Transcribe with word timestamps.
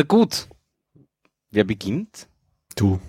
Na 0.00 0.06
gut. 0.06 0.48
Wer 1.50 1.64
beginnt? 1.64 2.26
Du. 2.74 3.00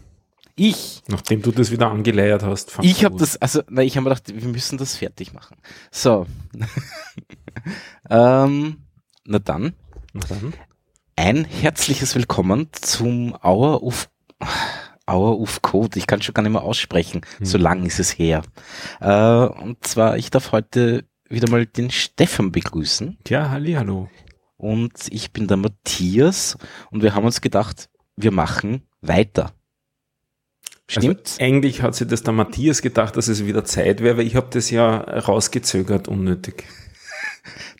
Ich. 0.57 1.01
Nachdem 1.07 1.41
du 1.41 1.53
das 1.53 1.71
wieder 1.71 1.89
angeleiert 1.89 2.43
hast. 2.43 2.77
Ich 2.81 3.05
habe 3.05 3.17
das, 3.17 3.37
also, 3.37 3.63
na, 3.69 3.81
ich 3.81 3.95
habe 3.95 4.03
mir 4.03 4.13
gedacht, 4.13 4.35
wir 4.35 4.49
müssen 4.49 4.77
das 4.77 4.97
fertig 4.97 5.31
machen. 5.31 5.55
So. 5.89 6.27
ähm, 8.09 8.83
na 9.23 9.39
dann, 9.39 9.73
Na 10.11 10.19
dann. 10.27 10.53
ein 11.15 11.45
herzliches 11.45 12.13
Willkommen 12.13 12.67
zum 12.73 13.37
Hour 13.41 13.83
of, 13.83 14.09
Hour 15.09 15.39
of 15.39 15.61
Code. 15.61 15.97
Ich 15.97 16.07
kann 16.07 16.21
schon 16.21 16.33
gar 16.33 16.41
nicht 16.41 16.51
mehr 16.51 16.63
aussprechen. 16.63 17.21
Hm. 17.37 17.45
So 17.45 17.57
lang 17.57 17.85
ist 17.85 18.01
es 18.01 18.17
her. 18.17 18.41
Äh, 18.99 19.45
und 19.61 19.87
zwar, 19.87 20.17
ich 20.17 20.29
darf 20.29 20.51
heute 20.51 21.05
wieder 21.29 21.49
mal 21.49 21.65
den 21.65 21.89
Stefan 21.89 22.51
begrüßen. 22.51 23.17
Ja, 23.29 23.49
halli, 23.49 23.75
hallo. 23.75 24.09
Und 24.61 25.07
ich 25.09 25.33
bin 25.33 25.47
der 25.47 25.57
Matthias. 25.57 26.55
Und 26.91 27.01
wir 27.01 27.15
haben 27.15 27.25
uns 27.25 27.41
gedacht, 27.41 27.89
wir 28.15 28.29
machen 28.29 28.83
weiter. 29.01 29.53
Stimmt? 30.87 31.21
Also, 31.31 31.41
eigentlich 31.43 31.81
hat 31.81 31.95
sich 31.95 32.07
das 32.07 32.21
der 32.21 32.33
Matthias 32.33 32.83
gedacht, 32.83 33.17
dass 33.17 33.27
es 33.27 33.43
wieder 33.43 33.65
Zeit 33.65 34.01
wäre, 34.01 34.17
weil 34.17 34.27
ich 34.27 34.35
habe 34.35 34.49
das 34.51 34.69
ja 34.69 34.97
rausgezögert, 34.97 36.07
unnötig. 36.07 36.65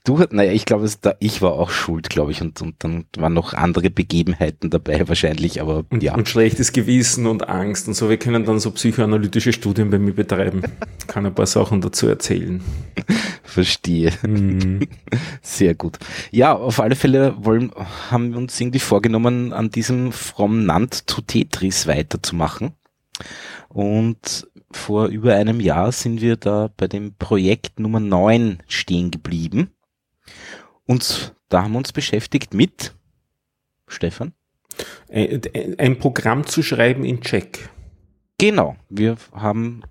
Du, 0.04 0.18
naja, 0.32 0.52
ich 0.52 0.66
glaube, 0.66 0.90
da, 1.02 1.14
ich 1.20 1.44
war 1.44 1.54
auch 1.54 1.70
schuld, 1.70 2.10
glaube 2.10 2.32
ich, 2.32 2.42
und, 2.42 2.60
und 2.60 2.84
dann 2.84 3.06
waren 3.18 3.36
noch 3.36 3.54
andere 3.54 3.92
Begebenheiten 3.92 4.72
dabei 4.72 5.08
wahrscheinlich, 5.08 5.62
aber 5.62 5.84
Und, 5.90 6.02
ja. 6.02 6.16
und 6.16 6.28
schlechtes 6.28 6.74
Gewissen 6.74 7.28
und 7.28 7.48
Angst 7.48 7.88
und 7.88 7.94
so. 7.94 8.10
Wir 8.10 8.18
können 8.18 8.44
dann 8.44 8.60
so 8.60 8.72
psychoanalytische 8.72 9.54
Studien 9.54 9.92
bei 9.92 10.00
mir 10.00 10.14
betreiben. 10.14 10.64
Kann 11.08 11.28
ein 11.28 11.36
paar 11.36 11.46
Sachen 11.46 11.82
dazu 11.82 12.08
erzählen. 12.08 12.62
Verstehe. 13.44 14.12
Mhm. 14.24 14.88
Sehr 15.44 15.76
gut. 15.76 16.00
Ja, 16.32 16.56
auf 16.56 16.80
alle 16.80 16.96
Fälle 16.96 17.36
wollen, 17.38 17.72
haben 18.10 18.32
wir 18.32 18.40
uns 18.40 18.60
irgendwie 18.60 18.80
vorgenommen, 18.80 19.54
an 19.54 19.70
diesem 19.70 20.12
From 20.12 20.66
Nant 20.66 21.06
to 21.06 21.22
Tetris 21.22 21.86
weiterzumachen. 21.86 22.72
Und 23.70 24.48
vor 24.72 25.08
über 25.08 25.36
einem 25.36 25.60
Jahr 25.60 25.92
sind 25.92 26.22
wir 26.22 26.38
da 26.38 26.72
bei 26.76 26.88
dem 26.88 27.14
Projekt 27.20 27.80
Nummer 27.80 28.00
9 28.00 28.64
stehen 28.68 29.12
geblieben. 29.12 29.70
Und 30.86 31.36
da 31.50 31.64
haben 31.64 31.74
wir 31.74 31.80
uns 31.80 31.92
beschäftigt 31.92 32.54
mit 32.54 32.94
Stefan. 33.88 34.34
Ein, 35.12 35.42
ein 35.78 36.00
Programm 36.00 36.46
zu 36.46 36.64
schreiben 36.64 37.04
in 37.04 37.22
Check. 37.22 37.70
Genau, 38.38 38.76
wir 38.90 39.18
haben, 39.34 39.84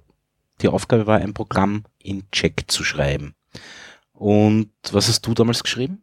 die 0.60 0.68
Aufgabe 0.68 1.06
war, 1.06 1.18
ein 1.18 1.34
Programm 1.34 1.84
in 1.98 2.24
Check 2.32 2.64
zu 2.68 2.82
schreiben. 2.82 3.34
Und 4.12 4.70
was 4.92 5.08
hast 5.08 5.26
du 5.26 5.34
damals 5.34 5.62
geschrieben? 5.62 6.02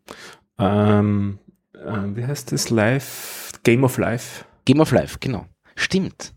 Ähm, 0.58 1.40
äh, 1.74 2.16
wie 2.16 2.26
heißt 2.26 2.52
das? 2.52 2.70
Live? 2.70 3.52
Game 3.64 3.84
of 3.84 3.98
Life. 3.98 4.46
Game 4.66 4.80
of 4.80 4.92
Life, 4.92 5.18
genau. 5.20 5.46
Stimmt. 5.76 6.34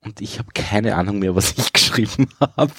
Und 0.00 0.20
ich 0.20 0.38
habe 0.38 0.48
keine 0.54 0.96
Ahnung 0.96 1.18
mehr, 1.18 1.34
was 1.34 1.56
ich 1.56 1.72
geschrieben 1.72 2.28
habe. 2.40 2.72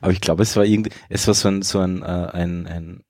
Aber 0.00 0.12
ich 0.12 0.20
glaube, 0.20 0.42
es 0.42 0.56
war 0.56 0.64
irgendwie, 0.64 0.92
es 1.08 1.26
war 1.26 1.34
so 1.34 1.48
ein, 1.48 1.62
so 1.62 1.80
ein, 1.80 2.02
äh, 2.02 2.30
ein, 2.32 2.66
ein 2.66 3.04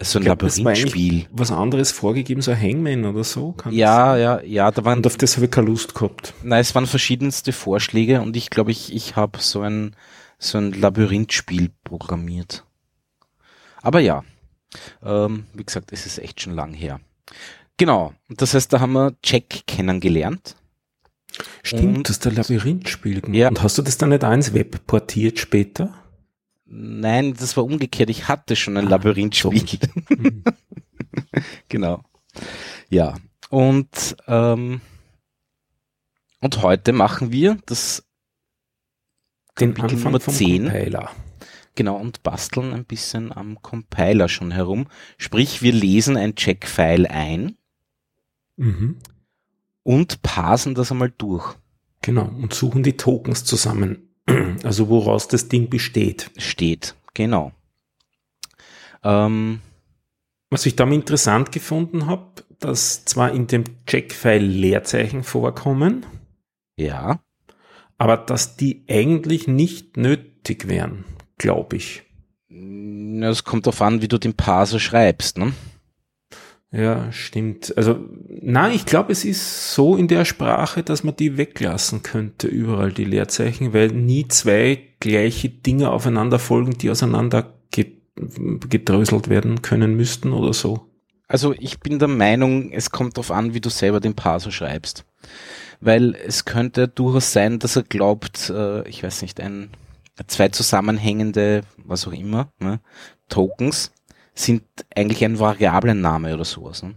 so 0.00 0.18
ein 0.18 0.24
Labyrinthspiel. 0.24 1.26
Was 1.30 1.50
anderes 1.50 1.90
vorgegeben, 1.90 2.40
so 2.42 2.54
Hangman 2.54 3.04
oder 3.04 3.24
so? 3.24 3.52
Kann 3.52 3.72
Ja, 3.72 4.16
ja, 4.16 4.40
ja, 4.42 4.70
da 4.70 4.84
waren, 4.84 4.98
Und 4.98 5.06
auf 5.06 5.16
das 5.16 5.36
habe 5.36 5.46
ich 5.46 5.50
keine 5.50 5.66
Lust 5.68 5.94
gehabt. 5.94 6.34
nein, 6.42 6.60
es 6.60 6.74
waren 6.74 6.86
verschiedenste 6.86 7.52
Vorschläge 7.52 8.20
und 8.20 8.36
ich 8.36 8.50
glaube, 8.50 8.70
ich, 8.70 8.94
ich 8.94 9.16
habe 9.16 9.38
so 9.40 9.60
ein, 9.62 9.96
so 10.38 10.58
ein 10.58 10.72
Labyrinthspiel 10.72 11.70
programmiert. 11.84 12.64
Aber 13.82 14.00
ja, 14.00 14.24
ähm, 15.04 15.44
wie 15.54 15.64
gesagt, 15.64 15.92
es 15.92 16.06
ist 16.06 16.18
echt 16.18 16.40
schon 16.42 16.54
lang 16.54 16.74
her. 16.74 17.00
Genau, 17.76 18.12
und 18.28 18.42
das 18.42 18.54
heißt, 18.54 18.72
da 18.72 18.80
haben 18.80 18.92
wir 18.92 19.14
Jack 19.24 19.66
kennengelernt. 19.66 20.56
Stimmt, 21.62 21.98
Und- 21.98 22.08
das 22.08 22.16
ist 22.16 22.24
der 22.24 22.32
Labyrinthspiel. 22.32 23.20
gemacht. 23.20 23.36
Ja. 23.36 23.48
Und 23.48 23.62
hast 23.62 23.78
du 23.78 23.82
das 23.82 23.98
dann 23.98 24.08
nicht 24.10 24.24
auch 24.24 24.32
ins 24.32 24.52
Web 24.54 24.86
portiert 24.86 25.38
später? 25.38 25.94
Nein, 26.70 27.32
das 27.34 27.56
war 27.56 27.64
umgekehrt. 27.64 28.10
Ich 28.10 28.28
hatte 28.28 28.54
schon 28.54 28.76
ein 28.76 28.86
Ah, 28.86 28.90
Labyrinthspiel. 28.90 29.64
Mhm. 30.10 30.44
genau. 31.68 32.04
Ja. 32.90 33.14
Und, 33.48 34.16
ähm, 34.26 34.80
und 36.40 36.62
heute 36.62 36.92
machen 36.92 37.32
wir 37.32 37.56
das 37.66 38.06
Den 39.58 39.72
Kapitel 39.74 39.96
Anfang 39.96 40.12
Nummer 40.12 40.20
vom 40.20 40.34
10. 40.34 40.64
Compiler. 40.64 41.10
Genau, 41.74 41.96
und 41.96 42.22
basteln 42.22 42.72
ein 42.74 42.84
bisschen 42.84 43.32
am 43.32 43.62
Compiler 43.62 44.28
schon 44.28 44.50
herum. 44.50 44.88
Sprich, 45.16 45.62
wir 45.62 45.72
lesen 45.72 46.16
ein 46.16 46.34
Check-File 46.34 47.06
ein 47.06 47.56
Mhm. 48.56 48.98
und 49.84 50.20
parsen 50.22 50.74
das 50.74 50.90
einmal 50.90 51.12
durch. 51.16 51.54
Genau, 52.02 52.24
und 52.26 52.52
suchen 52.52 52.82
die 52.82 52.96
Tokens 52.96 53.44
zusammen. 53.44 54.07
Also 54.62 54.88
woraus 54.88 55.28
das 55.28 55.48
Ding 55.48 55.70
besteht. 55.70 56.30
Steht. 56.36 56.94
Genau. 57.14 57.52
Ähm, 59.02 59.60
Was 60.50 60.66
ich 60.66 60.76
damit 60.76 60.96
interessant 61.00 61.52
gefunden 61.52 62.06
habe, 62.06 62.44
dass 62.58 63.04
zwar 63.04 63.32
in 63.32 63.46
dem 63.46 63.64
Check-File 63.86 64.44
Leerzeichen 64.44 65.22
vorkommen, 65.22 66.04
ja. 66.76 67.20
aber 67.98 68.16
dass 68.16 68.56
die 68.56 68.84
eigentlich 68.88 69.46
nicht 69.46 69.96
nötig 69.96 70.66
wären, 70.66 71.04
glaube 71.38 71.76
ich. 71.76 72.02
Es 72.50 73.44
kommt 73.44 73.66
darauf 73.66 73.82
an, 73.82 74.02
wie 74.02 74.08
du 74.08 74.18
den 74.18 74.34
Parser 74.34 74.80
schreibst, 74.80 75.38
ne? 75.38 75.52
Ja, 76.70 77.10
stimmt. 77.12 77.72
Also, 77.78 77.98
nein, 78.28 78.72
ich 78.74 78.84
glaube, 78.84 79.10
es 79.12 79.24
ist 79.24 79.72
so 79.72 79.96
in 79.96 80.06
der 80.06 80.26
Sprache, 80.26 80.82
dass 80.82 81.02
man 81.02 81.16
die 81.16 81.38
weglassen 81.38 82.02
könnte, 82.02 82.46
überall 82.46 82.92
die 82.92 83.04
Leerzeichen, 83.06 83.72
weil 83.72 83.88
nie 83.88 84.28
zwei 84.28 84.78
gleiche 85.00 85.48
Dinge 85.48 85.90
aufeinander 85.90 86.38
folgen, 86.38 86.76
die 86.76 86.90
auseinander 86.90 87.54
ge- 87.70 87.96
gedröselt 88.68 89.28
werden 89.28 89.62
können 89.62 89.96
müssten 89.96 90.32
oder 90.32 90.52
so. 90.52 90.90
Also 91.26 91.54
ich 91.58 91.80
bin 91.80 91.98
der 91.98 92.08
Meinung, 92.08 92.70
es 92.70 92.90
kommt 92.90 93.16
darauf 93.16 93.30
an, 93.30 93.54
wie 93.54 93.60
du 93.60 93.70
selber 93.70 94.00
den 94.00 94.14
Parser 94.14 94.50
schreibst. 94.50 95.04
Weil 95.80 96.14
es 96.14 96.44
könnte 96.44 96.88
durchaus 96.88 97.32
sein, 97.32 97.58
dass 97.58 97.76
er 97.76 97.82
glaubt, 97.82 98.50
äh, 98.50 98.86
ich 98.88 99.02
weiß 99.02 99.22
nicht, 99.22 99.40
ein 99.40 99.70
zwei 100.26 100.48
zusammenhängende, 100.48 101.62
was 101.76 102.06
auch 102.08 102.12
immer, 102.12 102.52
ne, 102.58 102.80
Tokens 103.28 103.92
sind 104.38 104.64
eigentlich 104.94 105.24
ein 105.24 105.38
Variablenname 105.38 106.34
oder 106.34 106.44
sowas. 106.44 106.82
Ne? 106.82 106.94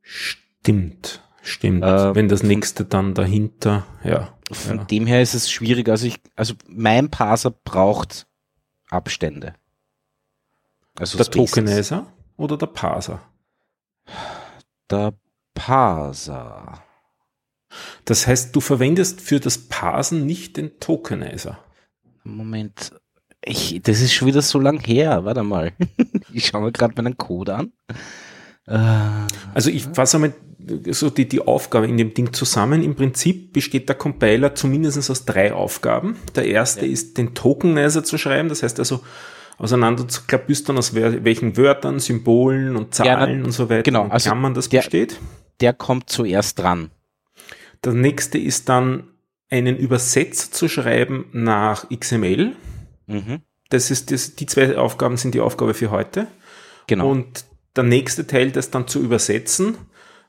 Stimmt, 0.00 1.22
stimmt. 1.42 1.82
Äh, 1.82 2.14
Wenn 2.14 2.28
das 2.28 2.42
nächste 2.42 2.84
dann 2.84 3.14
dahinter, 3.14 3.86
ja. 4.04 4.32
Von 4.52 4.78
ja. 4.78 4.84
dem 4.84 5.06
her 5.06 5.22
ist 5.22 5.34
es 5.34 5.50
schwierig. 5.50 5.88
Also 5.88 6.06
ich, 6.06 6.20
also 6.36 6.54
mein 6.68 7.10
Parser 7.10 7.50
braucht 7.50 8.28
Abstände. 8.90 9.54
Also 10.98 11.18
Der 11.18 11.24
Spaces. 11.24 11.50
Tokenizer 11.50 12.12
oder 12.36 12.56
der 12.56 12.66
Parser? 12.66 13.20
Der 14.88 15.14
Parser. 15.54 16.82
Das 18.04 18.26
heißt, 18.26 18.54
du 18.54 18.60
verwendest 18.60 19.20
für 19.20 19.40
das 19.40 19.58
Parsen 19.58 20.26
nicht 20.26 20.56
den 20.56 20.78
Tokenizer. 20.78 21.58
Moment. 22.22 22.92
Ich, 23.48 23.80
das 23.82 24.00
ist 24.00 24.12
schon 24.12 24.28
wieder 24.28 24.42
so 24.42 24.58
lang 24.58 24.80
her. 24.84 25.24
Warte 25.24 25.42
mal. 25.42 25.72
Ich 26.32 26.48
schaue 26.48 26.62
mir 26.62 26.72
gerade 26.72 26.92
meinen 27.00 27.16
Code 27.16 27.54
an. 27.54 27.72
Äh, 28.66 28.76
Also 29.54 29.70
ich 29.70 29.84
fasse 29.84 30.16
einmal 30.18 30.34
so 30.90 31.08
die, 31.08 31.26
die 31.28 31.40
Aufgabe 31.40 31.86
in 31.86 31.96
dem 31.96 32.12
Ding 32.12 32.32
zusammen. 32.34 32.82
Im 32.82 32.94
Prinzip 32.94 33.52
besteht 33.54 33.88
der 33.88 33.96
Compiler 33.96 34.54
zumindest 34.54 35.08
aus 35.10 35.24
drei 35.24 35.54
Aufgaben. 35.54 36.16
Der 36.34 36.44
erste 36.46 36.84
Ja. 36.84 36.92
ist, 36.92 37.16
den 37.16 37.32
Tokenizer 37.34 38.04
zu 38.04 38.18
schreiben. 38.18 38.48
Das 38.50 38.62
heißt 38.62 38.78
also, 38.80 39.00
auseinander 39.56 40.06
zu 40.08 40.22
klabüstern, 40.26 40.76
aus 40.76 40.92
welchen 40.94 41.56
Wörtern, 41.56 42.00
Symbolen 42.00 42.76
und 42.76 42.98
Ja, 42.98 43.04
Zahlen 43.04 43.44
und 43.44 43.52
so 43.52 43.70
weiter 43.70 43.84
genau, 43.84 44.02
und 44.04 44.10
also 44.10 44.28
Klammern 44.28 44.52
das 44.52 44.68
der- 44.68 44.80
besteht. 44.80 45.18
der 45.60 45.72
kommt 45.72 46.10
zuerst 46.10 46.58
dran. 46.58 46.90
Der 47.84 47.92
nächste 47.94 48.36
ist 48.36 48.68
dann, 48.68 49.04
einen 49.48 49.76
Übersetzer 49.78 50.50
zu 50.50 50.68
schreiben 50.68 51.26
nach 51.32 51.88
XML. 51.88 52.56
Mhm, 53.06 53.42
Das 53.70 53.90
ist 53.90 54.10
das, 54.10 54.36
die 54.36 54.46
zwei 54.46 54.76
Aufgaben 54.76 55.16
sind 55.16 55.34
die 55.34 55.40
Aufgabe 55.40 55.74
für 55.74 55.90
heute. 55.90 56.26
genau. 56.86 57.10
Und 57.10 57.44
der 57.74 57.84
nächste 57.84 58.26
Teil, 58.26 58.52
das 58.52 58.70
dann 58.70 58.88
zu 58.88 59.00
übersetzen, 59.02 59.76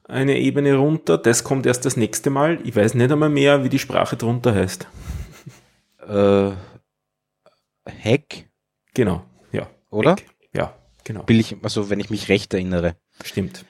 eine 0.03 0.37
Ebene 0.39 0.75
runter, 0.75 1.17
das 1.17 1.43
kommt 1.43 1.65
erst 1.65 1.85
das 1.85 1.95
nächste 1.97 2.29
Mal. 2.29 2.59
Ich 2.65 2.75
weiß 2.75 2.93
nicht 2.93 3.11
einmal 3.11 3.29
mehr, 3.29 3.63
wie 3.63 3.69
die 3.69 3.79
Sprache 3.79 4.17
drunter 4.17 4.53
heißt. 4.53 4.87
äh, 6.07 6.51
Hack, 8.03 8.45
Genau, 8.93 9.23
ja. 9.51 9.69
oder? 9.89 10.17
Weg. 10.17 10.25
Ja, 10.53 10.75
genau. 11.03 11.23
Will 11.27 11.39
ich, 11.39 11.55
also 11.63 11.89
wenn 11.89 11.99
ich 11.99 12.09
mich 12.09 12.27
recht 12.29 12.53
erinnere. 12.53 12.95
Stimmt. 13.23 13.65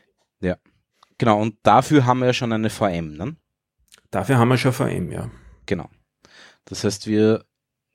Genau, 1.19 1.42
und 1.42 1.56
dafür 1.63 2.06
haben 2.06 2.19
wir 2.19 2.27
ja 2.27 2.33
schon 2.33 2.53
eine 2.53 2.69
VM, 2.69 3.13
ne? 3.18 3.36
Dafür 4.12 4.38
haben 4.38 4.50
wir 4.50 4.57
schon 4.60 4.71
VM, 4.71 5.12
ja. 5.12 5.31
Genau. 5.65 5.89
Das 6.65 6.83
heißt, 6.83 7.07
wir, 7.07 7.44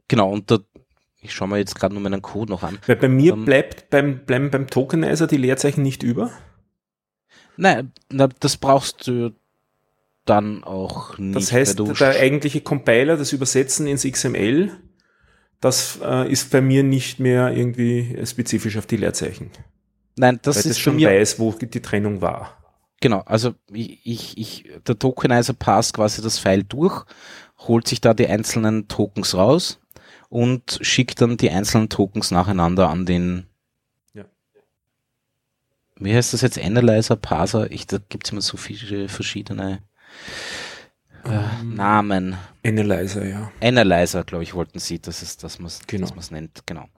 genau, 0.09 0.33
und 0.33 0.51
da, 0.51 0.59
ich 1.23 1.33
schaue 1.33 1.49
mir 1.49 1.59
jetzt 1.59 1.77
gerade 1.77 1.95
nur 1.95 2.03
meinen 2.03 2.21
Code 2.21 2.51
noch 2.51 2.65
an. 2.65 2.79
Weil 2.87 2.97
bei 2.97 3.09
mir 3.09 3.33
Ähm, 3.33 3.45
bleibt 3.45 3.91
beim, 3.91 4.25
bleiben 4.27 4.51
beim 4.51 4.67
Tokenizer 4.67 5.29
die 5.29 5.37
Leerzeichen 5.37 5.83
nicht 5.83 6.03
über. 6.03 6.31
Nein, 7.57 7.93
na, 8.11 8.29
das 8.41 8.57
brauchst 8.57 9.07
du 9.07 9.33
dann 10.25 10.65
auch 10.65 11.17
nicht. 11.19 11.37
Das 11.37 11.53
heißt, 11.53 11.79
der 11.79 12.21
eigentliche 12.21 12.61
Compiler, 12.61 13.17
das 13.17 13.33
Übersetzen 13.33 13.87
ins 13.87 14.03
XML, 14.03 14.73
das 15.61 16.01
äh, 16.03 16.31
ist 16.31 16.51
bei 16.51 16.61
mir 16.61 16.83
nicht 16.83 17.21
mehr 17.21 17.53
irgendwie 17.53 18.19
spezifisch 18.27 18.77
auf 18.77 18.87
die 18.87 18.97
Leerzeichen. 18.97 19.51
Nein, 20.17 20.41
das 20.43 20.57
Weil 20.57 20.61
ist 20.63 20.71
das 20.71 20.79
schon 20.81 20.97
mir, 20.97 21.09
weiß, 21.09 21.39
wo 21.39 21.53
die 21.53 21.83
Trennung 21.83 22.21
war. 22.21 22.59
Genau, 23.01 23.21
also 23.21 23.55
ich, 23.73 24.01
ich, 24.05 24.39
ich, 24.39 24.71
der 24.87 24.99
Tokenizer 24.99 25.55
passt 25.55 25.95
quasi 25.95 26.21
das 26.21 26.39
File 26.39 26.65
durch, 26.65 27.05
holt 27.59 27.87
sich 27.87 28.01
da 28.01 28.13
die 28.13 28.27
einzelnen 28.27 28.89
Tokens 28.89 29.35
raus 29.35 29.79
und 30.33 30.79
schickt 30.81 31.21
dann 31.21 31.37
die 31.37 31.51
einzelnen 31.51 31.91
Tokens 31.91 32.31
nacheinander 32.31 32.89
an 32.89 33.05
den 33.05 33.47
Ja. 34.15 34.25
wie 35.97 36.15
heißt 36.15 36.33
das 36.33 36.41
jetzt, 36.41 36.59
Analyzer, 36.59 37.17
Parser, 37.17 37.71
ich, 37.71 37.87
da 37.87 37.99
gibt's 38.09 38.31
immer 38.31 38.41
so 38.41 38.57
viele 38.57 39.11
verschiedene 39.11 39.83
äh, 41.27 41.63
Namen. 41.63 42.39
Analyzer, 42.65 43.27
ja. 43.27 43.53
Analyzer, 43.61 44.25
glaube 44.25 44.43
ich, 44.43 44.55
wollten 44.55 44.79
sie, 44.79 45.01
das 45.01 45.21
ist, 45.23 45.45
dass 45.45 45.59
man 45.59 45.67
es 45.67 45.87
Genau. 45.87 46.09
dass 46.09 46.31
nennt, 46.31 46.67
genau. 46.67 46.89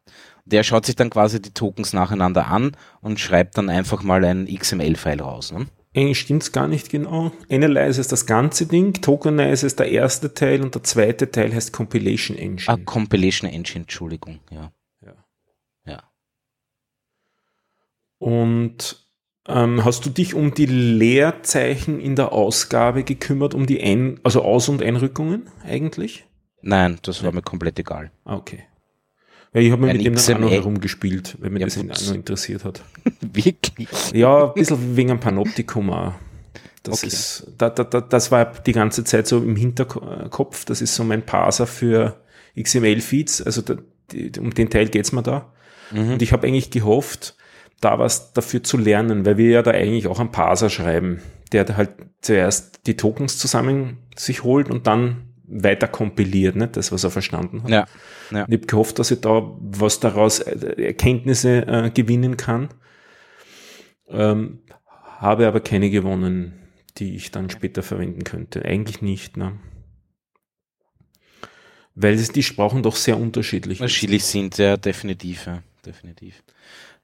Der 0.45 0.63
schaut 0.63 0.87
sich 0.87 0.95
dann 0.95 1.11
quasi 1.11 1.43
die 1.43 1.53
Tokens 1.53 1.93
nacheinander 1.93 2.47
an 2.47 2.77
und 3.01 3.19
schreibt 3.19 3.59
dann 3.59 3.69
einfach 3.69 4.05
mal 4.05 4.25
ein 4.25 4.47
XML-File 4.47 5.23
raus. 5.23 5.51
Ne? 5.51 5.67
Eigentlich 5.97 6.19
stimmt's 6.19 6.51
gar 6.51 6.67
nicht 6.67 6.91
genau. 6.91 7.31
Analyzer 7.49 8.01
ist 8.01 8.11
das 8.11 8.27
ganze 8.27 8.67
Ding, 8.67 8.95
Tokenizer 8.95 9.67
ist 9.67 9.79
der 9.79 9.91
erste 9.91 10.35
Teil 10.35 10.63
und 10.63 10.75
der 10.75 10.83
zweite 10.83 11.31
Teil 11.31 11.55
heißt 11.55 11.73
Compilation 11.73 12.37
Engine. 12.37 12.69
Ah, 12.69 12.77
Compilation 12.85 13.49
Engine, 13.49 13.83
Entschuldigung, 13.83 14.41
ja. 14.51 14.73
Ja. 15.01 15.15
Ja. 15.87 16.03
Und 18.19 19.07
ähm, 19.47 19.85
hast 19.85 20.05
du 20.05 20.11
dich 20.11 20.35
um 20.35 20.55
die 20.55 20.67
Leerzeichen 20.67 22.01
in 22.01 22.17
der 22.17 22.33
Ausgabe 22.33 23.05
gekümmert, 23.05 23.55
um 23.55 23.67
die 23.67 23.81
Ein 23.81 24.19
also 24.25 24.43
Aus- 24.43 24.69
und 24.69 24.83
Einrückungen 24.83 25.49
eigentlich? 25.63 26.25
Nein, 26.61 26.99
das 27.03 27.23
war 27.23 27.31
mir 27.31 27.43
komplett 27.43 27.79
egal. 27.79 28.11
Ah, 28.25 28.37
okay. 28.37 28.65
Ja, 29.55 29.61
ich 29.61 29.71
habe 29.71 29.87
mir 29.87 29.93
mit 29.95 30.05
dem 30.05 30.15
dann 30.15 30.35
auch 30.37 30.41
noch 30.41 30.51
herumgespielt, 30.51 31.37
weil 31.41 31.51
mich 31.51 31.61
Ja, 31.61 31.67
das 31.87 32.09
noch 32.09 32.15
interessiert 32.15 32.65
hat. 32.65 32.83
Wirklich? 33.21 33.89
Ja, 34.13 34.49
ein 34.49 34.55
bisschen 34.55 34.97
wegen 34.97 35.11
einem 35.11 35.21
Panoptikum 35.21 35.91
auch. 35.91 36.13
Das 36.83 36.99
Okay. 36.99 37.07
ist, 37.07 37.47
da, 37.57 37.71
da, 37.71 37.85
da, 37.85 38.01
das 38.03 38.31
war 38.31 38.45
die 38.47 38.73
ganze 38.73 39.05
Zeit 39.05 39.27
so 39.27 39.39
im 39.39 39.57
Hinterkopf. 39.57 40.65
Das 40.67 40.83
ist 40.83 40.95
so 40.95 41.05
mein 41.05 41.25
Parser 41.25 41.67
für 41.67 42.17
XML-Feeds. 42.61 43.43
Also 43.43 43.63
da, 43.63 43.77
die, 44.13 44.33
um 44.39 44.53
den 44.53 44.69
Teil 44.71 44.89
geht's 44.89 45.13
mir 45.13 45.23
da. 45.23 45.53
Und 45.93 46.21
ich 46.23 46.33
habe 46.33 46.47
eigentlich 46.47 46.71
gehofft, 46.71 47.37
da 47.81 47.99
was 47.99 48.33
dafür 48.33 48.63
zu 48.63 48.77
lernen, 48.77 49.25
weil 49.25 49.37
wir 49.37 49.51
ja 49.51 49.63
da 49.63 49.71
eigentlich 49.71 50.09
auch 50.09 50.19
einen 50.19 50.33
Parser 50.33 50.69
schreiben, 50.69 51.21
der 51.53 51.77
halt 51.77 51.91
zuerst 52.21 52.81
die 52.87 52.97
Tokens 52.97 53.39
zusammen 53.39 53.99
sich 54.17 54.43
holt 54.43 54.69
und 54.71 54.87
dann 54.87 55.29
weiter 55.47 55.87
kompiliert, 55.87 56.57
ne? 56.57 56.69
das, 56.69 56.91
was 56.91 57.05
er 57.05 57.11
verstanden 57.11 57.63
hat. 57.63 57.71
Ja. 57.71 57.87
Ja. 58.31 58.47
Ich 58.49 58.55
habe 58.55 58.67
gehofft, 58.67 58.99
dass 58.99 59.11
ich 59.11 59.21
da 59.21 59.43
was 59.61 60.01
daraus 60.01 60.41
äh, 60.41 60.83
Erkenntnisse 60.83 61.67
äh, 61.67 61.91
gewinnen 61.91 62.37
kann. 62.37 62.69
Ähm, 64.09 64.61
habe 65.19 65.47
aber 65.47 65.61
keine 65.61 65.91
gewonnen, 65.91 66.53
die 66.99 67.17
ich 67.17 67.31
dann 67.31 67.51
später 67.51 67.83
verwenden 67.83 68.25
könnte. 68.25 68.65
Eigentlich 68.65 69.03
nicht, 69.03 69.37
ne? 69.37 69.59
Weil 71.95 72.15
es, 72.15 72.31
die 72.31 72.43
Sprachen 72.43 72.83
doch 72.83 72.97
sehr 72.97 73.19
unterschiedlich 73.19 73.81
Unterschiedlich 73.81 74.25
sind, 74.25 74.59
ja, 74.59 74.77
definitiv, 74.77 75.47
ja, 75.47 75.63
definitiv. 75.87 76.43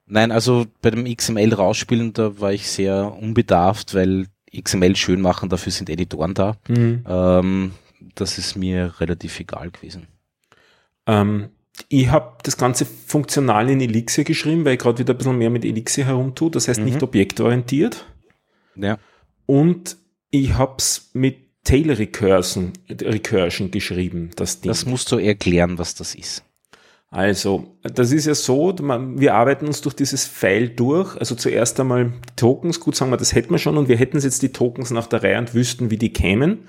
Nein, 0.07 0.33
also 0.33 0.67
bei 0.83 0.91
dem 0.91 1.05
XML 1.05 1.55
rausspielen, 1.55 2.13
da 2.13 2.41
war 2.41 2.53
ich 2.53 2.69
sehr 2.69 3.15
unbedarft, 3.15 3.95
weil 3.95 4.27
XML 4.55 4.97
schön 4.97 5.21
machen, 5.21 5.49
dafür 5.49 5.71
sind 5.71 5.89
Editoren 5.89 6.35
da. 6.35 6.57
Mhm. 6.67 7.05
Ähm, 7.07 7.73
das 8.17 8.39
ist 8.39 8.57
mir 8.57 8.95
relativ 8.99 9.39
egal 9.39 9.71
gewesen. 9.71 10.09
Ähm, 11.11 11.49
ich 11.89 12.09
habe 12.11 12.39
das 12.43 12.57
Ganze 12.57 12.85
funktional 12.85 13.69
in 13.71 13.81
Elixir 13.81 14.25
geschrieben, 14.25 14.65
weil 14.65 14.75
ich 14.75 14.79
gerade 14.79 14.99
wieder 14.99 15.15
ein 15.15 15.19
bisschen 15.19 15.39
mehr 15.39 15.51
mit 15.51 15.65
Elixir 15.65 16.05
herumtue. 16.07 16.51
Das 16.51 16.69
heißt 16.69 16.81
nicht 16.81 16.99
Mhm. 16.99 17.03
objektorientiert. 17.03 18.07
Ja. 18.77 18.99
Und 19.47 19.97
ich 20.31 20.55
habe 20.55 20.75
es 20.79 21.11
mit 21.15 21.37
Tail 21.65 21.91
Recursion, 21.93 22.73
Recursion 22.89 23.71
geschrieben, 23.71 24.31
das 24.37 24.61
Ding. 24.61 24.71
Das 24.71 24.87
musst 24.87 25.11
du 25.13 25.17
erklären, 25.19 25.79
was 25.79 25.95
das 25.95 26.15
ist. 26.15 26.45
Also, 27.11 27.77
das 27.83 28.13
ist 28.13 28.27
ja 28.27 28.35
so, 28.37 28.73
wir 28.79 29.35
arbeiten 29.35 29.67
uns 29.67 29.81
durch 29.81 29.97
dieses 29.97 30.27
File 30.27 30.69
durch. 30.71 31.17
Also 31.17 31.35
zuerst 31.35 31.81
einmal 31.81 32.05
die 32.05 32.37
Tokens, 32.37 32.79
gut 32.79 32.95
sagen 32.95 33.11
wir, 33.11 33.17
das 33.17 33.35
hätten 33.35 33.51
wir 33.51 33.59
schon 33.59 33.77
und 33.77 33.89
wir 33.89 33.97
hätten 33.97 34.19
jetzt 34.21 34.43
die 34.43 34.53
Tokens 34.53 34.93
nach 34.93 35.09
der 35.09 35.23
Reihe 35.25 35.39
und 35.39 35.53
wüssten, 35.53 35.91
wie 35.91 35.97
die 35.97 36.13
kämen. 36.13 36.69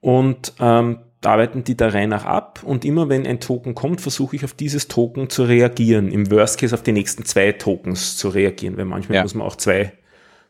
Und 0.00 0.52
ähm, 0.60 0.98
arbeiten 1.26 1.64
die 1.64 1.76
der 1.76 1.94
Reihe 1.94 2.08
nach 2.08 2.24
ab 2.24 2.62
und 2.64 2.84
immer 2.84 3.08
wenn 3.08 3.26
ein 3.26 3.40
Token 3.40 3.74
kommt, 3.74 4.00
versuche 4.00 4.36
ich 4.36 4.44
auf 4.44 4.52
dieses 4.54 4.88
Token 4.88 5.30
zu 5.30 5.44
reagieren. 5.44 6.10
Im 6.10 6.30
Worst 6.30 6.58
Case 6.58 6.74
auf 6.74 6.82
die 6.82 6.92
nächsten 6.92 7.24
zwei 7.24 7.52
Tokens 7.52 8.16
zu 8.16 8.28
reagieren, 8.28 8.76
weil 8.76 8.84
manchmal 8.84 9.16
Ja. 9.16 9.22
muss 9.22 9.34
man 9.34 9.46
auch 9.46 9.56
zwei 9.56 9.92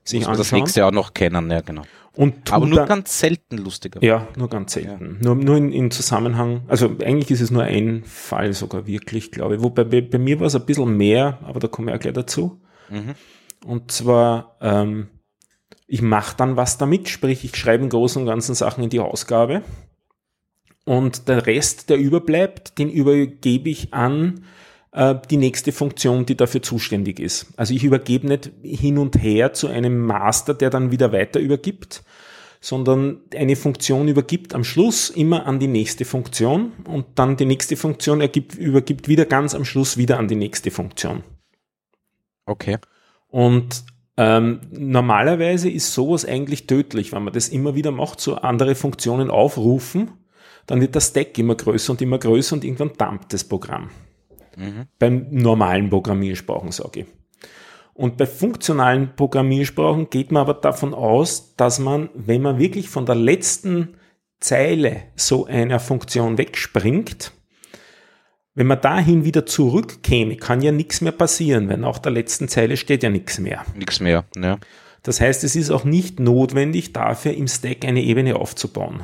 sich 0.07 0.21
Muss 0.21 0.29
man 0.29 0.37
das 0.37 0.47
anschauen. 0.49 0.59
nächste 0.61 0.87
auch 0.87 0.91
noch 0.93 1.15
kennen, 1.15 1.51
ja, 1.51 1.61
genau. 1.63 1.83
Und 2.17 2.53
Aber 2.53 2.67
nur 2.67 2.77
dann- 2.81 2.89
ganz 2.89 3.19
selten, 3.19 3.57
lustiger. 3.59 4.01
ja, 4.05 4.29
nur 4.37 4.49
ganz 4.49 4.75
selten. 4.75 5.19
Nur, 5.21 5.35
nur 5.35 5.57
in, 5.57 5.73
in 5.73 5.91
Zusammenhang, 5.91 6.63
also 6.69 6.87
eigentlich 7.03 7.31
ist 7.31 7.41
es 7.41 7.51
nur 7.51 7.63
ein 7.65 8.05
Fall 8.05 8.53
sogar 8.53 8.87
wirklich, 8.87 9.33
glaube 9.33 9.57
ich. 9.57 9.63
Wobei 9.63 9.83
bei, 9.85 10.01
bei 10.03 10.19
mir 10.19 10.39
war 10.39 10.47
es 10.47 10.55
ein 10.55 10.65
bisschen 10.67 10.97
mehr, 10.97 11.39
aber 11.43 11.59
da 11.59 11.67
komme 11.69 11.91
ich 11.91 11.97
auch 11.97 12.01
gleich 12.01 12.15
dazu. 12.15 12.61
Mhm. 12.91 13.15
Und 13.67 13.91
zwar, 13.91 14.57
ähm, 14.61 15.09
ich 15.87 16.03
mache 16.03 16.37
dann 16.37 16.57
was 16.57 16.79
damit, 16.79 17.09
sprich, 17.09 17.45
ich 17.45 17.57
schreibe 17.57 17.83
im 17.83 17.89
Großen 17.91 18.21
und 18.23 18.29
Ganzen 18.29 18.55
Sachen 18.55 18.85
in 18.85 18.91
die 18.91 19.01
Ausgabe. 19.01 19.63
Und 20.85 21.29
der 21.29 21.47
Rest, 21.47 21.89
der 21.91 21.97
überbleibt, 21.97 22.79
den 22.79 22.91
übergebe 22.91 23.71
ich 23.71 23.95
an 23.95 24.45
äh, 24.93 25.15
die 25.31 25.39
nächste 25.39 25.73
Funktion, 25.73 26.27
die 26.27 26.37
dafür 26.37 26.63
zuständig 26.63 27.19
ist. 27.21 27.47
Also 27.57 27.75
ich 27.75 27.85
übergebe 27.85 28.27
nicht 28.27 28.51
hin 28.63 28.99
und 28.99 29.21
her 29.23 29.53
zu 29.53 29.69
einem 29.69 29.99
Master, 29.99 30.55
der 30.55 30.71
dann 30.71 30.91
wieder 30.91 31.13
weiter 31.13 31.41
übergibt, 31.41 32.05
sondern 32.61 33.21
eine 33.35 33.57
Funktion 33.57 34.09
übergibt 34.09 34.55
am 34.55 34.65
Schluss 34.65 35.11
immer 35.11 35.47
an 35.47 35.59
die 35.59 35.67
nächste 35.67 36.05
Funktion 36.05 36.73
und 36.85 37.07
dann 37.17 37.37
die 37.37 37.45
nächste 37.45 37.77
Funktion 37.77 38.21
ergibt, 38.21 38.55
übergibt 38.55 39.09
wieder 39.09 39.27
ganz 39.27 39.55
am 39.55 39.65
Schluss 39.65 39.97
wieder 39.97 40.19
an 40.19 40.29
die 40.29 40.37
nächste 40.37 40.71
Funktion. 40.71 41.25
Okay. 42.47 42.79
Und 43.29 43.85
ähm, 44.17 44.61
normalerweise 44.71 45.69
ist 45.69 45.93
sowas 45.93 46.25
eigentlich 46.25 46.67
tödlich, 46.67 47.13
wenn 47.13 47.25
man 47.25 47.35
das 47.35 47.49
immer 47.49 47.75
wieder 47.75 47.91
macht, 47.91 48.21
so 48.21 48.37
andere 48.37 48.75
Funktionen 48.75 49.29
aufrufen, 49.29 50.13
dann 50.67 50.81
wird 50.81 50.95
der 50.95 51.01
Stack 51.01 51.39
immer 51.39 51.55
größer 51.55 51.93
und 51.93 52.03
immer 52.03 52.19
größer 52.19 52.57
und 52.57 52.65
irgendwann 52.65 52.93
dumpt 52.97 53.33
das 53.33 53.45
Programm. 53.45 53.91
Beim 54.99 55.27
normalen 55.31 55.91
Programmiersprachen 55.91 56.71
sage 56.71 57.01
ich. 57.01 57.07
Und 57.93 58.17
bei 58.17 58.27
funktionalen 58.27 59.15
Programmiersprachen 59.15 60.11
geht 60.11 60.33
man 60.33 60.43
aber 60.43 60.55
davon 60.55 60.95
aus, 60.95 61.55
dass 61.57 61.79
man, 61.79 62.09
wenn 62.15 62.43
man 62.43 62.59
wirklich 62.59 62.89
von 62.89 63.07
der 63.07 63.15
letzten 63.15 63.97
Zeile 64.41 65.03
so 65.15 65.47
einer 65.47 65.79
Funktion 65.79 66.39
wegspringt, 66.39 67.33
wenn 68.57 68.67
man 68.67 68.81
dahin 68.81 69.25
wieder 69.25 69.47
zurückkäme, 69.47 70.37
kann 70.37 70.61
ja 70.61 70.71
nichts 70.71 71.01
mehr 71.01 71.13
passieren, 71.13 71.69
weil 71.69 71.79
nach 71.79 71.99
der 71.99 72.13
letzten 72.13 72.49
Zeile 72.49 72.77
steht 72.77 73.03
ja 73.03 73.11
nichts 73.11 73.39
mehr. 73.39 73.65
Nichts 73.77 74.01
mehr, 74.01 74.25
ja. 74.37 74.59
Das 75.03 75.21
heißt, 75.21 75.45
es 75.45 75.55
ist 75.55 75.71
auch 75.71 75.85
nicht 75.85 76.19
notwendig, 76.19 76.93
dafür 76.93 77.35
im 77.35 77.47
Stack 77.47 77.85
eine 77.85 78.03
Ebene 78.03 78.37
aufzubauen. 78.37 79.03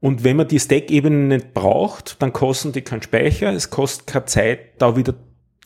Und 0.00 0.24
wenn 0.24 0.36
man 0.36 0.48
die 0.48 0.58
Stack-Ebene 0.58 1.36
nicht 1.36 1.52
braucht, 1.52 2.20
dann 2.22 2.32
kosten 2.32 2.72
die 2.72 2.80
keinen 2.80 3.02
Speicher, 3.02 3.52
es 3.52 3.68
kostet 3.70 4.06
keine 4.06 4.24
Zeit, 4.24 4.80
da 4.80 4.96
wieder 4.96 5.14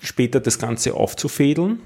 später 0.00 0.40
das 0.40 0.58
Ganze 0.58 0.94
aufzufädeln. 0.94 1.80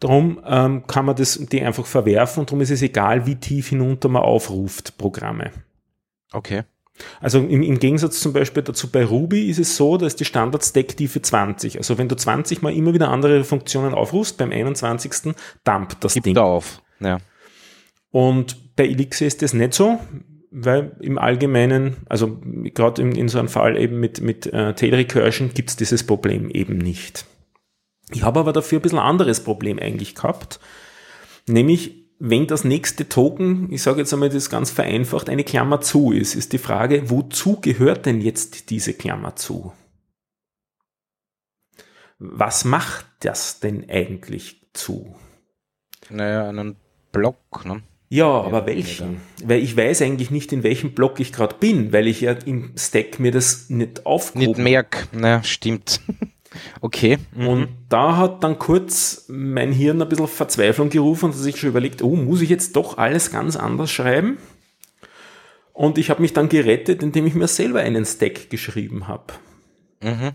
Darum 0.00 0.40
ähm, 0.46 0.86
kann 0.86 1.04
man 1.04 1.16
das, 1.16 1.38
die 1.38 1.62
einfach 1.62 1.86
verwerfen 1.86 2.40
und 2.40 2.50
darum 2.50 2.60
ist 2.60 2.70
es 2.70 2.82
egal, 2.82 3.26
wie 3.26 3.36
tief 3.36 3.68
hinunter 3.68 4.08
man 4.08 4.22
aufruft 4.22 4.98
Programme. 4.98 5.52
Okay. 6.32 6.64
Also 7.20 7.40
im, 7.40 7.62
im 7.62 7.78
Gegensatz 7.78 8.20
zum 8.20 8.32
Beispiel 8.32 8.62
dazu 8.62 8.90
bei 8.90 9.04
Ruby 9.04 9.48
ist 9.50 9.58
es 9.58 9.76
so, 9.76 9.98
dass 9.98 10.16
die 10.16 10.24
Standard-Stack-Tiefe 10.24 11.20
20. 11.20 11.76
Also 11.76 11.98
wenn 11.98 12.08
du 12.08 12.16
20 12.16 12.62
mal 12.62 12.72
immer 12.72 12.94
wieder 12.94 13.10
andere 13.10 13.44
Funktionen 13.44 13.94
aufrufst, 13.94 14.38
beim 14.38 14.50
21. 14.50 15.34
dumpt 15.64 16.02
das 16.02 16.14
Gib 16.14 16.24
Ding. 16.24 16.34
da 16.34 16.42
auf. 16.42 16.82
Ja. 17.00 17.18
Und 18.10 18.76
bei 18.76 18.86
Elixir 18.86 19.26
ist 19.26 19.42
das 19.42 19.52
nicht 19.52 19.74
so, 19.74 19.98
weil 20.58 20.96
im 21.00 21.18
Allgemeinen, 21.18 21.98
also 22.08 22.38
gerade 22.42 23.02
in, 23.02 23.12
in 23.12 23.28
so 23.28 23.38
einem 23.38 23.48
Fall 23.48 23.76
eben 23.76 24.00
mit, 24.00 24.22
mit 24.22 24.46
äh, 24.46 24.74
Tail 24.74 24.94
Recursion 24.94 25.52
gibt 25.52 25.68
es 25.68 25.76
dieses 25.76 26.04
Problem 26.04 26.48
eben 26.48 26.78
nicht. 26.78 27.26
Ich 28.10 28.22
habe 28.22 28.40
aber 28.40 28.54
dafür 28.54 28.78
ein 28.78 28.82
bisschen 28.82 28.98
anderes 28.98 29.44
Problem 29.44 29.78
eigentlich 29.78 30.14
gehabt, 30.14 30.58
nämlich 31.46 32.06
wenn 32.18 32.46
das 32.46 32.64
nächste 32.64 33.06
Token, 33.06 33.70
ich 33.70 33.82
sage 33.82 33.98
jetzt 33.98 34.14
einmal 34.14 34.30
das 34.30 34.48
ganz 34.48 34.70
vereinfacht, 34.70 35.28
eine 35.28 35.44
Klammer 35.44 35.82
zu 35.82 36.12
ist, 36.12 36.34
ist 36.34 36.54
die 36.54 36.58
Frage, 36.58 37.10
wozu 37.10 37.60
gehört 37.60 38.06
denn 38.06 38.22
jetzt 38.22 38.70
diese 38.70 38.94
Klammer 38.94 39.36
zu? 39.36 39.74
Was 42.18 42.64
macht 42.64 43.04
das 43.20 43.60
denn 43.60 43.90
eigentlich 43.90 44.70
zu? 44.72 45.14
Naja, 46.08 46.48
einen 46.48 46.76
Block, 47.12 47.66
ne? 47.66 47.82
Ja, 48.08 48.26
aber 48.26 48.66
welchen? 48.66 49.20
Weil 49.44 49.62
ich 49.62 49.76
weiß 49.76 50.02
eigentlich 50.02 50.30
nicht, 50.30 50.52
in 50.52 50.62
welchem 50.62 50.92
Block 50.92 51.18
ich 51.18 51.32
gerade 51.32 51.56
bin, 51.58 51.92
weil 51.92 52.06
ich 52.06 52.20
ja 52.20 52.32
im 52.44 52.72
Stack 52.76 53.18
mir 53.18 53.32
das 53.32 53.68
nicht 53.68 54.06
aufgehoben 54.06 54.50
Nicht 54.50 54.58
merk, 54.58 55.08
naja, 55.12 55.42
stimmt. 55.42 56.00
okay. 56.80 57.18
Mhm. 57.34 57.48
Und 57.48 57.68
da 57.88 58.16
hat 58.16 58.44
dann 58.44 58.58
kurz 58.58 59.24
mein 59.28 59.72
Hirn 59.72 60.00
ein 60.00 60.08
bisschen 60.08 60.28
Verzweiflung 60.28 60.88
gerufen 60.88 61.26
und 61.26 61.32
sich 61.32 61.56
schon 61.56 61.70
überlegt, 61.70 62.00
oh, 62.00 62.14
muss 62.14 62.42
ich 62.42 62.48
jetzt 62.48 62.76
doch 62.76 62.96
alles 62.96 63.32
ganz 63.32 63.56
anders 63.56 63.90
schreiben? 63.90 64.38
Und 65.72 65.98
ich 65.98 66.08
habe 66.08 66.22
mich 66.22 66.32
dann 66.32 66.48
gerettet, 66.48 67.02
indem 67.02 67.26
ich 67.26 67.34
mir 67.34 67.48
selber 67.48 67.80
einen 67.80 68.06
Stack 68.06 68.50
geschrieben 68.50 69.08
habe. 69.08 69.34
Mhm. 70.00 70.30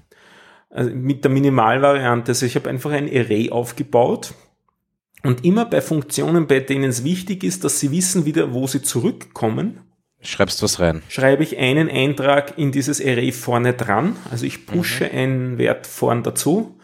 Also 0.70 0.92
mit 0.92 1.24
der 1.24 1.32
Minimalvariante. 1.32 2.32
Also 2.32 2.46
ich 2.46 2.56
habe 2.56 2.70
einfach 2.70 2.92
ein 2.92 3.08
Array 3.08 3.50
aufgebaut 3.50 4.34
und 5.24 5.46
immer 5.46 5.66
bei 5.66 5.82
Funktionen, 5.82 6.48
bei 6.48 6.60
denen 6.60 6.90
es 6.90 7.04
wichtig 7.04 7.44
ist, 7.44 7.64
dass 7.64 7.80
sie 7.80 7.92
wissen 7.92 8.26
wieder, 8.26 8.54
wo 8.54 8.68
sie 8.68 8.82
zurückkommen, 8.82 9.80
Schreibst 10.24 10.62
was 10.62 10.80
rein. 10.80 11.02
schreibe 11.10 11.42
ich 11.42 11.58
einen 11.58 11.90
Eintrag 11.90 12.58
in 12.58 12.72
dieses 12.72 13.02
Array 13.02 13.32
vorne 13.32 13.74
dran. 13.74 14.16
Also 14.30 14.46
ich 14.46 14.68
pushe 14.68 15.10
einen 15.10 15.58
Wert 15.58 15.88
vorn 15.88 16.22
dazu. 16.22 16.78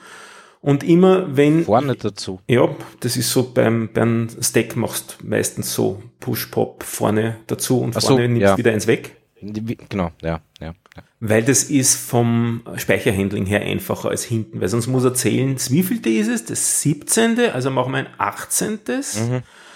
Und 0.60 0.84
immer 0.84 1.38
wenn, 1.38 1.64
Vorne 1.64 1.96
dazu. 1.96 2.40
ja, 2.48 2.68
das 3.00 3.16
ist 3.16 3.32
so 3.32 3.52
beim, 3.54 3.90
beim 3.94 4.28
Stack 4.42 4.76
machst 4.76 5.20
meistens 5.24 5.74
so 5.74 6.02
Push-Pop 6.20 6.84
vorne 6.84 7.38
dazu 7.46 7.80
und 7.80 7.96
Ach 7.96 8.02
so, 8.02 8.08
vorne 8.10 8.28
nimmst 8.28 8.42
ja. 8.42 8.58
wieder 8.58 8.72
eins 8.72 8.88
weg. 8.88 9.16
Wie- 9.42 9.78
Genau, 9.90 10.12
ja, 10.22 10.42
ja. 10.60 10.68
ja. 10.96 11.04
Weil 11.20 11.44
das 11.44 11.64
ist 11.64 11.96
vom 11.96 12.62
Speicherhandling 12.78 13.46
her 13.46 13.62
einfacher 13.62 14.10
als 14.10 14.24
hinten, 14.24 14.62
weil 14.62 14.68
sonst 14.68 14.88
muss 14.88 15.04
er 15.04 15.14
zählen, 15.14 15.54
das 15.54 15.72
wievielte 15.72 16.10
ist 16.10 16.28
es? 16.28 16.46
Das 16.46 16.82
17. 16.82 17.40
Also 17.52 17.70
machen 17.70 17.92
wir 17.92 18.00
ein 18.00 18.08
18. 18.18 18.80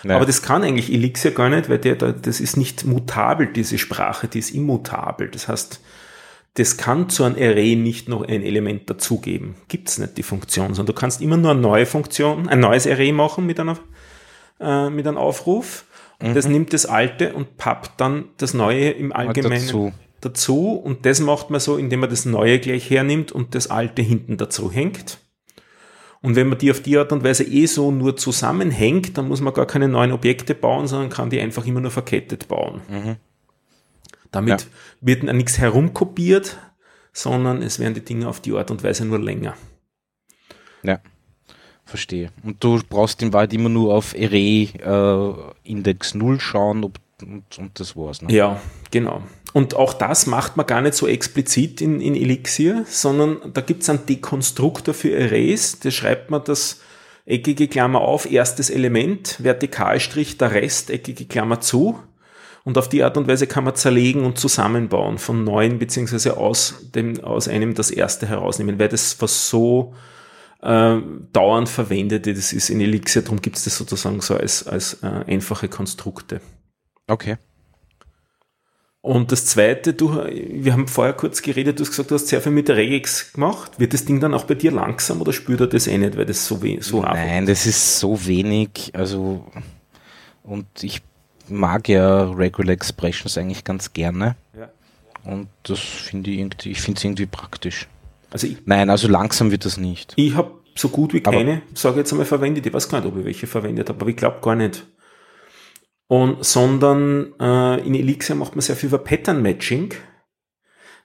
Ja. 0.04 0.16
Aber 0.16 0.26
das 0.26 0.42
kann 0.42 0.64
eigentlich 0.64 0.92
Elixir 0.92 1.30
gar 1.32 1.50
nicht, 1.50 1.70
weil 1.70 1.78
der, 1.78 1.96
da- 1.96 2.12
das 2.12 2.40
ist 2.40 2.58
nicht 2.58 2.86
mutabel, 2.86 3.48
diese 3.54 3.78
Sprache, 3.78 4.28
die 4.28 4.40
ist 4.40 4.50
immutabel. 4.52 5.30
Das 5.30 5.48
heißt, 5.48 5.80
das 6.56 6.78
kann 6.78 7.08
zu 7.10 7.24
einem 7.24 7.36
Array 7.36 7.76
nicht 7.76 8.10
noch 8.10 8.24
ein 8.24 8.42
Element 8.44 8.90
dazugeben. 8.90 9.56
Gibt's 9.68 10.00
nicht 10.00 10.18
die 10.18 10.24
Funktion, 10.24 10.74
sondern 10.74 10.96
du 10.96 11.00
kannst 11.00 11.22
immer 11.22 11.38
nur 11.38 11.52
eine 11.52 11.62
neue 11.62 11.86
Funktion, 11.86 12.50
ein 12.50 12.60
neues 12.60 12.88
Array 12.88 13.12
machen 13.12 13.46
mit 13.46 13.60
einer, 13.60 13.78
äh, 14.60 14.90
mit 14.90 15.08
einem 15.08 15.18
Aufruf. 15.18 15.86
Das 16.22 16.48
nimmt 16.48 16.72
das 16.74 16.86
alte 16.86 17.34
und 17.34 17.58
pappt 17.58 18.00
dann 18.00 18.26
das 18.38 18.54
neue 18.54 18.92
im 18.92 19.12
Allgemeinen 19.12 19.66
dazu. 19.66 19.92
dazu. 20.22 20.72
Und 20.74 21.06
das 21.06 21.20
macht 21.20 21.50
man 21.50 21.60
so, 21.60 21.78
indem 21.78 22.02
man 22.02 22.10
das 22.10 22.26
neue 22.26 22.60
gleich 22.60 22.90
hernimmt 22.90 23.32
und 23.32 23.56
das 23.56 23.68
alte 23.72 24.02
hinten 24.02 24.38
dazu 24.38 24.72
hängt. 24.72 25.20
Und 26.22 26.36
wenn 26.36 26.50
man 26.50 26.60
die 26.60 26.70
auf 26.70 26.82
die 26.82 26.98
Art 27.00 27.12
und 27.12 27.24
Weise 27.24 27.44
eh 27.44 27.66
so 27.66 27.92
nur 27.92 28.16
zusammenhängt, 28.16 29.18
dann 29.18 29.28
muss 29.28 29.42
man 29.42 29.54
gar 29.56 29.66
keine 29.66 29.88
neuen 29.88 30.12
Objekte 30.12 30.54
bauen, 30.54 30.86
sondern 30.86 31.10
kann 31.10 31.32
die 31.32 31.40
einfach 31.40 31.66
immer 31.66 31.80
nur 31.82 31.90
verkettet 31.90 32.48
bauen. 32.48 32.82
Damit 34.30 34.62
Ja. 34.62 34.68
wird 35.02 35.24
nichts 35.24 35.58
herumkopiert, 35.58 36.58
sondern 37.12 37.64
es 37.64 37.80
werden 37.80 37.96
die 37.96 38.06
Dinge 38.06 38.28
auf 38.30 38.40
die 38.40 38.54
Art 38.54 38.70
und 38.70 38.84
Weise 38.84 39.04
nur 39.06 39.20
länger. 39.20 39.56
Ja, 40.84 41.00
verstehe. 41.92 42.30
Und 42.44 42.64
du 42.64 42.82
brauchst 42.90 43.22
in 43.22 43.32
Wahrheit 43.34 43.54
immer 43.54 43.70
nur 43.70 43.94
auf 43.94 44.16
Array 44.16 44.70
äh, 44.84 45.34
Index 45.64 46.16
0 46.16 46.40
schauen 46.40 46.84
ob, 46.84 46.98
und, 47.22 47.44
und 47.60 47.80
das 47.80 47.96
war's. 47.96 48.22
Ne? 48.24 48.34
Ja, 48.34 48.60
genau. 48.90 49.22
Und 49.54 49.76
auch 49.76 49.94
das 49.94 50.26
macht 50.26 50.58
man 50.58 50.66
gar 50.66 50.82
nicht 50.82 50.96
so 50.96 51.08
explizit 51.08 51.82
in, 51.82 52.02
in 52.02 52.16
Elixir, 52.16 52.86
sondern 52.88 53.54
da 53.54 53.62
gibt 53.62 53.84
es 53.84 53.90
einen 53.90 54.06
Dekonstruktor 54.06 54.94
für 54.94 55.16
Arrays, 55.16 55.80
da 55.80 55.92
schreibt 55.92 56.32
man 56.32 56.44
das 56.44 56.82
eckige 57.26 57.68
Klammer 57.68 58.02
auf, 58.02 58.32
erstes 58.32 58.70
Element, 58.70 59.38
Vertikalstrich, 59.42 60.38
der 60.38 60.52
Rest, 60.52 60.90
eckige 60.90 61.26
Klammer 61.26 61.62
zu. 61.62 62.00
Und 62.64 62.78
auf 62.78 62.90
die 62.90 63.04
Art 63.04 63.18
und 63.18 63.28
Weise 63.28 63.48
kann 63.48 63.64
man 63.64 63.76
zerlegen 63.76 64.24
und 64.24 64.38
zusammenbauen 64.38 65.18
von 65.18 65.44
neuen, 65.44 65.80
beziehungsweise 65.80 66.38
aus, 66.38 66.76
dem, 66.94 67.20
aus 67.24 67.48
einem 67.48 67.74
das 67.74 67.90
erste 67.90 68.28
herausnehmen, 68.28 68.78
weil 68.80 68.90
das 68.90 69.20
was 69.20 69.50
so 69.50 69.96
äh, 70.62 70.98
dauernd 71.34 71.70
verwendet 71.70 72.28
das 72.28 72.54
ist 72.54 72.70
in 72.70 72.82
Elixir, 72.82 73.22
darum 73.22 73.42
gibt 73.42 73.58
es 73.58 73.64
das 73.64 73.78
sozusagen 73.78 74.22
so 74.22 74.36
als, 74.36 74.68
als 74.68 75.02
äh, 75.04 75.08
einfache 75.28 75.68
Konstrukte. 75.68 76.42
Okay. 77.08 77.38
Und 79.02 79.32
das 79.32 79.48
zweite, 79.48 79.94
du, 79.96 80.14
wir 80.14 80.74
haben 80.74 80.88
vorher 80.88 81.14
kurz 81.14 81.42
geredet, 81.42 81.80
du 81.80 81.84
hast 81.84 81.90
gesagt, 81.90 82.12
du 82.12 82.16
hast 82.16 82.28
sehr 82.28 82.40
viel 82.40 82.52
mit 82.52 82.70
Regex 82.70 83.34
gemacht. 83.34 83.80
Wird 83.80 83.96
das 83.96 84.06
Ding 84.06 84.20
dann 84.20 84.36
auch 84.36 84.44
bei 84.44 84.54
dir 84.54 84.72
langsam 84.72 85.22
oder 85.22 85.34
spürt 85.34 85.60
er 85.60 85.68
das 85.68 85.88
eh 85.88 85.98
nicht, 85.98 86.16
weil 86.18 86.28
das 86.28 86.46
so, 86.46 86.62
we 86.62 86.78
so 86.82 87.02
Nein, 87.02 87.48
das 87.48 87.66
ist 87.66 88.00
so 88.00 88.28
wenig. 88.28 88.92
Also, 88.94 89.44
und 90.44 90.68
ich 90.84 91.02
mag 91.50 91.90
ja 91.90 92.30
Regular 92.30 92.74
Expressions 92.74 93.40
eigentlich 93.40 93.64
ganz 93.64 93.92
gerne. 93.92 94.36
Ja. 94.56 94.70
Und 95.24 95.48
das 95.64 95.80
finde 95.80 96.30
ich 96.30 96.38
irgendwie, 96.38 96.70
ich 96.70 96.82
finde 96.82 97.00
es 97.00 97.04
irgendwie 97.04 97.26
praktisch. 97.26 97.88
Also 98.32 98.48
ich, 98.48 98.58
Nein, 98.66 98.90
also 98.90 99.08
langsam 99.08 99.52
wird 99.52 99.66
das 99.66 99.78
nicht. 99.78 100.14
ich 100.16 100.36
habe 100.36 100.62
so 100.76 100.90
gut 100.90 101.14
wie 101.14 101.22
keine, 101.22 101.62
sage 101.74 101.98
jetzt 101.98 102.12
einmal, 102.12 102.26
verwendet. 102.26 102.66
Ich 102.66 102.74
weiß 102.74 102.90
gar 102.90 103.02
nicht, 103.02 103.12
ob 103.12 103.18
ich 103.18 103.26
welche 103.26 103.48
verwendet 103.48 103.90
habe, 103.90 104.00
aber 104.02 104.10
ich 104.10 104.16
glaube 104.16 104.40
gar 104.42 104.56
nicht. 104.56 104.88
Und, 106.08 106.44
sondern 106.44 107.34
äh, 107.40 107.86
in 107.86 107.96
Elixir 107.96 108.36
macht 108.36 108.56
man 108.56 108.62
sehr 108.62 108.76
viel 108.76 108.88
über 108.88 108.98
Pattern 108.98 109.42
Matching, 109.42 109.94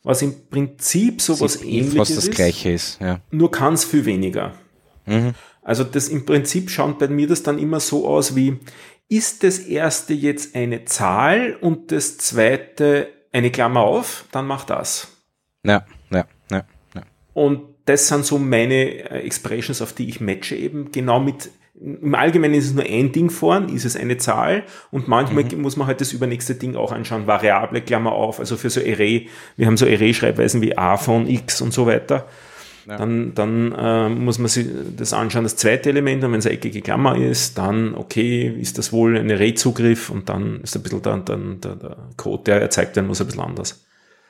was 0.02 0.22
im 0.22 0.48
Prinzip 0.48 1.20
sowas 1.20 1.54
Sieht 1.54 1.64
ähnliches 1.64 1.96
fast 1.96 2.16
das 2.16 2.28
ist, 2.28 2.34
gleiche 2.34 2.72
ist, 2.72 3.00
ja. 3.00 3.20
nur 3.30 3.50
kann 3.50 3.74
es 3.74 3.84
viel 3.84 4.04
weniger. 4.04 4.54
Mhm. 5.04 5.34
Also 5.62 5.84
das 5.84 6.08
im 6.08 6.26
Prinzip 6.26 6.70
schaut 6.70 6.98
bei 6.98 7.08
mir 7.08 7.26
das 7.26 7.42
dann 7.42 7.58
immer 7.58 7.80
so 7.80 8.08
aus 8.08 8.36
wie, 8.36 8.58
ist 9.08 9.42
das 9.42 9.58
erste 9.58 10.14
jetzt 10.14 10.54
eine 10.54 10.84
Zahl 10.84 11.56
und 11.60 11.92
das 11.92 12.18
zweite 12.18 13.08
eine 13.32 13.50
Klammer 13.50 13.80
auf, 13.80 14.26
dann 14.32 14.46
mach 14.46 14.64
das. 14.64 15.08
Ja. 15.64 15.84
Und 17.36 17.60
das 17.84 18.08
sind 18.08 18.24
so 18.24 18.38
meine 18.38 19.10
äh, 19.10 19.26
Expressions, 19.26 19.82
auf 19.82 19.92
die 19.92 20.08
ich 20.08 20.22
matche 20.22 20.56
eben 20.56 20.90
genau 20.90 21.20
mit, 21.20 21.50
im 21.78 22.14
Allgemeinen 22.14 22.54
ist 22.54 22.64
es 22.64 22.72
nur 22.72 22.86
ein 22.86 23.12
Ding 23.12 23.28
vorn, 23.28 23.68
ist 23.68 23.84
es 23.84 23.94
eine 23.94 24.16
Zahl 24.16 24.62
und 24.90 25.06
manchmal 25.06 25.44
muss 25.56 25.76
man 25.76 25.86
halt 25.86 26.00
das 26.00 26.14
übernächste 26.14 26.54
Ding 26.54 26.76
auch 26.76 26.92
anschauen, 26.92 27.26
Variable, 27.26 27.82
Klammer 27.82 28.12
auf, 28.12 28.40
also 28.40 28.56
für 28.56 28.70
so 28.70 28.80
Array, 28.80 29.28
wir 29.58 29.66
haben 29.66 29.76
so 29.76 29.84
Array-Schreibweisen 29.84 30.62
wie 30.62 30.78
a 30.78 30.96
von 30.96 31.28
x 31.28 31.60
und 31.60 31.74
so 31.74 31.86
weiter. 31.86 32.26
Ja. 32.88 32.96
Dann, 32.96 33.34
dann 33.34 33.72
äh, 33.72 34.08
muss 34.08 34.38
man 34.38 34.48
sich 34.48 34.68
das 34.96 35.12
anschauen, 35.12 35.42
das 35.42 35.56
zweite 35.56 35.90
Element, 35.90 36.24
und 36.24 36.32
wenn 36.32 36.38
es 36.38 36.46
eine 36.46 36.54
eckige 36.54 36.80
Klammer 36.80 37.18
ist, 37.18 37.58
dann, 37.58 37.94
okay, 37.96 38.48
ist 38.48 38.78
das 38.78 38.94
wohl 38.94 39.18
ein 39.18 39.30
Array-Zugriff 39.30 40.08
und 40.08 40.30
dann 40.30 40.62
ist 40.62 40.74
ein 40.74 40.82
bisschen 40.82 41.02
dann, 41.02 41.26
dann 41.26 41.60
der, 41.60 41.76
der 41.76 41.96
Code, 42.16 42.44
der 42.44 42.62
erzeugt 42.62 42.96
werden 42.96 43.08
muss, 43.08 43.20
ein 43.20 43.26
bisschen 43.26 43.42
anders. 43.42 43.84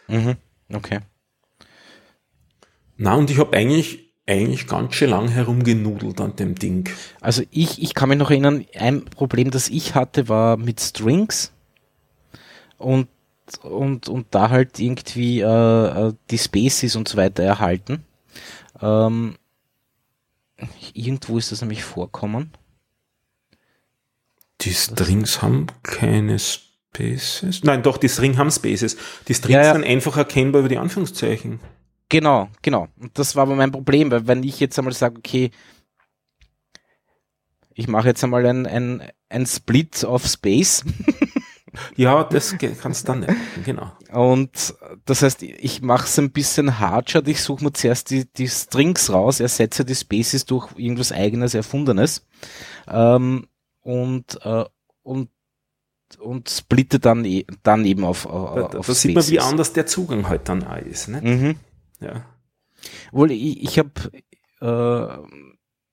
Mhm. 0.08 0.34
Okay. 0.74 0.98
Na, 2.96 3.14
und 3.14 3.30
ich 3.30 3.38
habe 3.38 3.56
eigentlich, 3.56 4.10
eigentlich 4.26 4.66
ganz 4.66 4.94
schön 4.94 5.10
lang 5.10 5.28
herumgenudelt 5.28 6.20
an 6.20 6.36
dem 6.36 6.54
Ding. 6.54 6.88
Also 7.20 7.42
ich, 7.50 7.82
ich 7.82 7.94
kann 7.94 8.08
mich 8.08 8.18
noch 8.18 8.30
erinnern, 8.30 8.64
ein 8.74 9.04
Problem, 9.04 9.50
das 9.50 9.68
ich 9.68 9.94
hatte, 9.94 10.28
war 10.28 10.56
mit 10.56 10.80
Strings 10.80 11.52
und, 12.78 13.08
und, 13.62 14.08
und 14.08 14.26
da 14.30 14.50
halt 14.50 14.78
irgendwie 14.78 15.40
äh, 15.40 15.46
äh, 16.08 16.12
die 16.30 16.38
Spaces 16.38 16.96
und 16.96 17.08
so 17.08 17.16
weiter 17.16 17.42
erhalten. 17.42 18.04
Ähm, 18.80 19.36
irgendwo 20.94 21.38
ist 21.38 21.52
das 21.52 21.60
nämlich 21.60 21.84
vorkommen. 21.84 22.52
Die 24.62 24.72
Strings 24.72 25.42
haben 25.42 25.66
keine 25.82 26.38
Spaces. 26.38 27.62
Nein, 27.62 27.82
doch, 27.82 27.98
die 27.98 28.08
String 28.08 28.38
haben 28.38 28.50
Spaces. 28.50 28.96
Die 29.28 29.34
Strings 29.34 29.54
Ja, 29.54 29.62
ja. 29.64 29.72
sind 29.74 29.84
einfach 29.84 30.16
erkennbar 30.16 30.60
über 30.60 30.68
die 30.70 30.78
Anführungszeichen. 30.78 31.60
Genau, 32.08 32.48
genau. 32.62 32.88
Und 33.00 33.18
das 33.18 33.34
war 33.34 33.42
aber 33.42 33.56
mein 33.56 33.72
Problem, 33.72 34.10
weil 34.10 34.26
wenn 34.26 34.42
ich 34.42 34.60
jetzt 34.60 34.78
einmal 34.78 34.94
sage, 34.94 35.18
okay, 35.18 35.50
ich 37.74 37.88
mache 37.88 38.08
jetzt 38.08 38.22
einmal 38.24 38.46
ein, 38.46 38.66
ein, 38.66 39.02
ein 39.28 39.46
Split 39.46 40.04
of 40.04 40.26
Space 40.26 40.84
Ja, 41.96 42.24
das 42.24 42.56
kannst 42.80 43.02
du 43.02 43.12
dann 43.12 43.20
nicht. 43.20 43.32
Genau. 43.64 43.92
und 44.12 44.74
das 45.04 45.22
heißt, 45.22 45.42
ich 45.42 45.82
mache 45.82 46.06
es 46.06 46.18
ein 46.18 46.30
bisschen 46.30 46.78
hardshot, 46.78 47.28
ich 47.28 47.42
suche 47.42 47.64
mir 47.64 47.72
zuerst 47.72 48.10
die, 48.10 48.24
die 48.32 48.48
Strings 48.48 49.10
raus, 49.12 49.40
ersetze 49.40 49.84
die 49.84 49.94
Spaces 49.94 50.46
durch 50.46 50.68
irgendwas 50.76 51.12
eigenes, 51.12 51.54
erfundenes 51.54 52.24
ähm, 52.88 53.46
und, 53.82 54.38
äh, 54.42 54.64
und 55.02 55.30
und 56.20 56.48
splitte 56.48 57.00
dann, 57.00 57.24
e 57.24 57.44
dann 57.64 57.84
eben 57.84 58.04
auf, 58.04 58.26
auf, 58.26 58.54
Da, 58.54 58.68
da, 58.68 58.78
auf 58.78 58.86
sieht 58.86 59.16
man, 59.16 59.26
wie 59.26 59.40
anders 59.40 59.72
der 59.72 59.86
Zugang 59.86 60.28
halt 60.28 60.48
dann 60.48 60.62
auch 60.64 60.76
ist. 60.76 61.08
Ne? 61.08 61.20
Mhm. 61.20 61.56
Ja. 62.00 62.24
Wohl, 63.12 63.30
ich, 63.30 63.62
ich 63.62 63.78
habe, 63.78 63.90
äh, 64.60 65.26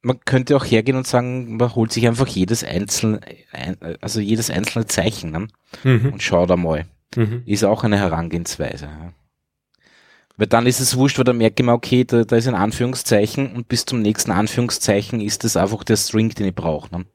man 0.01 0.19
könnte 0.25 0.55
auch 0.55 0.65
hergehen 0.65 0.97
und 0.97 1.07
sagen, 1.07 1.57
man 1.57 1.75
holt 1.75 1.91
sich 1.91 2.07
einfach 2.07 2.27
jedes 2.27 2.63
einzelne, 2.63 3.21
ein, 3.51 3.77
also 4.01 4.19
jedes 4.19 4.49
einzelne 4.49 4.85
Zeichen 4.87 5.31
ne? 5.31 5.47
Mhm. 5.83 6.13
und 6.13 6.23
schaut 6.23 6.51
einmal. 6.51 6.85
Mhm. 7.15 7.43
Ist 7.45 7.63
auch 7.63 7.83
eine 7.83 7.97
Herangehensweise. 7.97 8.85
Ja. 8.85 9.13
Weil 10.35 10.47
dann 10.47 10.65
ist 10.65 10.79
es 10.79 10.97
wurscht, 10.97 11.17
weil 11.19 11.25
dann 11.25 11.37
merke 11.37 11.61
ich 11.61 11.65
mir, 11.65 11.73
okay, 11.73 12.03
da, 12.03 12.23
da 12.23 12.35
ist 12.35 12.47
ein 12.47 12.55
Anführungszeichen 12.55 13.55
und 13.55 13.67
bis 13.67 13.85
zum 13.85 14.01
nächsten 14.01 14.31
Anführungszeichen 14.31 15.21
ist 15.21 15.43
das 15.43 15.55
einfach 15.55 15.83
der 15.83 15.97
String, 15.97 16.29
den 16.29 16.47
ich 16.47 16.55
brauche. 16.55 16.95
Ne? 16.95 17.05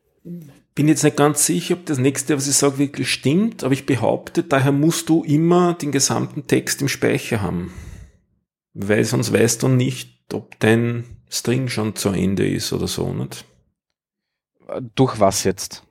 bin 0.79 0.87
jetzt 0.87 1.03
nicht 1.03 1.17
ganz 1.17 1.45
sicher, 1.45 1.75
ob 1.75 1.87
das 1.87 1.99
nächste, 1.99 2.37
was 2.37 2.47
ich 2.47 2.55
sage, 2.55 2.79
wirklich 2.79 3.11
stimmt, 3.11 3.65
aber 3.65 3.73
ich 3.73 3.85
behaupte, 3.85 4.45
daher 4.45 4.71
musst 4.71 5.09
du 5.09 5.25
immer 5.25 5.75
den 5.75 5.91
gesamten 5.91 6.47
Text 6.47 6.81
im 6.81 6.87
Speicher 6.87 7.43
haben. 7.43 7.73
Weil 8.81 9.05
sonst 9.05 9.33
weißt 9.33 9.65
du 9.65 9.69
nicht, 9.69 10.33
ob 10.33 10.57
dein 10.61 11.05
String 11.29 11.69
schon 11.69 11.97
zu 11.97 12.11
Ende 12.11 12.49
ist 12.49 12.73
oder 12.73 12.87
so, 12.87 13.13
nicht? 13.13 13.45
Durch 14.95 15.19
was 15.19 15.43
jetzt? 15.43 15.83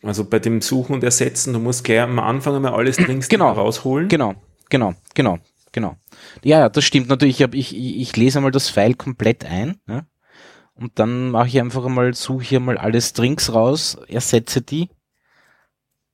Also 0.00 0.24
bei 0.24 0.38
dem 0.38 0.60
Suchen 0.60 0.94
und 0.94 1.02
Ersetzen, 1.02 1.52
du 1.52 1.58
musst 1.58 1.82
gleich 1.82 2.02
am 2.02 2.20
Anfang 2.20 2.54
einmal 2.54 2.74
alle 2.74 2.92
Strings 2.92 3.28
genau. 3.28 3.50
rausholen. 3.50 4.08
Genau, 4.08 4.36
genau, 4.70 4.94
genau, 5.14 5.40
genau. 5.72 5.96
Ja, 6.44 6.60
ja, 6.60 6.68
das 6.68 6.84
stimmt 6.84 7.08
natürlich. 7.08 7.40
Ich, 7.40 7.42
hab, 7.42 7.54
ich, 7.54 7.76
ich 7.76 8.16
lese 8.16 8.38
einmal 8.38 8.52
das 8.52 8.68
File 8.68 8.94
komplett 8.94 9.44
ein 9.44 9.80
ja? 9.88 10.06
und 10.74 11.00
dann 11.00 11.30
mache 11.30 11.48
ich 11.48 11.58
einfach 11.58 11.84
einmal, 11.84 12.14
suche 12.14 12.44
hier 12.44 12.60
mal 12.60 12.78
alle 12.78 13.00
Strings 13.00 13.52
raus, 13.52 13.96
ersetze 14.06 14.62
die 14.62 14.88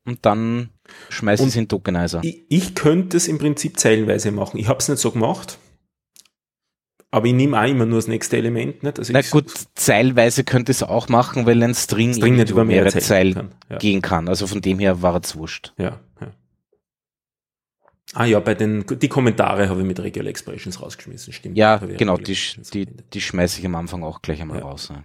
und 0.06 0.24
dann 0.24 0.70
schmeiße 1.08 1.44
ich 1.44 1.50
es 1.50 1.56
in 1.56 1.68
Tokenizer. 1.68 2.20
Ich, 2.22 2.44
ich 2.48 2.74
könnte 2.74 3.16
es 3.16 3.28
im 3.28 3.38
Prinzip 3.38 3.78
zeilenweise 3.78 4.30
machen. 4.30 4.58
Ich 4.58 4.68
habe 4.68 4.78
es 4.78 4.88
nicht 4.88 4.98
so 4.98 5.10
gemacht. 5.10 5.58
Aber 7.10 7.26
ich 7.26 7.32
nehme 7.32 7.58
auch 7.58 7.66
immer 7.66 7.86
nur 7.86 7.98
das 7.98 8.06
nächste 8.06 8.36
Element. 8.36 8.82
Nicht? 8.82 8.98
Also 8.98 9.12
Na 9.12 9.22
gut, 9.22 9.50
zeilweise 9.74 10.44
könnte 10.44 10.72
es 10.72 10.82
auch 10.82 11.08
machen, 11.08 11.46
weil 11.46 11.62
ein 11.62 11.74
String, 11.74 12.12
String 12.12 12.36
nicht 12.36 12.50
über 12.50 12.64
mehrere 12.64 12.98
Zeilen 12.98 13.34
kann. 13.34 13.48
Ja. 13.70 13.78
gehen 13.78 14.02
kann. 14.02 14.28
Also 14.28 14.46
von 14.46 14.60
dem 14.60 14.78
her 14.78 15.00
war 15.00 15.18
es 15.22 15.34
wurscht. 15.34 15.72
Ja, 15.78 16.00
ja. 16.20 16.32
Ah 18.14 18.24
ja, 18.24 18.40
bei 18.40 18.54
den 18.54 18.84
die 18.86 19.08
Kommentare 19.08 19.68
habe 19.68 19.80
ich 19.80 19.86
mit 19.86 20.00
Regular 20.00 20.28
Expressions 20.28 20.80
rausgeschmissen, 20.82 21.32
stimmt. 21.32 21.56
Ja, 21.56 21.76
genau, 21.76 22.16
die, 22.16 22.36
die, 22.72 22.86
die 22.86 23.20
schmeiße 23.20 23.60
ich 23.60 23.66
am 23.66 23.74
Anfang 23.74 24.02
auch 24.02 24.22
gleich 24.22 24.40
einmal 24.40 24.58
ja. 24.58 24.64
raus. 24.64 24.88
Ja. 24.90 25.04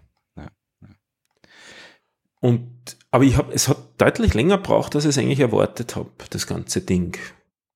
Und 2.44 2.98
aber 3.10 3.24
ich 3.24 3.38
habe, 3.38 3.54
es 3.54 3.70
hat 3.70 3.78
deutlich 4.00 4.34
länger 4.34 4.58
gebraucht, 4.58 4.94
als 4.96 5.06
ich 5.06 5.12
es 5.12 5.18
eigentlich 5.18 5.40
erwartet 5.40 5.96
habe, 5.96 6.12
das 6.30 6.46
ganze 6.46 6.82
Ding. 6.82 7.16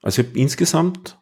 Also 0.02 0.22
ich 0.22 0.28
habe 0.28 0.38
insgesamt 0.38 1.18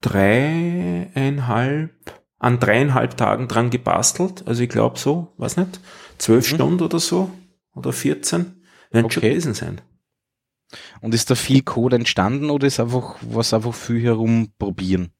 dreieinhalb, 0.00 1.92
an 2.40 2.58
dreieinhalb 2.58 3.16
Tagen 3.16 3.46
dran 3.46 3.70
gebastelt. 3.70 4.42
Also 4.48 4.64
ich 4.64 4.68
glaube 4.68 4.98
so, 4.98 5.32
weiß 5.36 5.58
nicht, 5.58 5.78
zwölf 6.18 6.50
mhm. 6.50 6.56
Stunden 6.56 6.82
oder 6.82 6.98
so 6.98 7.30
oder 7.72 7.92
14 7.92 8.64
werden 8.90 9.04
okay. 9.04 9.14
schon 9.14 9.22
gewesen 9.22 9.54
sein. 9.54 9.80
Und 11.00 11.14
ist 11.14 11.30
da 11.30 11.36
viel 11.36 11.62
Code 11.62 11.94
entstanden 11.94 12.50
oder 12.50 12.66
ist 12.66 12.80
einfach 12.80 13.14
was 13.20 13.54
einfach 13.54 13.74
viel 13.74 14.02
herumprobieren? 14.02 15.12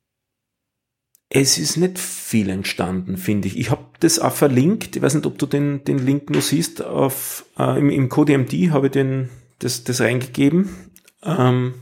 Es 1.29 1.59
ist 1.59 1.77
nicht 1.77 1.99
viel 1.99 2.49
entstanden, 2.51 3.17
finde 3.17 3.49
ich. 3.49 3.59
Ich 3.59 3.71
habe 3.71 3.85
das 4.01 4.19
auch 4.21 4.33
verlinkt. 4.33 4.95
Ich 4.95 5.03
weiß 5.03 5.15
nicht, 5.15 5.27
ob 5.27 5.39
du 5.39 5.47
den, 5.47 5.83
den 5.85 5.99
Link 5.99 6.31
nur 6.31 6.43
siehst. 6.43 6.85
Auf, 6.85 7.45
äh, 7.59 7.79
Im 7.79 7.91
im 7.91 8.09
CodeMD 8.09 8.71
habe 8.71 8.87
ich 8.87 8.93
den, 8.93 9.29
das, 9.59 9.83
das 9.83 10.01
reingegeben. 10.01 10.69
Ähm, 11.25 11.75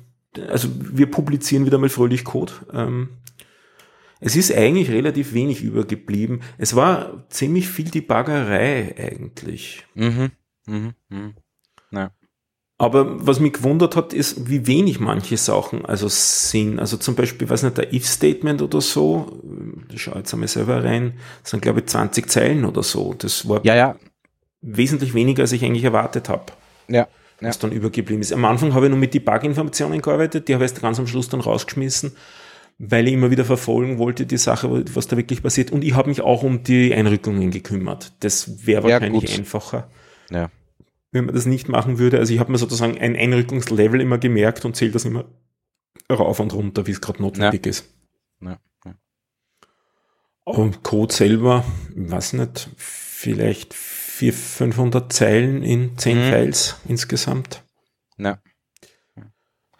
also 0.49 0.68
wir 0.79 1.11
publizieren 1.11 1.66
wieder 1.66 1.79
mal 1.79 1.90
fröhlich 1.90 2.25
Code. 2.25 2.53
Ähm, 2.73 3.11
es 4.21 4.37
ist 4.37 4.55
eigentlich 4.55 4.90
relativ 4.90 5.35
wenig 5.35 5.62
übergeblieben. 5.62 6.40
Es 6.57 6.75
war 6.75 7.29
ziemlich 7.29 7.68
viel 7.68 7.90
die 7.90 8.01
Baggerei 8.01 8.95
eigentlich. 8.97 9.85
Mhm. 9.95 10.31
Mhm. 10.66 10.95
Mhm. 11.11 11.35
Ja. 11.90 12.11
Aber 12.77 13.25
was 13.25 13.39
mich 13.39 13.53
gewundert 13.53 13.95
hat, 13.95 14.13
ist, 14.13 14.49
wie 14.49 14.67
wenig 14.67 14.99
manche 14.99 15.37
Sachen 15.37 15.85
also 15.85 16.09
sind. 16.09 16.81
Also 16.81 16.97
zum 16.97 17.15
Beispiel, 17.15 17.49
weiß 17.49 17.63
nicht, 17.63 17.79
der 17.79 17.93
If-Statement 17.93 18.63
oder 18.63 18.81
so, 18.81 19.41
da 19.89 19.97
schaue 19.97 20.19
jetzt 20.19 20.33
einmal 20.35 20.49
selber 20.49 20.83
rein, 20.83 21.15
das 21.43 21.53
sind 21.53 21.63
glaube 21.63 21.81
ich 21.81 21.87
20 21.87 22.29
Zeilen 22.29 22.65
oder 22.65 22.83
so. 22.83 23.15
Das 23.15 23.49
war 23.49 23.65
ja, 23.65 23.77
ja. 23.77 23.97
wesentlich 24.61 25.15
weniger, 25.15 25.43
als 25.43 25.53
ich 25.53 25.65
eigentlich 25.65 25.85
erwartet 25.85 26.29
habe. 26.29 26.47
Ja. 26.89 27.07
Ja. 27.41 27.49
Was 27.49 27.59
dann 27.59 27.73
übergeblieben 27.73 28.23
ist. 28.23 28.33
Am 28.33 28.45
Anfang 28.45 28.75
habe 28.75 28.87
ich 28.87 28.91
nur 28.91 28.99
mit 28.99 29.13
Debug-Informationen 29.15 30.01
gearbeitet, 30.01 30.49
die 30.49 30.55
habe 30.55 30.65
ich 30.65 30.71
jetzt 30.71 30.81
ganz 30.81 30.99
am 30.99 31.07
Schluss 31.07 31.29
dann 31.29 31.41
rausgeschmissen, 31.41 32.13
weil 32.79 33.07
ich 33.07 33.15
immer 33.15 33.31
wieder 33.31 33.45
verfolgen 33.45 33.99
wollte, 33.99 34.27
die 34.27 34.37
Sache, 34.37 34.85
was 34.95 35.09
da 35.09 35.17
wirklich 35.17 35.43
passiert. 35.43 35.71
Und 35.71 35.85
ich 35.85 35.95
habe 35.95 36.09
mich 36.09 36.23
auch 36.23 36.43
um 36.43 36.63
die 36.65 36.93
Einrückungen 36.95 37.51
gekümmert. 37.51 38.13
Das 38.21 38.67
wäre 38.67 38.85
wahrscheinlich 38.85 39.31
ja, 39.31 39.39
einfacher. 39.39 39.89
Ja 40.31 40.51
wenn 41.14 41.27
man 41.27 41.35
das 41.35 41.46
nicht 41.46 41.68
machen 41.68 41.98
würde. 41.98 42.18
Also 42.18 42.35
ich 42.35 42.40
habe 42.40 42.50
mir 42.50 42.59
sozusagen 42.59 42.98
ein 42.98 43.14
Einrückungslevel 43.16 44.00
immer 44.00 44.18
gemerkt 44.18 44.64
und 44.64 44.74
zähle 44.74 44.90
das 44.90 45.05
immer 45.05 45.24
rauf 46.11 46.40
und 46.40 46.53
runter, 46.53 46.88
wie 46.88 46.90
es 46.90 47.00
gerade 47.00 47.22
notwendig 47.22 47.64
ja. 47.64 47.70
ist. 47.70 47.94
Ja, 48.40 48.59
ja. 48.85 48.94
Und 50.42 50.83
Code 50.83 51.14
selber, 51.14 51.64
ich 51.96 52.11
weiß 52.11 52.33
nicht, 52.35 52.68
vielleicht 52.77 53.72
400, 53.74 54.74
500 54.74 55.12
Zeilen 55.12 55.62
in 55.62 55.96
10 55.96 56.18
mhm. 56.18 56.31
Files 56.31 56.81
insgesamt. 56.88 57.62
Ja. 58.18 58.40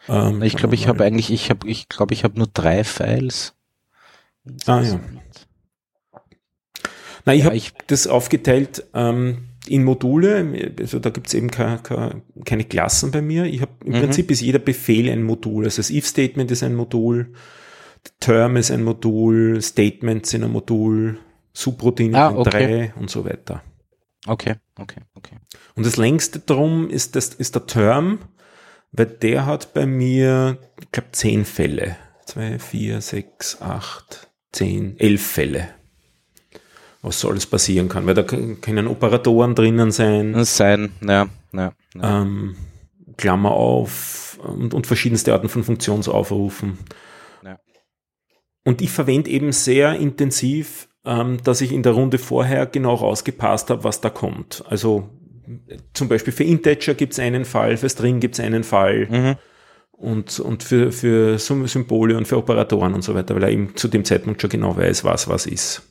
Ähm, 0.09 0.41
ich 0.43 0.57
glaube, 0.57 0.77
ich 0.77 0.87
habe 0.87 1.03
eigentlich, 1.05 1.33
ich 1.33 1.51
habe, 1.51 1.69
ich 1.69 1.89
glaube, 1.89 2.15
ich 2.15 2.23
habe 2.23 2.39
nur 2.39 2.49
drei 2.53 2.85
Files. 2.85 3.55
Ah 4.67 4.83
ja. 4.83 5.01
Na, 7.25 7.35
ich 7.35 7.45
ja, 7.45 7.51
habe 7.51 7.61
das 7.89 8.07
aufgeteilt. 8.07 8.87
Ähm, 8.95 9.49
in 9.67 9.85
Module, 9.85 10.75
also 10.79 10.99
da 10.99 11.11
gibt 11.11 11.29
es 11.29 11.35
eben 11.35 11.51
keine, 11.51 11.81
keine 12.45 12.65
Klassen 12.65 13.11
bei 13.11 13.23
mir. 13.23 13.45
Ich 13.45 13.63
habe 13.63 13.73
im 13.85 13.93
mhm. 13.93 14.01
Prinzip 14.01 14.31
ist 14.31 14.41
jeder 14.41 14.59
Befehl 14.59 15.11
ein 15.11 15.23
Modul. 15.23 15.65
Also 15.65 15.79
das 15.79 15.91
if-Statement 15.91 16.51
ist 16.51 16.63
ein 16.63 16.75
Modul, 16.75 17.33
Term 18.21 18.57
ist 18.57 18.71
ein 18.71 18.83
Modul, 18.83 19.63
Statements 19.63 20.31
sind 20.31 20.45
ein 20.45 20.51
Modul, 20.51 21.19
Subroutine 21.53 22.19
ah, 22.19 22.35
okay. 22.35 22.51
drei 22.51 22.95
und 23.01 23.11
so 23.11 23.25
weiter. 23.25 23.63
Okay, 24.27 24.57
okay, 24.79 25.01
okay. 25.15 25.37
Und 25.75 25.87
das 25.87 25.97
längste 25.97 26.41
drum 26.41 26.91
ist, 26.91 27.17
das, 27.17 27.29
ist 27.29 27.55
der 27.55 27.67
Term, 27.67 28.19
weil 28.93 29.07
der 29.07 29.47
hat 29.47 29.73
bei 29.73 29.87
mir, 29.87 30.59
ich 30.81 30.93
glaube, 30.93 31.11
zehn 31.13 31.45
Fälle. 31.45 31.97
Zwei, 32.27 32.59
vier, 32.59 33.01
sechs, 33.01 33.61
acht, 33.61 34.31
zehn, 34.53 34.99
elf 34.99 35.25
Fälle 35.25 35.69
was 37.05 37.21
so 37.21 37.29
alles 37.29 37.47
passieren 37.47 37.89
kann, 37.89 38.07
weil 38.07 38.15
da 38.15 38.23
können 38.23 38.87
Operatoren 38.87 39.55
drinnen 39.55 39.91
sein. 39.91 40.45
Sein, 40.45 40.91
ja, 41.07 41.29
ja. 41.53 41.73
ja. 41.95 42.23
Ähm, 42.23 42.57
Klammer 43.17 43.53
auf 43.53 44.39
und, 44.43 44.75
und 44.75 44.87
verschiedenste 44.87 45.33
Arten 45.33 45.49
von 45.49 45.65
Funktionsaufrufen. 45.65 46.79
Ja. 47.45 47.59
Und 48.65 48.83
ich 48.83 48.91
verwende 48.91 49.31
eben 49.31 49.53
sehr 49.53 49.95
intensiv, 49.95 50.89
ähm, 51.05 51.39
dass 51.45 51.61
ich 51.61 51.73
in 51.73 51.83
der 51.83 51.93
Runde 51.93 52.19
vorher 52.19 52.67
genau 52.67 52.95
rausgepasst 52.95 53.71
habe, 53.71 53.85
was 53.85 54.01
da 54.01 54.11
kommt. 54.11 54.65
Also 54.69 55.11
zum 55.93 56.09
Beispiel 56.09 56.33
für 56.33 56.45
Integer 56.45 56.95
gibt 56.95 57.13
es 57.13 57.19
einen 57.19 57.45
Fall, 57.45 57.77
für 57.77 57.91
String 57.91 58.21
gibt 58.21 58.35
es 58.35 58.41
einen 58.41 58.65
Fall. 58.65 59.07
Mhm. 59.11 59.37
Und, 59.93 60.41
und 60.41 60.63
für, 60.63 60.91
für 60.91 61.39
Symbole 61.39 62.17
und 62.17 62.27
für 62.27 62.37
Operatoren 62.37 62.95
und 62.95 63.03
so 63.03 63.15
weiter, 63.15 63.35
weil 63.35 63.45
er 63.45 63.51
eben 63.51 63.77
zu 63.77 63.89
dem 63.89 64.05
Zeitpunkt 64.05 64.41
schon 64.41 64.51
genau 64.51 64.77
weiß, 64.77 65.05
was 65.05 65.29
was 65.29 65.47
ist. 65.47 65.83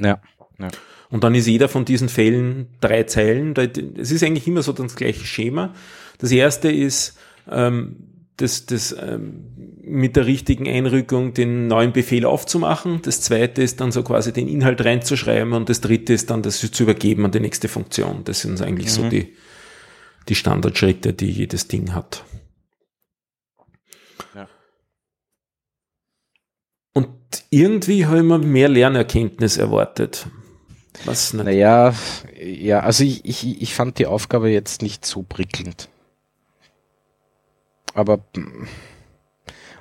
Ja. 0.00 0.20
Ja. 0.58 0.68
Und 1.10 1.24
dann 1.24 1.34
ist 1.34 1.46
jeder 1.46 1.68
von 1.68 1.84
diesen 1.84 2.08
Fällen 2.08 2.68
drei 2.80 3.04
Zeilen. 3.04 3.54
Es 3.96 4.10
ist 4.10 4.22
eigentlich 4.22 4.46
immer 4.46 4.62
so 4.62 4.72
das 4.72 4.94
gleiche 4.94 5.24
Schema. 5.24 5.74
Das 6.18 6.30
erste 6.32 6.70
ist, 6.70 7.18
ähm, 7.50 7.96
das, 8.38 8.66
das 8.66 8.92
ähm, 8.92 9.44
mit 9.82 10.16
der 10.16 10.26
richtigen 10.26 10.68
Einrückung 10.68 11.34
den 11.34 11.66
neuen 11.66 11.92
Befehl 11.92 12.24
aufzumachen. 12.24 13.02
Das 13.02 13.20
zweite 13.20 13.62
ist 13.62 13.80
dann 13.80 13.90
so 13.90 14.02
quasi 14.02 14.32
den 14.32 14.48
Inhalt 14.48 14.84
reinzuschreiben 14.84 15.52
und 15.52 15.68
das 15.68 15.80
dritte 15.80 16.12
ist 16.12 16.30
dann 16.30 16.42
das 16.42 16.58
zu 16.58 16.82
übergeben 16.82 17.24
an 17.24 17.32
die 17.32 17.40
nächste 17.40 17.68
Funktion. 17.68 18.22
Das 18.24 18.40
sind 18.40 18.60
eigentlich 18.62 18.86
mhm. 18.86 19.02
so 19.02 19.08
die, 19.08 19.34
die 20.28 20.34
Standardschritte, 20.36 21.12
die 21.14 21.30
jedes 21.30 21.66
Ding 21.66 21.94
hat. 21.94 22.24
Ja. 24.34 24.48
Und 26.92 27.08
irgendwie 27.50 28.06
habe 28.06 28.18
ich 28.18 28.24
mir 28.24 28.38
mehr 28.38 28.68
Lernerkenntnis 28.68 29.56
erwartet. 29.56 30.28
Was 31.04 31.32
nicht? 31.32 31.44
Naja, 31.44 31.94
ja, 32.40 32.80
also 32.80 33.04
ich, 33.04 33.24
ich, 33.24 33.62
ich 33.62 33.74
fand 33.74 33.98
die 33.98 34.06
Aufgabe 34.06 34.50
jetzt 34.50 34.82
nicht 34.82 35.04
so 35.04 35.22
prickelnd. 35.22 35.88
Aber 37.94 38.20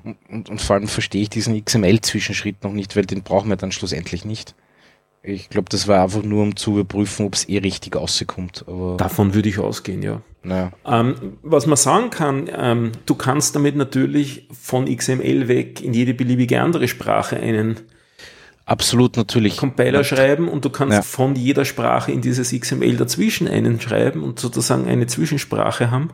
und, 0.04 0.18
und, 0.30 0.50
und 0.50 0.62
vor 0.62 0.76
allem 0.76 0.88
verstehe 0.88 1.24
ich 1.24 1.30
diesen 1.30 1.64
XML-Zwischenschritt 1.64 2.64
noch 2.64 2.72
nicht, 2.72 2.96
weil 2.96 3.06
den 3.06 3.24
brauchen 3.24 3.50
wir 3.50 3.58
dann 3.58 3.72
schlussendlich 3.72 4.26
nicht. 4.26 4.56
Ich 5.24 5.50
glaube, 5.50 5.68
das 5.70 5.88
war 5.88 6.04
einfach 6.04 6.24
nur, 6.24 6.44
um 6.44 6.56
zu 6.56 6.80
überprüfen, 6.80 7.26
ob 7.26 7.34
es 7.34 7.50
eh 7.50 7.58
richtig 7.58 7.96
rauskommt. 7.96 8.64
Aber 8.68 8.96
Davon 8.98 9.34
würde 9.34 9.50
ich 9.50 9.60
ausgehen, 9.60 10.02
ja. 10.02 10.22
Naja. 10.44 10.72
Ähm, 10.86 11.38
was 11.42 11.66
man 11.66 11.76
sagen 11.76 12.10
kann, 12.10 12.50
ähm, 12.56 12.92
du 13.06 13.16
kannst 13.16 13.56
damit 13.56 13.76
natürlich 13.76 14.48
von 14.52 14.86
XML 14.86 15.50
weg 15.50 15.82
in 15.82 15.94
jede 15.94 16.14
beliebige 16.14 16.62
andere 16.62 16.88
Sprache 16.88 17.38
einen 17.38 17.82
Absolut, 18.68 19.16
natürlich. 19.16 19.56
Compiler 19.56 20.04
schreiben 20.04 20.50
und 20.50 20.66
du 20.66 20.70
kannst 20.70 20.94
ja. 20.94 21.02
von 21.02 21.38
jeder 21.38 21.64
Sprache 21.64 22.12
in 22.12 22.22
dieses 22.22 22.52
XML 22.52 22.98
dazwischen 22.98 23.48
einen 23.48 23.80
schreiben 23.80 24.24
und 24.24 24.42
sozusagen 24.42 24.88
eine 24.88 25.08
Zwischensprache 25.08 25.90
haben. 25.90 26.10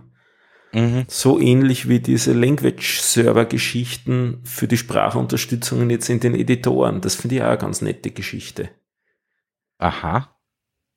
Mhm. 0.72 1.06
So 1.08 1.40
ähnlich 1.40 1.90
wie 1.90 2.00
diese 2.00 2.34
Language-Server-Geschichten 2.34 4.42
für 4.44 4.68
die 4.68 4.78
Sprachunterstützungen 4.78 5.90
jetzt 5.90 6.10
in 6.10 6.20
den 6.20 6.36
Editoren. 6.36 7.02
Das 7.02 7.16
finde 7.16 7.38
ich 7.38 7.42
auch 7.42 7.48
eine 7.48 7.58
ganz 7.58 7.82
nette 7.82 8.12
Geschichte. 8.12 8.70
Aha. 9.80 10.30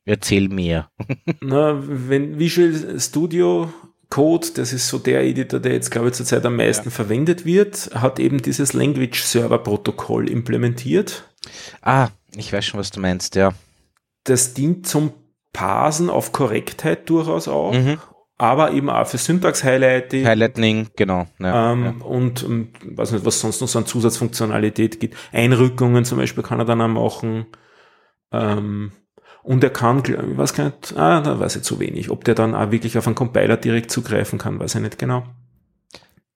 Erzähl 0.05 0.51
mehr. 0.51 0.91
Na, 1.41 1.83
wenn 1.83 2.39
Visual 2.39 3.01
Studio 3.01 3.73
Code, 4.11 4.49
das 4.57 4.75
ist 4.75 4.89
so 4.89 4.99
der 4.99 5.25
Editor, 5.25 5.59
der 5.59 5.73
jetzt, 5.73 5.91
glaube 5.91 6.09
ich, 6.09 6.15
zurzeit 6.15 6.45
am 6.45 6.57
meisten 6.57 6.91
ja. 6.91 6.91
verwendet 6.91 7.47
wird, 7.47 7.93
hat 7.95 8.19
eben 8.19 8.43
dieses 8.43 8.75
Language 8.75 9.23
Server 9.23 9.59
Protokoll 9.59 10.29
implementiert. 10.29 11.25
Ah, 11.83 12.09
ich 12.35 12.53
weiß 12.53 12.65
schon, 12.65 12.81
was 12.81 12.91
du 12.91 13.01
meinst, 13.01 13.35
ja. 13.35 13.53
Das 14.25 14.55
dient 14.55 14.87
zum 14.87 15.13
Parsen 15.53 16.11
auf 16.11 16.33
Korrektheit 16.33 17.09
durchaus 17.09 17.49
auch. 17.49 17.73
Mhm. 17.73 17.99
Aber 18.39 18.73
eben 18.73 18.91
auch 18.91 19.07
für 19.07 19.17
Syntax-Highlighting. 19.17 20.27
Highlighting, 20.27 20.89
genau. 20.95 21.27
Ja, 21.39 21.73
ähm, 21.73 21.85
ja. 21.85 22.05
Und 22.05 22.43
ähm, 22.43 22.69
weiß 22.85 23.13
nicht, 23.13 23.25
was 23.25 23.41
sonst 23.41 23.63
noch 23.63 23.69
so 23.69 23.79
an 23.79 23.87
Zusatzfunktionalität 23.87 25.01
gibt. 25.01 25.17
Einrückungen 25.33 26.05
zum 26.05 26.19
Beispiel 26.19 26.43
kann 26.43 26.59
er 26.59 26.67
dann 26.67 26.83
auch 26.83 26.89
machen. 27.23 27.47
Ähm, 28.33 28.93
und 29.43 29.65
er 29.65 29.71
kann, 29.71 30.03
ich 30.05 30.15
weiß 30.37 30.55
gar 30.55 30.65
nicht, 30.65 30.97
ah, 30.97 31.21
da 31.23 31.39
weiß 31.39 31.57
ich 31.57 31.63
zu 31.63 31.81
wenig. 31.81 32.11
Ob 32.11 32.25
der 32.25 32.35
dann 32.35 32.55
auch 32.55 32.73
wirklich 32.73 32.99
auf 32.99 33.07
einen 33.07 33.15
Compiler 33.15 33.57
direkt 33.57 33.91
zugreifen 33.91 34.39
kann, 34.39 34.59
weiß 34.59 34.75
ich 34.75 34.81
nicht 34.83 34.99
genau. 34.99 35.25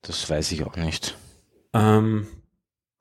Das 0.01 0.31
weiß 0.31 0.53
ich 0.53 0.65
auch 0.65 0.77
nicht. 0.77 1.19
Ähm, 1.75 2.29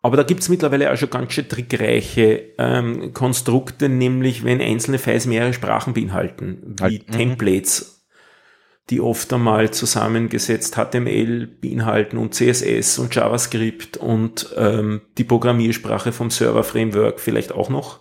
aber 0.01 0.17
da 0.17 0.23
gibt's 0.23 0.49
mittlerweile 0.49 0.91
auch 0.91 0.97
schon 0.97 1.09
ganz 1.09 1.33
schön 1.33 1.49
trickreiche 1.49 2.53
ähm, 2.57 3.13
Konstrukte, 3.13 3.89
nämlich 3.89 4.43
wenn 4.43 4.61
einzelne 4.61 4.97
Files 4.97 5.25
mehrere 5.25 5.53
Sprachen 5.53 5.93
beinhalten, 5.93 6.75
wie 6.77 6.83
halt, 6.83 7.11
Templates, 7.11 8.05
die 8.89 9.01
oft 9.01 9.31
einmal 9.33 9.71
zusammengesetzt 9.71 10.75
HTML 10.75 11.47
beinhalten 11.47 12.17
und 12.17 12.33
CSS 12.33 12.99
und 12.99 13.13
JavaScript 13.13 13.97
und 13.97 14.53
ähm, 14.55 15.01
die 15.17 15.25
Programmiersprache 15.25 16.11
vom 16.11 16.29
Server-Framework 16.29 17.19
vielleicht 17.19 17.51
auch 17.51 17.69
noch. 17.69 17.99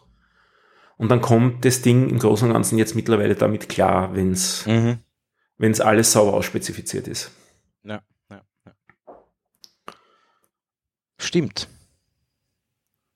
Und 0.97 1.11
dann 1.11 1.21
kommt 1.21 1.65
das 1.65 1.83
Ding 1.83 2.09
im 2.09 2.19
Großen 2.19 2.49
und 2.49 2.55
Ganzen 2.55 2.79
jetzt 2.79 2.97
mittlerweile 2.97 3.35
damit 3.35 3.69
klar, 3.69 4.15
wenn 4.15 4.33
es 4.33 4.67
mhm. 4.67 4.99
Wenn's 5.59 5.81
alles 5.81 6.13
sauber 6.13 6.35
ausspezifiziert 6.35 7.09
ist. 7.09 7.33
Ja, 7.83 8.01
ja, 8.31 8.43
ja. 8.65 8.73
Stimmt. 11.19 11.69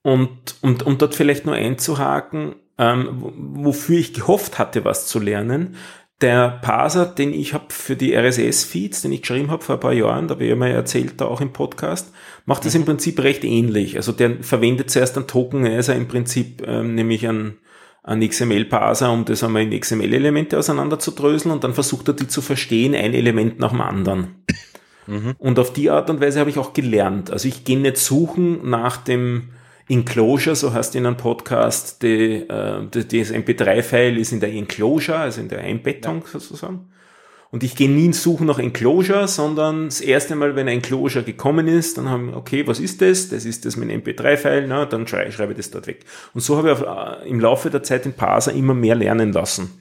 Und, 0.03 0.57
und 0.61 0.85
um 0.85 0.99
dort 0.99 1.15
vielleicht 1.15 1.47
nur 1.47 1.55
einzuhaken, 1.55 2.57
ähm, 2.79 3.33
wofür 3.37 3.99
ich 3.99 4.15
gehofft 4.15 4.59
hatte, 4.59 4.85
was 4.85 5.07
zu 5.07 5.21
lernen, 5.21 5.77
der 6.21 6.61
Parser, 6.62 7.07
den 7.07 7.33
ich 7.35 7.53
habe 7.53 7.67
für 7.69 7.97
die 7.97 8.15
RSS-Feeds, 8.15 9.03
den 9.03 9.12
ich 9.12 9.23
geschrieben 9.23 9.51
habe 9.51 9.62
vor 9.62 9.77
ein 9.77 9.81
paar 9.81 9.93
Jahren, 9.93 10.29
da 10.29 10.35
habe 10.35 10.45
ich 10.45 10.51
ja 10.51 10.57
mal 10.57 10.71
erzählt, 10.71 11.21
da 11.21 11.27
auch 11.27 11.41
im 11.41 11.53
Podcast, 11.53 12.12
macht 12.47 12.65
das 12.65 12.75
im 12.75 12.85
Prinzip 12.85 13.21
recht 13.21 13.45
ähnlich. 13.45 13.97
Also 13.97 14.12
der 14.12 14.43
verwendet 14.43 14.91
zuerst 14.91 15.17
einen 15.17 15.27
Tokenizer 15.27 15.95
im 15.95 16.09
Prinzip, 16.09 16.62
ähm, 16.67 16.95
nämlich 16.95 17.27
einen 17.27 17.59
einen 18.05 18.29
XML-Parser, 18.29 19.12
um 19.12 19.25
das 19.25 19.45
einmal 19.45 19.62
in 19.62 19.79
XML-Elemente 19.79 20.59
auseinanderzudröseln 20.59 21.53
und 21.53 21.62
dann 21.62 21.73
versucht 21.73 22.09
er 22.09 22.15
die 22.15 22.27
zu 22.27 22.43
verstehen, 22.43 22.95
ein 22.95 23.15
Element 23.15 23.61
nach 23.61 23.71
dem 23.71 23.81
anderen. 23.81 24.45
Mhm. 25.07 25.35
Und 25.38 25.59
auf 25.59 25.73
die 25.73 25.88
Art 25.88 26.11
und 26.11 26.21
Weise 26.21 26.41
habe 26.41 26.51
ich 26.51 26.59
auch 26.59 26.73
gelernt. 26.73 27.31
Also 27.31 27.47
ich 27.47 27.65
gehe 27.65 27.79
nicht 27.79 27.99
suchen 27.99 28.69
nach 28.69 28.97
dem 28.97 29.51
Enclosure, 29.88 30.57
so 30.57 30.73
heißt 30.73 30.95
in 30.95 31.07
einem 31.07 31.16
Podcast, 31.16 32.03
die, 32.03 32.49
äh, 32.49 32.87
das 32.90 33.33
MP3-File 33.33 34.18
ist 34.18 34.33
in 34.33 34.40
der 34.40 34.53
Enclosure, 34.53 35.18
also 35.18 35.40
in 35.40 35.49
der 35.49 35.61
Einbettung 35.61 36.23
ja. 36.33 36.38
sozusagen. 36.38 36.88
Und 37.51 37.62
ich 37.62 37.77
gehe 37.77 37.90
nie 37.90 38.11
suchen 38.14 38.47
nach 38.47 38.59
Enclosure, 38.59 39.29
sondern 39.29 39.85
das 39.85 40.01
erste 40.01 40.35
Mal, 40.37 40.57
wenn 40.57 40.68
ein 40.68 40.77
Enclosure 40.77 41.23
gekommen 41.23 41.68
ist, 41.68 41.99
dann 41.99 42.09
haben 42.09 42.29
wir, 42.29 42.37
okay, 42.37 42.66
was 42.66 42.81
ist 42.81 43.03
das? 43.03 43.29
Das 43.29 43.45
ist 43.45 43.66
das 43.66 43.77
mit 43.77 43.90
einem 43.90 44.01
MP3-File, 44.01 44.66
na, 44.66 44.87
dann 44.87 45.07
schreibe, 45.07 45.33
schreibe 45.33 45.53
ich 45.53 45.59
das 45.59 45.71
dort 45.71 45.87
weg. 45.87 46.07
Und 46.33 46.40
so 46.40 46.57
habe 46.57 46.68
ich 46.68 46.79
auf, 46.79 47.23
äh, 47.23 47.29
im 47.29 47.40
Laufe 47.40 47.68
der 47.68 47.83
Zeit 47.83 48.07
den 48.07 48.14
Parser 48.14 48.53
immer 48.53 48.73
mehr 48.73 48.95
lernen 48.95 49.33
lassen. 49.33 49.79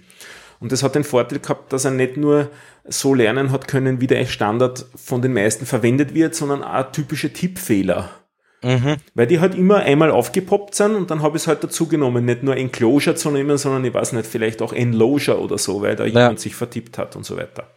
Und 0.60 0.74
das 0.74 0.84
hat 0.84 0.96
den 0.96 1.06
Vorteil 1.06 1.40
gehabt, 1.40 1.72
dass 1.72 1.86
er 1.86 1.92
nicht 1.92 2.18
nur 2.18 2.50
so 2.84 3.14
lernen 3.14 3.52
hat 3.52 3.70
können, 3.70 4.02
wie 4.02 4.08
der 4.08 4.26
Standard 4.26 4.86
von 4.96 5.22
den 5.22 5.34
meisten 5.34 5.66
verwendet 5.66 6.14
wird, 6.14 6.36
sondern 6.36 6.64
auch 6.64 6.92
typische 6.92 7.32
Tippfehler 7.32 8.10
Mhm. 8.64 8.98
Weil 9.16 9.28
die 9.28 9.40
halt 9.40 9.56
immer 9.56 9.78
einmal 9.78 10.12
aufgepoppt 10.12 10.76
sind 10.76 10.96
und 10.96 11.10
dann 11.10 11.24
habe 11.24 11.38
ich 11.38 11.44
es 11.44 11.48
halt 11.48 11.64
dazu 11.64 11.88
genommen, 11.88 12.26
nicht 12.26 12.44
nur 12.44 12.56
Enclosure 12.56 13.16
zu 13.16 13.32
nehmen, 13.32 13.58
sondern 13.58 13.84
ich 13.86 13.94
weiß 13.94 14.14
nicht, 14.14 14.28
vielleicht 14.28 14.62
auch 14.62 14.72
Enlosure 14.72 15.40
oder 15.40 15.58
so, 15.58 15.82
weil 15.82 15.96
da 15.96 16.06
ja. 16.06 16.22
jemand 16.22 16.40
sich 16.40 16.56
vertippt 16.56 16.98
hat 17.00 17.16
und 17.16 17.26
so 17.26 17.38
weiter. 17.38 17.68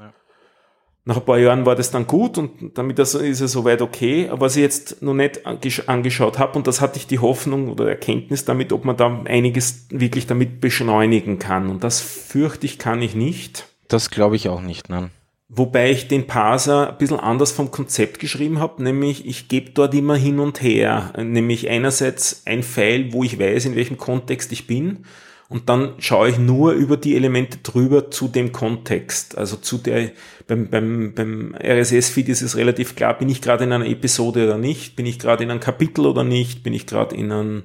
Ja. 0.00 0.12
Nach 1.04 1.16
ein 1.18 1.24
paar 1.24 1.38
Jahren 1.38 1.66
war 1.66 1.76
das 1.76 1.90
dann 1.90 2.06
gut 2.06 2.38
und 2.38 2.78
damit 2.78 2.98
ist 2.98 3.14
es 3.14 3.52
soweit 3.52 3.82
okay. 3.82 4.30
Aber 4.30 4.46
was 4.46 4.56
ich 4.56 4.62
jetzt 4.62 5.02
noch 5.02 5.14
nicht 5.14 5.46
angeschaut 5.46 6.38
habe, 6.38 6.56
und 6.56 6.66
das 6.66 6.80
hatte 6.80 6.96
ich 6.98 7.06
die 7.06 7.18
Hoffnung 7.18 7.68
oder 7.68 7.86
Erkenntnis 7.86 8.46
damit, 8.46 8.72
ob 8.72 8.86
man 8.86 8.96
da 8.96 9.20
einiges 9.26 9.88
wirklich 9.90 10.26
damit 10.26 10.62
beschleunigen 10.62 11.38
kann. 11.38 11.68
Und 11.68 11.84
das 11.84 12.00
fürchte 12.00 12.64
ich, 12.64 12.78
kann 12.78 13.02
ich 13.02 13.14
nicht. 13.14 13.66
Das 13.88 14.08
glaube 14.08 14.36
ich 14.36 14.48
auch 14.48 14.62
nicht, 14.62 14.88
nein. 14.88 15.10
Wobei 15.54 15.90
ich 15.90 16.08
den 16.08 16.26
Parser 16.26 16.90
ein 16.90 16.98
bisschen 16.98 17.20
anders 17.20 17.52
vom 17.52 17.70
Konzept 17.70 18.18
geschrieben 18.18 18.58
habe, 18.58 18.82
nämlich 18.82 19.26
ich 19.26 19.48
gebe 19.48 19.70
dort 19.70 19.92
immer 19.92 20.16
hin 20.16 20.38
und 20.38 20.62
her, 20.62 21.12
nämlich 21.18 21.68
einerseits 21.68 22.42
ein 22.46 22.62
Pfeil, 22.62 23.12
wo 23.12 23.22
ich 23.22 23.38
weiß, 23.38 23.66
in 23.66 23.76
welchem 23.76 23.98
Kontext 23.98 24.50
ich 24.52 24.66
bin, 24.66 25.04
und 25.52 25.68
dann 25.68 25.92
schaue 25.98 26.30
ich 26.30 26.38
nur 26.38 26.72
über 26.72 26.96
die 26.96 27.14
Elemente 27.14 27.58
drüber 27.58 28.10
zu 28.10 28.26
dem 28.26 28.52
Kontext. 28.52 29.36
Also 29.36 29.58
zu 29.58 29.76
der, 29.76 30.12
beim, 30.46 30.70
beim, 30.70 31.12
beim 31.14 31.54
RSS-Feed 31.54 32.30
ist 32.30 32.40
es 32.40 32.56
relativ 32.56 32.96
klar, 32.96 33.18
bin 33.18 33.28
ich 33.28 33.42
gerade 33.42 33.64
in 33.64 33.72
einer 33.72 33.84
Episode 33.84 34.46
oder 34.46 34.56
nicht, 34.56 34.96
bin 34.96 35.04
ich 35.04 35.18
gerade 35.18 35.44
in 35.44 35.50
einem 35.50 35.60
Kapitel 35.60 36.06
oder 36.06 36.24
nicht, 36.24 36.62
bin 36.62 36.72
ich 36.72 36.86
gerade 36.86 37.14
in 37.14 37.30
einem 37.30 37.64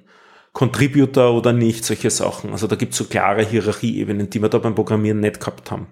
Contributor 0.51 1.33
oder 1.33 1.53
nicht, 1.53 1.85
solche 1.85 2.09
Sachen. 2.09 2.51
Also 2.51 2.67
da 2.67 2.75
gibt 2.75 2.91
es 2.91 2.97
so 2.97 3.05
klare 3.05 3.45
Hierarchieebenen, 3.45 4.29
die 4.29 4.41
wir 4.41 4.49
da 4.49 4.57
beim 4.57 4.75
Programmieren 4.75 5.21
nicht 5.21 5.39
gehabt 5.39 5.71
haben. 5.71 5.87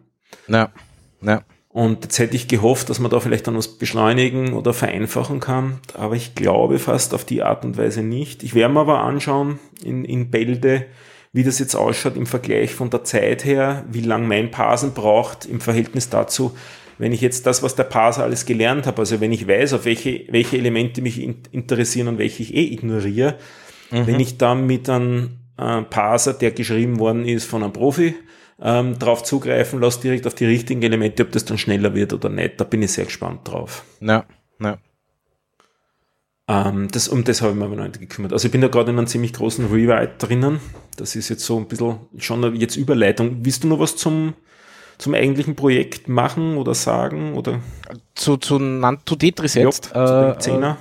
Ja, 0.50 0.74
ja. 1.22 1.46
Und 1.76 2.06
jetzt 2.06 2.20
hätte 2.20 2.38
ich 2.38 2.48
gehofft, 2.48 2.90
dass 2.90 3.00
man 3.00 3.12
da 3.12 3.20
vielleicht 3.20 3.48
dann 3.48 3.58
was 3.58 3.68
beschleunigen 3.68 4.54
oder 4.54 4.74
vereinfachen 4.74 5.42
kann. 5.42 5.82
Aber 5.94 6.16
ich 6.16 6.34
glaube 6.34 6.80
fast 6.80 7.14
auf 7.14 7.26
die 7.26 7.44
Art 7.44 7.66
und 7.66 7.76
Weise 7.76 8.02
nicht. 8.02 8.44
Ich 8.44 8.56
werde 8.56 8.74
mir 8.74 8.80
aber 8.80 9.02
anschauen 9.02 9.60
in, 9.84 10.06
in 10.06 10.32
Bälde, 10.32 10.86
wie 11.34 11.44
das 11.44 11.60
jetzt 11.60 11.76
ausschaut 11.76 12.16
im 12.16 12.28
Vergleich 12.28 12.74
von 12.74 12.92
der 12.92 13.04
Zeit 13.04 13.44
her, 13.44 13.84
wie 13.92 14.00
lang 14.00 14.26
mein 14.26 14.52
Parsen 14.52 14.94
braucht 14.94 15.48
im 15.48 15.60
Verhältnis 15.60 16.08
dazu, 16.08 16.56
wenn 16.98 17.12
ich 17.12 17.20
jetzt 17.20 17.46
das, 17.46 17.62
was 17.62 17.76
der 17.76 17.84
Parser 17.84 18.24
alles 18.24 18.46
gelernt 18.46 18.88
habe, 18.88 19.00
also 19.00 19.20
wenn 19.20 19.34
ich 19.34 19.46
weiß, 19.46 19.74
auf 19.74 19.84
welche, 19.84 20.24
welche 20.30 20.58
Elemente 20.58 21.02
mich 21.02 21.22
interessieren 21.22 22.08
und 22.08 22.20
welche 22.20 22.42
ich 22.42 22.56
eh 22.56 22.72
ignoriere, 22.72 23.36
mhm. 23.92 24.08
wenn 24.08 24.22
ich 24.22 24.38
dann 24.38 24.66
mit 24.66 24.90
einem 24.90 25.40
äh, 25.58 25.82
Parser, 25.82 26.32
der 26.32 26.52
geschrieben 26.52 27.00
worden 27.00 27.26
ist 27.26 27.44
von 27.44 27.64
einem 27.64 27.74
Profi, 27.74 28.16
ähm, 28.62 28.98
drauf 28.98 29.24
zugreifen 29.24 29.82
lasse, 29.82 30.02
direkt 30.02 30.28
auf 30.28 30.36
die 30.36 30.46
richtigen 30.46 30.82
Elemente, 30.82 31.24
ob 31.24 31.32
das 31.32 31.46
dann 31.46 31.58
schneller 31.58 31.94
wird 31.94 32.14
oder 32.14 32.30
nicht. 32.30 32.60
Da 32.60 32.64
bin 32.64 32.82
ich 32.82 32.92
sehr 32.92 33.06
gespannt 33.06 33.42
drauf. 33.44 33.84
Ja, 34.00 34.26
ja. 34.60 34.78
Ähm, 36.48 36.88
das, 36.92 37.08
um 37.08 37.24
das 37.24 37.42
habe 37.42 37.54
ich 37.54 37.58
mir 37.58 37.66
aber 37.66 37.76
noch 37.76 37.86
nicht 37.86 38.00
gekümmert. 38.00 38.32
Also 38.32 38.48
ich 38.48 38.52
bin 38.52 38.62
da 38.62 38.68
gerade 38.68 38.92
in 38.92 38.98
einem 38.98 39.08
ziemlich 39.08 39.34
großen 39.34 39.66
Rewrite 39.66 40.26
drinnen. 40.26 40.60
Das 40.96 41.16
ist 41.16 41.30
jetzt 41.30 41.44
so 41.44 41.58
ein 41.58 41.68
bisschen 41.68 41.98
schon 42.18 42.56
jetzt 42.56 42.76
Überleitung. 42.76 43.44
Willst 43.44 43.64
du 43.64 43.68
noch 43.68 43.80
was 43.80 43.96
zum, 43.96 44.36
zum 44.98 45.16
eigentlichen 45.16 45.56
Projekt 45.56 46.08
machen 46.08 46.58
oder 46.58 46.76
sagen? 46.76 47.34
Oder? 47.34 47.62
Zu, 48.14 48.38
zu 48.38 48.60
Nanto 48.60 49.16
Tetris 49.16 49.56
jetzt? 49.56 49.92
Ja, 49.96 50.38
zu 50.38 50.52
dem 50.52 50.64
Äh, 50.64 50.76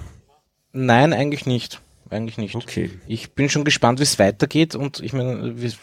nein, 0.72 1.12
eigentlich 1.12 1.46
nicht 1.46 1.80
eigentlich 2.14 2.38
nicht. 2.38 2.55
Okay. 2.55 2.90
Ich 3.07 3.33
bin 3.33 3.48
schon 3.48 3.64
gespannt, 3.64 3.98
wie 3.98 4.05
es 4.05 4.18
weitergeht 4.18 4.74
und 4.74 5.00
ich 5.00 5.12
meine, 5.12 5.55
ich 5.61 5.77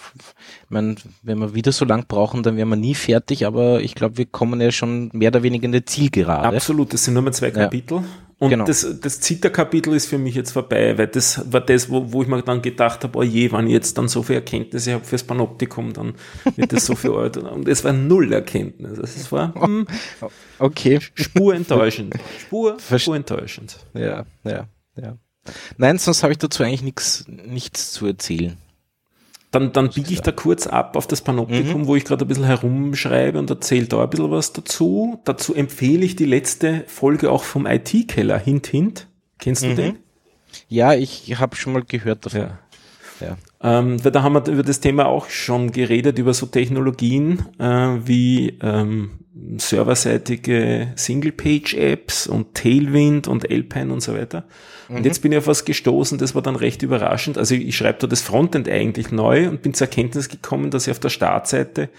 mein, 0.69 0.95
wenn 1.21 1.39
wir 1.39 1.53
wieder 1.53 1.71
so 1.71 1.85
lang 1.85 2.05
brauchen, 2.07 2.43
dann 2.43 2.57
wären 2.57 2.69
wir 2.69 2.75
nie 2.75 2.95
fertig, 2.95 3.45
aber 3.45 3.81
ich 3.81 3.95
glaube, 3.95 4.17
wir 4.17 4.25
kommen 4.25 4.61
ja 4.61 4.71
schon 4.71 5.09
mehr 5.13 5.29
oder 5.29 5.43
weniger 5.43 5.65
in 5.65 5.71
der 5.71 5.85
Zielgerade. 5.85 6.55
Absolut, 6.55 6.93
das 6.93 7.05
sind 7.05 7.13
nur 7.13 7.23
mal 7.23 7.33
zwei 7.33 7.51
Kapitel. 7.51 7.97
Ja. 7.97 8.03
Und 8.41 8.49
genau. 8.49 8.65
das, 8.65 8.99
das 8.99 9.19
Zitterkapitel 9.19 9.93
ist 9.93 10.07
für 10.07 10.17
mich 10.17 10.33
jetzt 10.33 10.49
vorbei, 10.53 10.97
weil 10.97 11.05
das 11.05 11.53
war 11.53 11.61
das, 11.61 11.91
wo, 11.91 12.11
wo 12.11 12.23
ich 12.23 12.27
mir 12.27 12.41
dann 12.41 12.63
gedacht 12.63 13.03
habe, 13.03 13.19
oh 13.19 13.21
je, 13.21 13.51
wenn 13.51 13.67
ich 13.67 13.73
jetzt 13.73 13.99
dann 13.99 14.07
so 14.07 14.23
viel 14.23 14.37
Erkenntnisse 14.37 14.93
habe 14.93 15.05
fürs 15.05 15.23
Panoptikum, 15.23 15.93
dann 15.93 16.15
wird 16.55 16.73
das 16.73 16.87
so 16.87 16.95
viel 16.95 17.11
alt. 17.11 17.37
Und 17.37 17.67
es 17.67 17.83
war 17.83 17.93
null 17.93 18.33
Erkenntnis. 18.33 18.97
Also 18.99 19.03
es 19.03 19.31
war 19.31 19.53
hm, 19.53 19.85
okay. 20.57 20.97
Spur 21.13 21.53
enttäuschend. 21.53 22.15
Spur, 22.39 22.77
Spur 22.97 23.15
enttäuschend. 23.15 23.77
Ja, 23.93 24.25
ja, 24.43 24.67
ja. 24.95 25.17
Nein, 25.77 25.97
sonst 25.97 26.23
habe 26.23 26.33
ich 26.33 26.39
dazu 26.39 26.63
eigentlich 26.63 26.83
nichts, 26.83 27.25
nichts 27.27 27.91
zu 27.91 28.05
erzählen. 28.05 28.57
Dann, 29.51 29.73
dann 29.73 29.89
biege 29.89 30.13
ich 30.13 30.21
da 30.21 30.31
kurz 30.31 30.65
ab 30.65 30.95
auf 30.95 31.07
das 31.07 31.21
Panoptikum, 31.21 31.81
mhm. 31.81 31.87
wo 31.87 31.97
ich 31.97 32.05
gerade 32.05 32.23
ein 32.23 32.27
bisschen 32.27 32.45
herumschreibe 32.45 33.37
und 33.37 33.49
erzähle 33.49 33.87
da 33.87 34.01
ein 34.01 34.09
bisschen 34.09 34.31
was 34.31 34.53
dazu. 34.53 35.19
Dazu 35.25 35.53
empfehle 35.53 36.05
ich 36.05 36.15
die 36.15 36.25
letzte 36.25 36.85
Folge 36.87 37.29
auch 37.29 37.43
vom 37.43 37.65
IT-Keller, 37.65 38.37
Hint, 38.37 38.67
Hint. 38.67 39.07
Kennst 39.39 39.63
du 39.63 39.67
mhm. 39.67 39.75
den? 39.75 39.97
Ja, 40.69 40.93
ich 40.93 41.37
habe 41.37 41.57
schon 41.57 41.73
mal 41.73 41.83
gehört 41.83 42.25
davon. 42.25 42.41
Ja. 42.41 42.59
Ja. 43.21 43.37
Ähm, 43.63 44.03
weil 44.03 44.11
da 44.11 44.23
haben 44.23 44.33
wir 44.33 44.47
über 44.47 44.63
das 44.63 44.79
Thema 44.79 45.05
auch 45.05 45.29
schon 45.29 45.71
geredet, 45.71 46.17
über 46.17 46.33
so 46.33 46.45
Technologien 46.47 47.45
äh, 47.59 47.97
wie, 48.05 48.57
ähm, 48.61 49.11
serverseitige 49.57 50.91
Single-Page-Apps 50.95 52.27
und 52.27 52.53
Tailwind 52.53 53.27
und 53.27 53.49
Alpine 53.49 53.93
und 53.93 54.01
so 54.01 54.13
weiter. 54.13 54.43
Mhm. 54.89 54.97
Und 54.97 55.05
jetzt 55.05 55.21
bin 55.21 55.31
ich 55.31 55.37
auf 55.37 55.47
was 55.47 55.65
gestoßen, 55.65 56.17
das 56.17 56.35
war 56.35 56.41
dann 56.41 56.55
recht 56.55 56.83
überraschend. 56.83 57.37
Also 57.37 57.55
ich 57.55 57.75
schreibe 57.75 57.99
da 57.99 58.07
das 58.07 58.21
Frontend 58.21 58.67
eigentlich 58.67 59.11
neu 59.11 59.47
und 59.47 59.61
bin 59.61 59.73
zur 59.73 59.87
Erkenntnis 59.87 60.29
gekommen, 60.29 60.69
dass 60.69 60.87
ich 60.87 60.91
auf 60.91 60.99
der 60.99 61.09
Startseite 61.09 61.89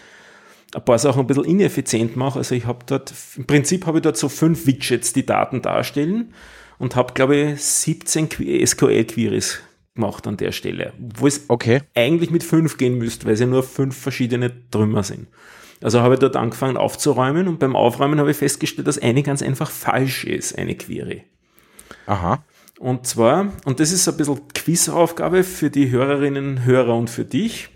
ein 0.74 0.84
paar 0.84 0.98
Sachen 0.98 1.20
ein 1.20 1.26
bisschen 1.26 1.44
ineffizient 1.44 2.16
mache. 2.16 2.38
Also 2.38 2.54
ich 2.54 2.66
habe 2.66 2.80
dort, 2.86 3.12
im 3.36 3.46
Prinzip 3.46 3.86
habe 3.86 3.98
ich 3.98 4.02
dort 4.02 4.16
so 4.16 4.28
fünf 4.28 4.66
Widgets, 4.66 5.12
die 5.12 5.26
Daten 5.26 5.62
darstellen 5.62 6.34
und 6.78 6.96
habe, 6.96 7.14
glaube 7.14 7.36
ich, 7.36 7.62
17 7.62 8.28
SQL-Queries 8.66 9.60
gemacht 9.94 10.26
an 10.26 10.36
der 10.36 10.52
Stelle, 10.52 10.92
wo 10.98 11.26
es 11.26 11.44
okay. 11.48 11.82
eigentlich 11.94 12.30
mit 12.30 12.42
fünf 12.42 12.78
gehen 12.78 12.96
müsste, 12.96 13.26
weil 13.26 13.34
es 13.34 13.40
ja 13.40 13.46
nur 13.46 13.62
fünf 13.62 13.96
verschiedene 13.96 14.68
Trümmer 14.70 15.02
sind. 15.02 15.28
Also 15.82 16.00
habe 16.00 16.14
ich 16.14 16.20
dort 16.20 16.36
angefangen 16.36 16.76
aufzuräumen 16.76 17.48
und 17.48 17.58
beim 17.58 17.76
Aufräumen 17.76 18.20
habe 18.20 18.30
ich 18.30 18.36
festgestellt, 18.36 18.86
dass 18.86 18.98
eine 18.98 19.22
ganz 19.22 19.42
einfach 19.42 19.70
falsch 19.70 20.24
ist, 20.24 20.56
eine 20.56 20.76
Query. 20.76 21.24
Aha. 22.06 22.44
Und 22.78 23.06
zwar, 23.06 23.52
und 23.64 23.80
das 23.80 23.92
ist 23.92 24.08
ein 24.08 24.16
bisschen 24.16 24.48
Quizaufgabe 24.48 25.44
für 25.44 25.70
die 25.70 25.90
Hörerinnen, 25.90 26.64
Hörer 26.64 26.96
und 26.96 27.10
für 27.10 27.24
dich. 27.24 27.68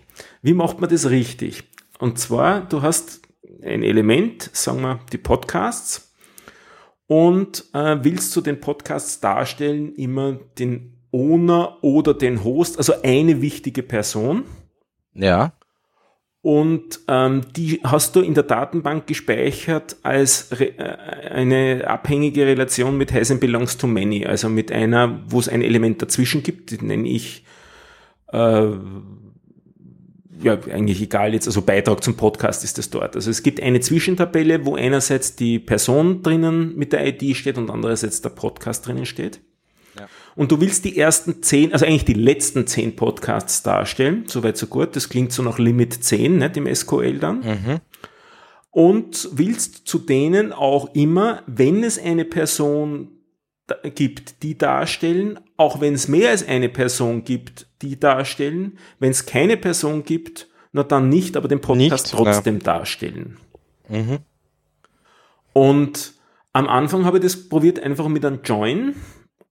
Wie 0.42 0.55
macht 0.55 0.81
man 0.81 0.88
das 0.88 1.11
richtig? 1.11 1.64
Und 1.98 2.18
zwar, 2.18 2.61
du 2.61 2.83
hast 2.83 3.20
ein 3.62 3.83
Element, 3.83 4.50
sagen 4.52 4.83
wir 4.83 5.00
die 5.12 5.18
Podcasts, 5.18 6.12
und 7.09 7.66
äh, 7.72 7.98
willst 8.02 8.35
du 8.35 8.40
den 8.40 8.61
Podcasts 8.61 9.20
darstellen 9.20 9.94
immer 9.94 10.33
den 10.59 10.96
Owner 11.16 11.79
oder 11.83 12.12
den 12.12 12.44
Host, 12.44 12.76
also 12.76 12.92
eine 13.02 13.40
wichtige 13.40 13.83
Person. 13.83 14.44
Ja. 15.14 15.55
Und 16.42 17.00
ähm, 17.09 17.40
die 17.57 17.81
hast 17.83 18.14
du 18.14 18.20
in 18.20 18.35
der 18.35 18.44
Datenbank 18.44 19.07
gespeichert 19.07 19.96
als 20.02 20.52
äh, 20.52 20.74
eine 21.31 21.85
abhängige 21.88 22.46
Relation 22.46 22.96
mit 22.98 23.12
Has 23.12 23.31
and 23.31 23.40
Belongs 23.40 23.79
to 23.79 23.87
Many, 23.87 24.26
also 24.26 24.48
mit 24.48 24.70
einer, 24.70 25.22
wo 25.29 25.40
es 25.40 25.48
ein 25.48 25.62
Element 25.62 26.02
dazwischen 26.02 26.42
gibt, 26.42 26.70
die 26.70 26.85
nenne 26.85 27.09
ich 27.09 27.44
äh, 28.33 28.70
ja, 30.38 30.52
eigentlich 30.70 31.00
egal 31.00 31.33
jetzt, 31.33 31.46
also 31.46 31.62
Beitrag 31.62 32.05
zum 32.05 32.14
Podcast 32.14 32.62
ist 32.62 32.76
das 32.76 32.90
dort. 32.90 33.16
Also 33.16 33.31
es 33.31 33.42
gibt 33.42 33.61
eine 33.61 33.81
Zwischentabelle, 33.81 34.66
wo 34.66 34.76
einerseits 34.76 35.35
die 35.35 35.59
Person 35.59 36.22
drinnen 36.22 36.76
mit 36.76 36.92
der 36.92 37.07
ID 37.07 37.35
steht 37.35 37.57
und 37.57 37.70
andererseits 37.70 38.20
der 38.20 38.29
Podcast 38.29 38.87
drinnen 38.87 39.07
steht 39.07 39.40
und 40.37 40.53
du 40.53 40.61
willst 40.61 40.85
die 40.85 40.99
ersten 40.99 41.42
zehn, 41.42 41.72
also 41.72 41.87
eigentlich 41.87 42.05
die 42.05 42.12
letzten 42.12 42.66
zehn 42.66 42.94
Podcasts 42.94 43.62
darstellen, 43.62 44.25
soweit 44.27 44.59
so 44.59 44.66
gut, 44.66 44.94
das 44.94 45.09
klingt 45.09 45.33
so 45.33 45.42
nach 45.42 45.59
Limit 45.59 46.05
10, 46.05 46.38
nicht 46.38 46.57
im 46.59 46.72
SQL 46.72 47.18
dann. 47.18 47.40
Mhm. 47.40 47.81
Und 48.70 49.31
willst 49.33 49.88
zu 49.88 49.99
denen 49.99 50.53
auch 50.53 50.94
immer, 50.94 51.42
wenn 51.46 51.83
es 51.83 51.99
eine 51.99 52.27
Person 52.27 53.09
gibt, 53.94 54.42
die 54.42 54.59
darstellen, 54.59 55.40
auch 55.57 55.81
wenn 55.81 55.94
es 55.94 56.07
mehr 56.07 56.31
als 56.31 56.46
eine 56.46 56.68
Person 56.68 57.25
gibt, 57.25 57.66
die 57.81 57.99
darstellen, 57.99 58.79
wenn 58.99 59.11
es 59.11 59.25
keine 59.25 59.57
Person 59.57 60.05
gibt, 60.05 60.49
na 60.72 60.83
dann 60.83 61.09
nicht, 61.09 61.38
aber 61.38 61.49
den 61.49 61.62
Podcast 61.62 62.07
nicht, 62.07 62.14
trotzdem 62.14 62.59
na. 62.59 62.64
darstellen. 62.64 63.38
Mhm. 63.88 64.18
Und 65.55 66.12
am 66.53 66.68
Anfang 66.68 67.07
habe 67.07 67.16
ich 67.16 67.22
das 67.22 67.49
probiert 67.49 67.81
einfach 67.81 68.09
mit 68.09 68.25
einem 68.27 68.40
Join 68.44 68.94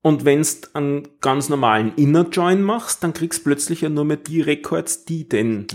und 0.06 0.24
wenn 0.24 0.44
du 0.44 0.48
einen 0.74 1.08
ganz 1.20 1.50
normalen 1.50 1.92
Inner 1.96 2.28
Join 2.30 2.62
machst, 2.62 3.04
dann 3.04 3.12
kriegst 3.12 3.40
du 3.40 3.44
plötzlich 3.46 3.82
ja 3.82 3.90
nur 3.90 4.06
mehr 4.06 4.18
die 4.18 4.40
Records, 4.40 5.04
die 5.06 5.28
denn 5.28 5.66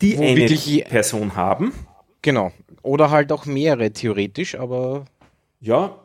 die 0.00 0.16
Wo 0.16 0.22
eine 0.22 0.84
Person 0.88 1.34
haben. 1.34 1.72
Genau. 2.22 2.52
Oder 2.82 3.10
halt 3.10 3.32
auch 3.32 3.44
mehrere 3.44 3.90
theoretisch, 3.90 4.54
aber. 4.54 5.06
Ja, 5.58 5.98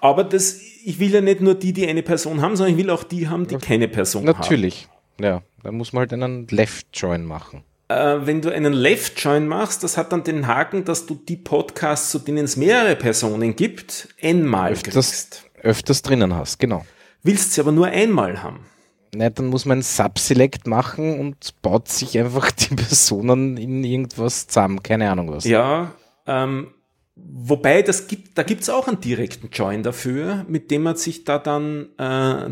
aber 0.00 0.24
das, 0.24 0.58
ich 0.82 0.98
will 0.98 1.12
ja 1.12 1.20
nicht 1.20 1.42
nur 1.42 1.54
die, 1.54 1.74
die 1.74 1.86
eine 1.86 2.02
Person 2.02 2.40
haben, 2.40 2.56
sondern 2.56 2.78
ich 2.78 2.82
will 2.82 2.88
auch 2.88 3.04
die 3.04 3.28
haben, 3.28 3.46
die 3.46 3.56
keine 3.56 3.86
Person 3.86 4.24
Natürlich. 4.24 4.86
haben. 4.86 4.92
Natürlich. 5.18 5.20
Ja, 5.20 5.42
dann 5.64 5.74
muss 5.74 5.92
man 5.92 6.00
halt 6.00 6.14
einen 6.14 6.46
Left 6.48 6.86
Join 6.94 7.26
machen. 7.26 7.62
Äh, 7.88 8.20
wenn 8.22 8.40
du 8.40 8.50
einen 8.50 8.72
Left 8.72 9.22
Join 9.22 9.46
machst, 9.48 9.84
das 9.84 9.98
hat 9.98 10.12
dann 10.12 10.24
den 10.24 10.46
Haken, 10.46 10.86
dass 10.86 11.04
du 11.04 11.14
die 11.14 11.36
Podcasts, 11.36 12.10
zu 12.10 12.20
denen 12.20 12.46
es 12.46 12.56
mehrere 12.56 12.96
Personen 12.96 13.54
gibt, 13.54 14.08
einmal 14.22 14.72
kriegst 14.72 15.43
öfters 15.64 16.02
drinnen 16.02 16.34
hast, 16.34 16.58
genau. 16.58 16.84
Willst 17.22 17.54
sie 17.54 17.60
aber 17.60 17.72
nur 17.72 17.86
einmal 17.86 18.42
haben. 18.42 18.66
Na, 19.14 19.30
dann 19.30 19.46
muss 19.46 19.64
man 19.64 19.78
ein 19.78 19.82
Subselect 19.82 20.66
machen 20.66 21.18
und 21.18 21.60
baut 21.62 21.88
sich 21.88 22.18
einfach 22.18 22.50
die 22.50 22.74
Personen 22.74 23.56
in 23.56 23.84
irgendwas 23.84 24.46
zusammen, 24.46 24.82
keine 24.82 25.10
Ahnung 25.10 25.30
was. 25.30 25.44
Ja, 25.44 25.94
ähm, 26.26 26.68
wobei 27.16 27.82
das 27.82 28.08
gibt, 28.08 28.36
da 28.36 28.42
gibt's 28.42 28.68
auch 28.68 28.88
einen 28.88 29.00
direkten 29.00 29.50
Join 29.52 29.82
dafür, 29.82 30.44
mit 30.48 30.70
dem 30.70 30.82
man 30.82 30.96
sich 30.96 31.24
da 31.24 31.38
dann 31.38 31.88
äh, 31.98 32.46
äh, 32.46 32.50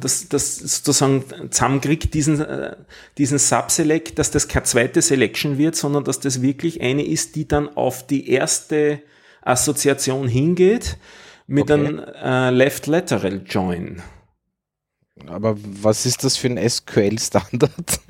das, 0.00 0.28
das 0.28 0.56
sozusagen 0.56 1.24
zusammenkriegt, 1.50 2.12
diesen, 2.12 2.40
äh, 2.40 2.76
diesen 3.16 3.38
Subselect, 3.38 4.18
dass 4.18 4.30
das 4.30 4.48
keine 4.48 4.64
zweite 4.64 5.02
Selection 5.02 5.56
wird, 5.56 5.76
sondern 5.76 6.04
dass 6.04 6.20
das 6.20 6.42
wirklich 6.42 6.80
eine 6.80 7.06
ist, 7.06 7.36
die 7.36 7.46
dann 7.46 7.68
auf 7.76 8.06
die 8.06 8.28
erste 8.28 9.00
Assoziation 9.42 10.28
hingeht 10.28 10.98
mit 11.46 11.70
okay. 11.70 11.74
einem 11.74 11.98
äh, 11.98 12.50
Left 12.50 12.86
Lateral 12.86 13.42
Join. 13.46 14.02
Aber 15.26 15.56
was 15.58 16.06
ist 16.06 16.24
das 16.24 16.36
für 16.36 16.48
ein 16.48 16.58
SQL-Standard? 16.68 18.00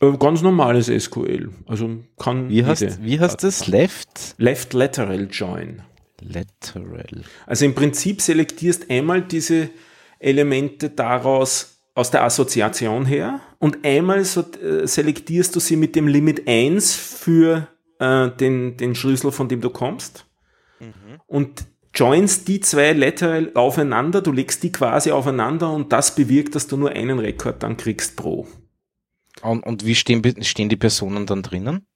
Äh, 0.00 0.16
ganz 0.18 0.42
normales 0.42 0.86
SQL. 0.86 1.50
Also 1.66 1.98
kann. 2.18 2.48
Wie 2.48 2.64
heißt, 2.64 3.02
wie 3.02 3.20
heißt 3.20 3.42
das? 3.44 3.68
Left? 3.68 4.34
Left 4.36 4.72
Lateral 4.72 5.28
Join. 5.30 5.82
Lateral. 6.20 7.22
Also 7.46 7.64
im 7.64 7.74
Prinzip 7.74 8.20
selektierst 8.20 8.90
einmal 8.90 9.22
diese 9.22 9.70
Elemente 10.18 10.90
daraus 10.90 11.80
aus 11.94 12.10
der 12.10 12.24
Assoziation 12.24 13.06
her 13.06 13.40
und 13.58 13.84
einmal 13.84 14.24
so, 14.24 14.40
äh, 14.40 14.86
selektierst 14.86 15.54
du 15.54 15.60
sie 15.60 15.76
mit 15.76 15.94
dem 15.94 16.08
Limit 16.08 16.48
1 16.48 16.94
für 16.94 17.68
äh, 17.98 18.30
den, 18.30 18.76
den 18.76 18.94
Schlüssel, 18.94 19.30
von 19.30 19.48
dem 19.48 19.60
du 19.60 19.70
kommst. 19.70 20.26
Mhm. 20.80 21.20
Und 21.26 21.64
joins 21.94 22.44
die 22.44 22.60
zwei 22.60 22.92
lateral 22.92 23.52
aufeinander, 23.54 24.22
du 24.22 24.32
legst 24.32 24.62
die 24.62 24.72
quasi 24.72 25.10
aufeinander 25.10 25.70
und 25.72 25.92
das 25.92 26.14
bewirkt, 26.14 26.54
dass 26.54 26.66
du 26.66 26.76
nur 26.76 26.90
einen 26.90 27.18
Rekord 27.18 27.62
dann 27.62 27.76
kriegst 27.76 28.16
pro. 28.16 28.46
Und, 29.42 29.64
und 29.64 29.84
wie 29.84 29.94
stehen, 29.94 30.22
stehen 30.42 30.68
die 30.68 30.76
Personen 30.76 31.26
dann 31.26 31.42
drinnen? 31.42 31.86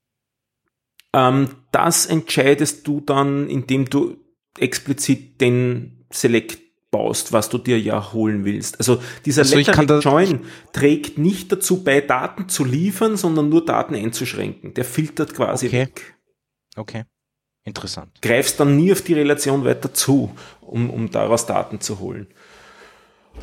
Ähm, 1.12 1.48
das 1.72 2.06
entscheidest 2.06 2.87
du 2.87 3.00
dann, 3.00 3.48
indem 3.48 3.88
du 3.88 4.16
explizit 4.59 5.40
den 5.40 6.04
Select 6.11 6.61
baust, 6.90 7.32
was 7.32 7.48
du 7.48 7.59
dir 7.59 7.80
ja 7.80 8.12
holen 8.12 8.44
willst. 8.44 8.78
Also 8.78 9.02
dieser 9.24 9.42
also 9.42 9.59
Lateral 9.59 10.00
Join 10.00 10.40
trägt 10.72 11.18
nicht 11.18 11.52
dazu 11.52 11.82
bei, 11.85 12.00
Daten 12.00 12.48
zu 12.48 12.64
liefern, 12.64 13.16
sondern 13.16 13.48
nur 13.48 13.64
Daten 13.64 13.94
einzuschränken. 13.94 14.74
Der 14.74 14.85
filtert 14.85 15.35
quasi 15.35 15.66
okay. 15.66 15.80
weg. 15.80 16.16
Okay. 16.76 17.04
Interessant. 17.66 18.22
Greifst 18.22 18.61
dann 18.61 18.76
nie 18.76 18.92
auf 18.92 19.02
die 19.02 19.14
Relation 19.14 19.64
weiter 19.64 19.92
zu, 19.92 20.31
um, 20.61 20.88
um 20.88 21.11
daraus 21.11 21.46
Daten 21.46 21.81
zu 21.81 21.98
holen. 21.98 22.29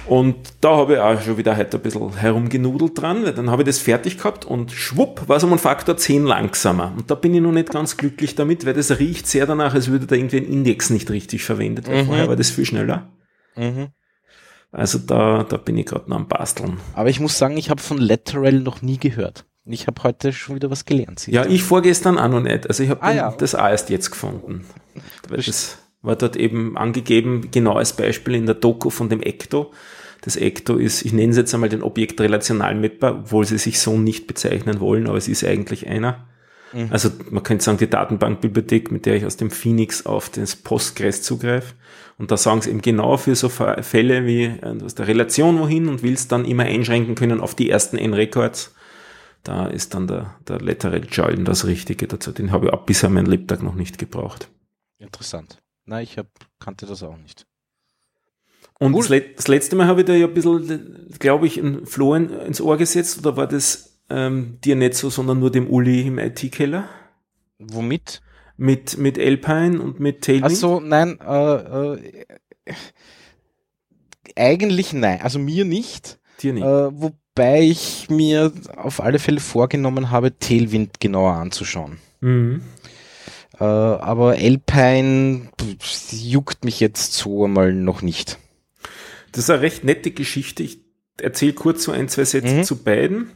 Und 0.07 0.35
da 0.61 0.77
habe 0.77 0.93
ich 0.93 0.99
auch 0.99 1.21
schon 1.21 1.37
wieder 1.37 1.55
heute 1.57 1.77
ein 1.77 1.83
bisschen 1.83 2.15
herumgenudelt 2.15 2.99
dran, 2.99 3.25
weil 3.25 3.33
dann 3.33 3.51
habe 3.51 3.61
ich 3.61 3.67
das 3.67 3.79
fertig 3.79 4.17
gehabt 4.17 4.45
und 4.45 4.71
schwupp 4.71 5.27
war 5.27 5.37
es 5.37 5.43
um 5.43 5.51
einen 5.51 5.59
Faktor 5.59 5.97
10 5.97 6.23
langsamer. 6.23 6.93
Und 6.97 7.11
da 7.11 7.15
bin 7.15 7.35
ich 7.35 7.41
noch 7.41 7.51
nicht 7.51 7.69
ganz 7.69 7.97
glücklich 7.97 8.33
damit, 8.33 8.65
weil 8.65 8.73
das 8.73 8.97
riecht 8.97 9.27
sehr 9.27 9.45
danach, 9.45 9.73
als 9.73 9.89
würde 9.89 10.07
da 10.07 10.15
irgendwie 10.15 10.37
ein 10.37 10.45
Index 10.45 10.89
nicht 10.89 11.11
richtig 11.11 11.43
verwendet. 11.43 11.87
Mhm. 11.89 12.05
Vorher 12.05 12.29
war 12.29 12.37
das 12.37 12.49
viel 12.49 12.65
schneller. 12.65 13.09
Mhm. 13.55 13.89
Also 14.71 14.99
da, 14.99 15.43
da 15.43 15.57
bin 15.57 15.77
ich 15.77 15.85
gerade 15.85 16.09
noch 16.09 16.17
am 16.17 16.29
Basteln. 16.29 16.79
Aber 16.93 17.09
ich 17.09 17.19
muss 17.19 17.37
sagen, 17.37 17.57
ich 17.57 17.69
habe 17.69 17.81
von 17.81 17.97
Lateral 17.97 18.53
noch 18.53 18.81
nie 18.81 18.97
gehört. 18.97 19.45
Ich 19.65 19.87
habe 19.87 20.03
heute 20.03 20.33
schon 20.33 20.55
wieder 20.55 20.69
was 20.69 20.83
gelernt. 20.85 21.25
Ja, 21.27 21.45
ich 21.45 21.63
vorgestern 21.63 22.17
auch 22.17 22.27
noch 22.27 22.41
nicht. 22.41 22.67
Also 22.67 22.83
ich 22.83 22.89
habe 22.89 23.01
ah, 23.01 23.13
ja. 23.13 23.31
das 23.31 23.55
auch 23.55 23.69
erst 23.69 23.89
jetzt 23.89 24.11
gefunden. 24.11 24.65
Das 25.29 25.77
war 26.01 26.17
dort 26.17 26.35
eben 26.35 26.77
angegeben, 26.77 27.49
genau 27.49 27.75
als 27.75 27.93
Beispiel 27.93 28.35
in 28.35 28.45
der 28.45 28.55
Doku 28.55 28.89
von 28.89 29.07
dem 29.07 29.21
Ecto. 29.21 29.71
Das 30.21 30.35
Ecto 30.35 30.75
ist, 30.75 31.03
ich 31.03 31.13
nenne 31.13 31.31
es 31.31 31.37
jetzt 31.37 31.53
einmal 31.53 31.69
den 31.69 31.81
objektrelationalen 31.81 32.81
Mapper, 32.81 33.19
obwohl 33.19 33.45
sie 33.45 33.57
sich 33.57 33.79
so 33.79 33.97
nicht 33.97 34.27
bezeichnen 34.27 34.79
wollen, 34.79 35.07
aber 35.07 35.17
es 35.17 35.27
ist 35.29 35.45
eigentlich 35.45 35.87
einer. 35.87 36.27
Mhm. 36.73 36.87
Also 36.91 37.09
man 37.29 37.43
könnte 37.43 37.63
sagen, 37.63 37.77
die 37.77 37.89
Datenbankbibliothek, 37.89 38.91
mit 38.91 39.05
der 39.05 39.15
ich 39.15 39.25
aus 39.25 39.37
dem 39.37 39.49
Phoenix 39.49 40.05
auf 40.05 40.29
das 40.29 40.57
Postgres 40.57 41.21
zugreife. 41.21 41.73
Und 42.17 42.31
da 42.31 42.37
sagen 42.37 42.61
sie 42.61 42.69
eben 42.69 42.81
genau 42.81 43.15
für 43.17 43.35
so 43.35 43.49
Fälle 43.49 44.25
wie, 44.25 44.43
äh, 44.43 44.75
du 44.75 44.85
hast 44.85 44.99
eine 44.99 45.07
Relation 45.07 45.59
wohin 45.59 45.87
und 45.87 46.03
willst 46.03 46.31
dann 46.33 46.45
immer 46.45 46.63
einschränken 46.63 47.15
können 47.15 47.39
auf 47.39 47.55
die 47.55 47.69
ersten 47.69 47.97
N-Records 47.97 48.73
da 49.43 49.67
ist 49.67 49.93
dann 49.93 50.07
der, 50.07 50.35
der 50.47 50.59
Lateral 50.61 51.03
Join 51.09 51.45
das 51.45 51.65
Richtige 51.65 52.07
dazu. 52.07 52.31
Den 52.31 52.51
habe 52.51 52.67
ich 52.67 52.73
ab 52.73 52.85
bisher 52.85 53.09
meinen 53.09 53.25
Lebtag 53.25 53.61
noch 53.61 53.75
nicht 53.75 53.97
gebraucht. 53.97 54.49
Interessant. 54.97 55.61
Nein, 55.85 56.03
ich 56.03 56.17
hab, 56.17 56.27
kannte 56.59 56.85
das 56.85 57.03
auch 57.03 57.17
nicht. 57.17 57.45
Und 58.79 58.93
cool. 58.95 59.21
das, 59.35 59.47
letzte 59.47 59.75
Mal 59.75 59.87
habe 59.87 60.01
ich 60.01 60.07
da 60.07 60.13
ja 60.13 60.27
ein 60.27 60.33
bisschen, 60.33 61.09
glaube 61.19 61.47
ich, 61.47 61.57
ein 61.57 61.85
Floh 61.85 62.15
ins 62.15 62.61
Ohr 62.61 62.77
gesetzt, 62.77 63.19
oder 63.19 63.37
war 63.37 63.47
das 63.47 63.99
ähm, 64.09 64.59
dir 64.63 64.75
nicht 64.75 64.95
so, 64.95 65.09
sondern 65.09 65.39
nur 65.39 65.51
dem 65.51 65.69
Uli 65.69 66.07
im 66.07 66.19
IT-Keller? 66.19 66.87
Womit? 67.59 68.21
Mit, 68.55 68.97
mit 68.97 69.19
Alpine 69.19 69.81
und 69.81 69.99
mit 69.99 70.23
Tailwind? 70.23 70.45
Also 70.45 70.79
nein, 70.79 71.19
äh, 71.19 71.93
äh, 71.95 72.25
eigentlich 74.35 74.93
nein. 74.93 75.21
Also 75.21 75.39
mir 75.39 75.65
nicht. 75.65 76.19
Dir 76.41 76.53
nicht. 76.53 76.63
Äh, 76.63 77.11
wobei 77.35 77.61
ich 77.61 78.09
mir 78.09 78.51
auf 78.77 79.01
alle 79.01 79.19
Fälle 79.19 79.39
vorgenommen 79.39 80.11
habe, 80.11 80.37
Tailwind 80.37 80.99
genauer 80.99 81.33
anzuschauen. 81.33 81.97
Mhm. 82.21 82.61
Äh, 83.59 83.63
aber 83.63 84.31
Alpine 84.31 85.49
juckt 86.11 86.63
mich 86.65 86.79
jetzt 86.79 87.13
so 87.13 87.45
einmal 87.45 87.73
noch 87.73 88.01
nicht. 88.01 88.37
Das 89.31 89.45
ist 89.45 89.49
eine 89.49 89.61
recht 89.61 89.83
nette 89.83 90.11
Geschichte. 90.11 90.63
Ich 90.63 90.79
erzähle 91.19 91.53
kurz 91.53 91.83
so 91.83 91.91
ein, 91.91 92.07
zwei 92.07 92.25
Sätze 92.25 92.53
Mhm. 92.53 92.63
zu 92.63 92.77
beiden. 92.83 93.31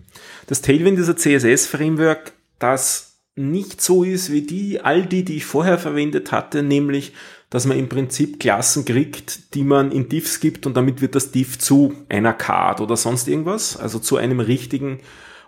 Das 0.48 0.62
Tailwind 0.62 1.00
ist 1.00 1.10
ein 1.10 1.18
CSS-Framework, 1.18 2.34
das 2.60 3.20
nicht 3.36 3.82
so 3.82 4.04
ist 4.04 4.32
wie 4.32 4.42
die, 4.42 4.82
all 4.82 5.06
die, 5.06 5.24
die 5.24 5.38
ich 5.38 5.46
vorher 5.46 5.78
verwendet 5.78 6.32
hatte, 6.32 6.64
nämlich, 6.64 7.14
dass 7.50 7.66
man 7.66 7.80
im 7.80 7.88
Prinzip 7.88 8.40
Klassen 8.40 8.84
kriegt, 8.84 9.54
die 9.54 9.64
man 9.64 9.92
in 9.92 10.10
Diffs 10.10 10.40
gibt 10.40 10.66
und 10.66 10.76
damit 10.76 11.02
wird 11.02 11.16
das 11.16 11.32
Diff 11.32 11.58
zu 11.58 11.94
einer 12.10 12.34
Card 12.34 12.82
oder 12.82 12.98
sonst 12.98 13.28
irgendwas, 13.28 13.78
also 13.78 14.00
zu 14.00 14.18
einem 14.18 14.40
richtigen 14.40 15.00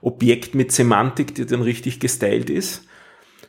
Objekt 0.01 0.55
mit 0.55 0.71
Semantik, 0.71 1.35
die 1.35 1.45
dann 1.45 1.61
richtig 1.61 1.99
gestylt 1.99 2.49
ist, 2.49 2.83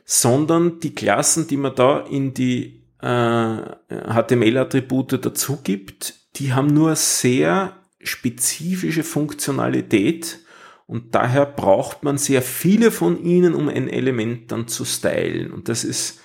sondern 0.04 0.80
die 0.80 0.94
Klassen, 0.94 1.46
die 1.46 1.56
man 1.56 1.76
da 1.76 2.00
in 2.00 2.34
die 2.34 2.82
äh, 3.00 3.56
HTML-Attribute 3.88 5.24
dazu 5.24 5.58
gibt, 5.62 6.14
die 6.36 6.52
haben 6.52 6.68
nur 6.68 6.96
sehr 6.96 7.76
spezifische 8.02 9.04
Funktionalität 9.04 10.40
und 10.86 11.14
daher 11.14 11.46
braucht 11.46 12.02
man 12.02 12.18
sehr 12.18 12.42
viele 12.42 12.90
von 12.90 13.22
ihnen, 13.22 13.54
um 13.54 13.68
ein 13.68 13.88
Element 13.88 14.50
dann 14.50 14.66
zu 14.66 14.84
stylen. 14.84 15.52
Und 15.52 15.68
das 15.68 15.84
ist 15.84 16.18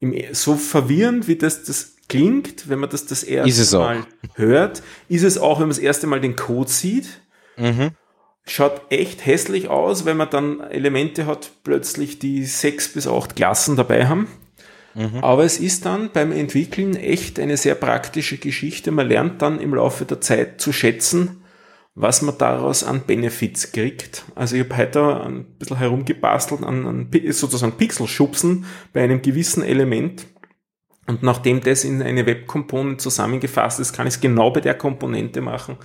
im, 0.00 0.14
so 0.32 0.56
verwirrend, 0.56 1.28
wie 1.28 1.36
das, 1.36 1.64
das 1.64 1.96
klingt, 2.08 2.68
wenn 2.68 2.78
man 2.78 2.90
das 2.90 3.06
das 3.06 3.22
erste 3.22 3.62
es 3.62 3.74
auch. 3.74 3.80
Mal 3.80 4.06
hört, 4.34 4.82
ist 5.08 5.24
es 5.24 5.38
auch, 5.38 5.58
wenn 5.58 5.68
man 5.68 5.76
das 5.76 5.78
erste 5.78 6.06
Mal 6.06 6.20
den 6.20 6.36
Code 6.36 6.70
sieht. 6.70 7.20
Mhm. 7.56 7.90
Schaut 8.48 8.82
echt 8.90 9.26
hässlich 9.26 9.68
aus, 9.68 10.04
wenn 10.04 10.16
man 10.16 10.30
dann 10.30 10.60
Elemente 10.60 11.26
hat, 11.26 11.50
plötzlich 11.64 12.20
die 12.20 12.44
sechs 12.44 12.88
bis 12.88 13.08
acht 13.08 13.34
Klassen 13.34 13.74
dabei 13.74 14.06
haben. 14.06 14.28
Aber 15.20 15.44
es 15.44 15.58
ist 15.58 15.84
dann 15.84 16.10
beim 16.10 16.32
Entwickeln 16.32 16.96
echt 16.96 17.38
eine 17.38 17.56
sehr 17.56 17.74
praktische 17.74 18.38
Geschichte. 18.38 18.90
Man 18.92 19.08
lernt 19.08 19.42
dann 19.42 19.60
im 19.60 19.74
Laufe 19.74 20.06
der 20.06 20.20
Zeit 20.22 20.60
zu 20.60 20.72
schätzen, 20.72 21.42
was 21.98 22.20
man 22.20 22.36
daraus 22.36 22.84
an 22.84 23.00
Benefits 23.06 23.72
kriegt. 23.72 24.26
Also 24.34 24.54
ich 24.54 24.64
habe 24.64 24.76
heute 24.76 25.24
ein 25.24 25.44
bisschen 25.58 25.78
herumgebastelt 25.78 26.62
an, 26.62 26.86
an 26.86 27.10
sozusagen 27.30 27.72
Pixelschubsen 27.72 28.66
bei 28.92 29.02
einem 29.02 29.22
gewissen 29.22 29.62
Element. 29.62 30.26
Und 31.06 31.22
nachdem 31.22 31.62
das 31.62 31.84
in 31.84 32.02
eine 32.02 32.26
Web-Component 32.26 33.00
zusammengefasst 33.00 33.80
ist, 33.80 33.94
kann 33.94 34.06
ich 34.06 34.14
es 34.14 34.20
genau 34.20 34.50
bei 34.50 34.60
der 34.60 34.74
Komponente 34.74 35.40
machen 35.40 35.78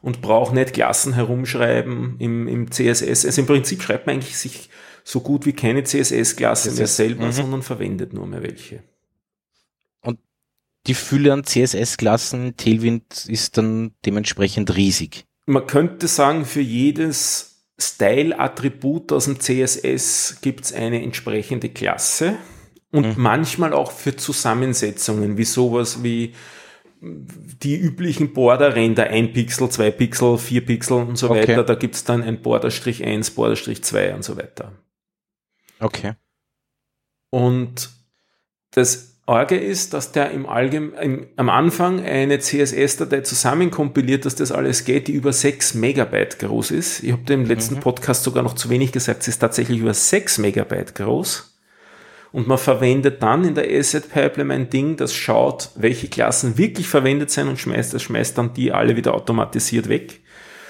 und 0.00 0.22
brauche 0.22 0.54
nicht 0.54 0.72
Klassen 0.72 1.12
herumschreiben 1.12 2.16
im, 2.18 2.48
im 2.48 2.70
CSS. 2.70 3.26
Also 3.26 3.42
im 3.42 3.46
Prinzip 3.46 3.82
schreibt 3.82 4.06
man 4.06 4.14
eigentlich 4.14 4.38
sich 4.38 4.70
so 5.04 5.20
gut 5.20 5.44
wie 5.44 5.52
keine 5.52 5.84
CSS-Klasse 5.84 6.72
mehr 6.72 6.86
selber, 6.86 7.26
mhm. 7.26 7.32
sondern 7.32 7.62
verwendet 7.62 8.14
nur 8.14 8.26
mehr 8.26 8.42
welche. 8.42 8.82
Die 10.86 10.94
Fülle 10.94 11.34
an 11.34 11.44
CSS-Klassen 11.44 12.56
Tailwind 12.56 13.26
ist 13.26 13.58
dann 13.58 13.92
dementsprechend 14.06 14.74
riesig. 14.74 15.26
Man 15.50 15.66
könnte 15.66 16.06
sagen, 16.06 16.44
für 16.44 16.60
jedes 16.60 17.64
Style-Attribut 17.76 19.10
aus 19.10 19.24
dem 19.24 19.40
CSS 19.40 20.38
gibt 20.42 20.66
es 20.66 20.72
eine 20.72 21.02
entsprechende 21.02 21.70
Klasse 21.70 22.36
und 22.92 23.18
manchmal 23.18 23.72
auch 23.72 23.90
für 23.90 24.14
Zusammensetzungen, 24.14 25.38
wie 25.38 25.44
sowas 25.44 26.04
wie 26.04 26.34
die 27.00 27.76
üblichen 27.76 28.32
Borderränder, 28.32 29.08
ein 29.08 29.32
Pixel, 29.32 29.68
zwei 29.70 29.90
Pixel, 29.90 30.38
vier 30.38 30.64
Pixel 30.64 30.98
und 30.98 31.16
so 31.16 31.30
Okay. 31.30 31.48
weiter. 31.48 31.64
Da 31.64 31.74
gibt 31.74 31.96
es 31.96 32.04
dann 32.04 32.22
ein 32.22 32.42
Borderstrich 32.42 33.02
1, 33.04 33.32
Borderstrich 33.32 33.82
2 33.82 34.14
und 34.14 34.22
so 34.22 34.36
weiter. 34.36 34.72
Okay. 35.80 36.12
Und 37.30 37.90
das 38.70 39.09
Orge 39.30 39.56
ist, 39.56 39.94
dass 39.94 40.10
der 40.10 40.32
im 40.32 40.44
Allgemeinen 40.44 41.28
am 41.36 41.50
Anfang 41.50 42.04
eine 42.04 42.40
CSS-Datei 42.40 43.20
zusammenkompiliert, 43.20 44.26
dass 44.26 44.34
das 44.34 44.50
alles 44.50 44.84
geht, 44.84 45.06
die 45.06 45.12
über 45.12 45.32
6 45.32 45.74
Megabyte 45.74 46.40
groß 46.40 46.72
ist. 46.72 47.04
Ich 47.04 47.12
habe 47.12 47.22
da 47.24 47.34
im 47.34 47.44
letzten 47.44 47.78
Podcast 47.78 48.24
sogar 48.24 48.42
noch 48.42 48.54
zu 48.56 48.70
wenig 48.70 48.90
gesagt, 48.90 49.22
sie 49.22 49.30
ist 49.30 49.38
tatsächlich 49.38 49.78
über 49.78 49.94
6 49.94 50.38
Megabyte 50.38 50.96
groß. 50.96 51.56
Und 52.32 52.48
man 52.48 52.58
verwendet 52.58 53.22
dann 53.22 53.44
in 53.44 53.54
der 53.54 53.70
Asset 53.70 54.12
Pipeline 54.12 54.52
ein 54.52 54.68
Ding, 54.68 54.96
das 54.96 55.14
schaut, 55.14 55.70
welche 55.76 56.08
Klassen 56.08 56.58
wirklich 56.58 56.88
verwendet 56.88 57.30
sind 57.30 57.46
und 57.46 57.60
schmeißt, 57.60 57.94
das 57.94 58.02
schmeißt 58.02 58.36
dann 58.36 58.52
die 58.52 58.72
alle 58.72 58.96
wieder 58.96 59.14
automatisiert 59.14 59.88
weg. 59.88 60.18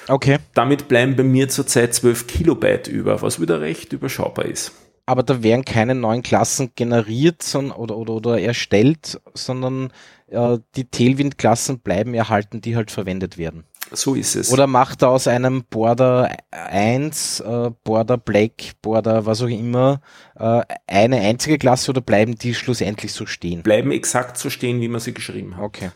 Okay. 0.06 0.36
Damit 0.52 0.86
bleiben 0.86 1.16
bei 1.16 1.22
mir 1.22 1.48
zurzeit 1.48 1.94
12 1.94 2.26
Kilobyte 2.26 2.88
über, 2.88 3.22
was 3.22 3.40
wieder 3.40 3.62
recht 3.62 3.94
überschaubar 3.94 4.44
ist. 4.44 4.72
Aber 5.10 5.24
da 5.24 5.42
werden 5.42 5.64
keine 5.64 5.96
neuen 5.96 6.22
Klassen 6.22 6.70
generiert 6.76 7.44
oder, 7.56 7.96
oder, 7.96 8.12
oder 8.12 8.40
erstellt, 8.40 9.20
sondern 9.34 9.92
äh, 10.28 10.58
die 10.76 10.84
Tailwind-Klassen 10.84 11.80
bleiben 11.80 12.14
erhalten, 12.14 12.60
die 12.60 12.76
halt 12.76 12.92
verwendet 12.92 13.36
werden. 13.36 13.64
So 13.90 14.14
ist 14.14 14.36
es. 14.36 14.52
Oder 14.52 14.68
macht 14.68 15.02
er 15.02 15.08
aus 15.08 15.26
einem 15.26 15.64
Border 15.64 16.30
1, 16.52 17.40
äh, 17.40 17.70
Border 17.82 18.18
Black, 18.18 18.52
Border 18.82 19.26
was 19.26 19.42
auch 19.42 19.48
immer, 19.48 20.00
äh, 20.38 20.62
eine 20.86 21.16
einzige 21.16 21.58
Klasse 21.58 21.90
oder 21.90 22.02
bleiben 22.02 22.36
die 22.36 22.54
schlussendlich 22.54 23.12
so 23.12 23.26
stehen? 23.26 23.64
bleiben 23.64 23.90
exakt 23.90 24.38
so 24.38 24.48
stehen, 24.48 24.80
wie 24.80 24.86
man 24.86 25.00
sie 25.00 25.12
geschrieben 25.12 25.56
hat. 25.56 25.64
Okay. 25.64 25.90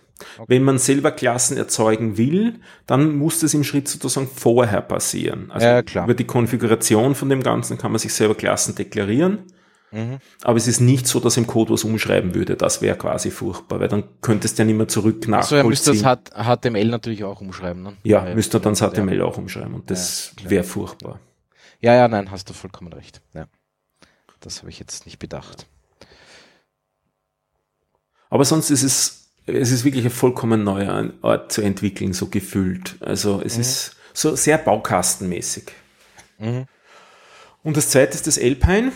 Wenn 0.46 0.62
man 0.62 0.78
selber 0.78 1.10
Klassen 1.12 1.56
erzeugen 1.56 2.16
will, 2.16 2.60
dann 2.86 3.16
muss 3.16 3.40
das 3.40 3.54
im 3.54 3.64
Schritt 3.64 3.88
sozusagen 3.88 4.28
vorher 4.28 4.80
passieren. 4.82 5.50
Also 5.50 5.66
Ja, 5.66 5.82
klar. 5.82 6.04
über 6.04 6.14
die 6.14 6.24
Konfiguration 6.24 7.14
von 7.14 7.28
dem 7.28 7.42
Ganzen 7.42 7.78
kann 7.78 7.92
man 7.92 7.98
sich 7.98 8.12
selber 8.14 8.34
Klassen 8.34 8.74
deklarieren. 8.74 9.44
Mhm. 9.92 10.18
Aber 10.42 10.56
es 10.56 10.66
ist 10.66 10.80
nicht 10.80 11.06
so, 11.06 11.20
dass 11.20 11.36
im 11.36 11.46
Code 11.46 11.72
was 11.72 11.84
umschreiben 11.84 12.34
würde. 12.34 12.56
Das 12.56 12.82
wäre 12.82 12.96
quasi 12.98 13.30
furchtbar, 13.30 13.78
weil 13.78 13.86
dann 13.88 14.02
könntest 14.22 14.58
du 14.58 14.62
ja 14.62 14.66
nicht 14.66 14.76
mehr 14.76 14.88
zurück 14.88 15.24
Also 15.30 15.54
er 15.54 15.62
müsste 15.64 15.92
das 15.92 16.02
nachvollziehen. 16.02 16.72
HTML 16.72 16.88
natürlich 16.88 17.22
auch 17.22 17.40
umschreiben. 17.40 17.82
Ne? 17.84 17.92
ja, 18.02 18.24
Weil- 18.24 18.34
müsste 18.34 18.58
dann 18.58 18.72
das 18.72 18.80
ja. 18.80 18.90
HTML 18.90 19.22
auch 19.22 19.38
umschreiben 19.38 19.72
und 19.74 19.90
das 19.90 20.32
Ja, 20.42 20.50
wäre 20.50 20.64
furchtbar. 20.64 21.20
Ja, 21.80 21.94
ja, 21.94 22.08
nein, 22.08 22.30
hast 22.32 22.48
du 22.50 22.54
vollkommen 22.54 22.92
recht. 22.92 23.20
Ja. 23.34 23.46
Das 24.40 24.58
habe 24.60 24.70
ich 24.70 24.80
jetzt 24.80 25.06
nicht 25.06 25.18
bedacht. 25.20 25.66
Aber 28.30 28.44
sonst 28.44 28.70
ist 28.70 28.82
es, 28.82 29.23
es 29.46 29.70
ist 29.70 29.84
wirklich 29.84 30.04
ein 30.04 30.10
vollkommen 30.10 30.64
neuer 30.64 31.10
Ort 31.22 31.52
zu 31.52 31.62
entwickeln, 31.62 32.12
so 32.12 32.28
gefühlt. 32.28 32.96
Also 33.00 33.42
es 33.44 33.58
ist 33.58 33.96
so 34.12 34.36
sehr 34.36 34.58
baukastenmäßig. 34.58 35.64
Mhm. 36.38 36.66
Und 37.62 37.76
das 37.76 37.90
zweite 37.90 38.14
ist 38.14 38.26
das 38.26 38.38
Alpine. 38.38 38.92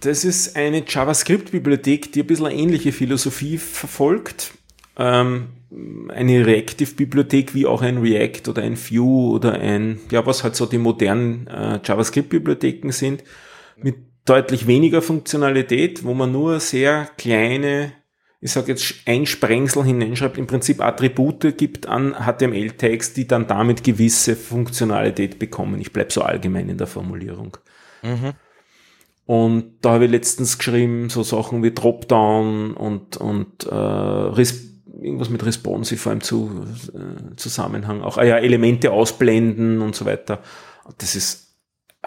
Das 0.00 0.24
ist 0.24 0.56
eine 0.56 0.84
JavaScript-Bibliothek, 0.86 2.12
die 2.12 2.20
ein 2.20 2.26
bisschen 2.26 2.46
eine 2.46 2.54
ähnliche 2.54 2.92
Philosophie 2.92 3.58
verfolgt. 3.58 4.52
Ähm, 4.96 5.48
eine 6.08 6.46
Reactive-Bibliothek 6.46 7.54
wie 7.54 7.66
auch 7.66 7.82
ein 7.82 7.98
React 7.98 8.48
oder 8.48 8.62
ein 8.62 8.76
Vue 8.76 9.32
oder 9.32 9.54
ein, 9.54 10.00
ja, 10.10 10.24
was 10.24 10.44
halt 10.44 10.56
so 10.56 10.66
die 10.66 10.78
modernen 10.78 11.46
äh, 11.48 11.80
JavaScript-Bibliotheken 11.84 12.90
sind, 12.90 13.24
mit 13.76 13.96
deutlich 14.24 14.66
weniger 14.66 15.02
Funktionalität, 15.02 16.04
wo 16.04 16.14
man 16.14 16.32
nur 16.32 16.60
sehr 16.60 17.08
kleine, 17.16 17.92
ich 18.40 18.52
sage 18.52 18.68
jetzt 18.68 18.94
ein 19.06 19.26
Sprengsel 19.26 19.84
hineinschreibt, 19.84 20.38
im 20.38 20.46
Prinzip 20.46 20.80
Attribute 20.80 21.56
gibt 21.56 21.86
an 21.86 22.14
HTML-Tags, 22.14 23.12
die 23.12 23.26
dann 23.26 23.48
damit 23.48 23.82
gewisse 23.82 24.36
Funktionalität 24.36 25.38
bekommen. 25.38 25.80
Ich 25.80 25.92
bleib 25.92 26.12
so 26.12 26.22
allgemein 26.22 26.68
in 26.68 26.78
der 26.78 26.86
Formulierung. 26.86 27.56
Mhm. 28.02 28.34
Und 29.26 29.72
da 29.82 29.90
habe 29.94 30.04
ich 30.04 30.10
letztens 30.10 30.56
geschrieben, 30.56 31.10
so 31.10 31.22
Sachen 31.22 31.62
wie 31.62 31.72
Dropdown 31.72 32.74
und, 32.74 33.16
und 33.16 33.64
äh, 33.64 34.42
irgendwas 35.02 35.30
mit 35.30 35.44
Responsive 35.44 36.10
im 36.10 36.20
zu, 36.20 36.64
äh, 36.94 37.36
Zusammenhang. 37.36 38.02
Auch 38.02 38.18
ah 38.18 38.24
ja, 38.24 38.38
Elemente 38.38 38.92
ausblenden 38.92 39.82
und 39.82 39.96
so 39.96 40.06
weiter. 40.06 40.42
Das 40.98 41.14
ist 41.14 41.47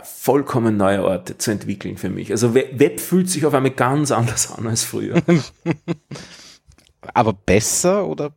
vollkommen 0.04 0.78
neue 0.78 1.04
Orte 1.04 1.38
zu 1.38 1.52
entwickeln 1.52 1.98
für 1.98 2.10
mich. 2.10 2.32
Also 2.32 2.54
We- 2.54 2.70
Web 2.74 3.00
fühlt 3.00 3.30
sich 3.30 3.46
auf 3.46 3.54
einmal 3.54 3.72
ganz 3.72 4.12
anders 4.12 4.52
an 4.52 4.68
als 4.68 4.84
früher. 4.84 5.22
Aber 7.14 7.34
besser 7.34 8.08
oder? 8.08 8.34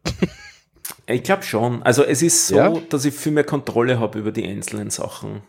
ich 1.06 1.22
glaube 1.22 1.42
schon. 1.42 1.82
Also 1.82 2.02
es 2.04 2.22
ist 2.22 2.46
so, 2.48 2.56
Ja? 2.56 2.72
dass 2.88 3.04
ich 3.04 3.14
viel 3.14 3.32
mehr 3.32 3.44
Kontrolle 3.44 3.98
habe 4.00 4.18
über 4.18 4.32
die 4.32 4.46
einzelnen 4.46 4.90
Sachen. 4.90 5.42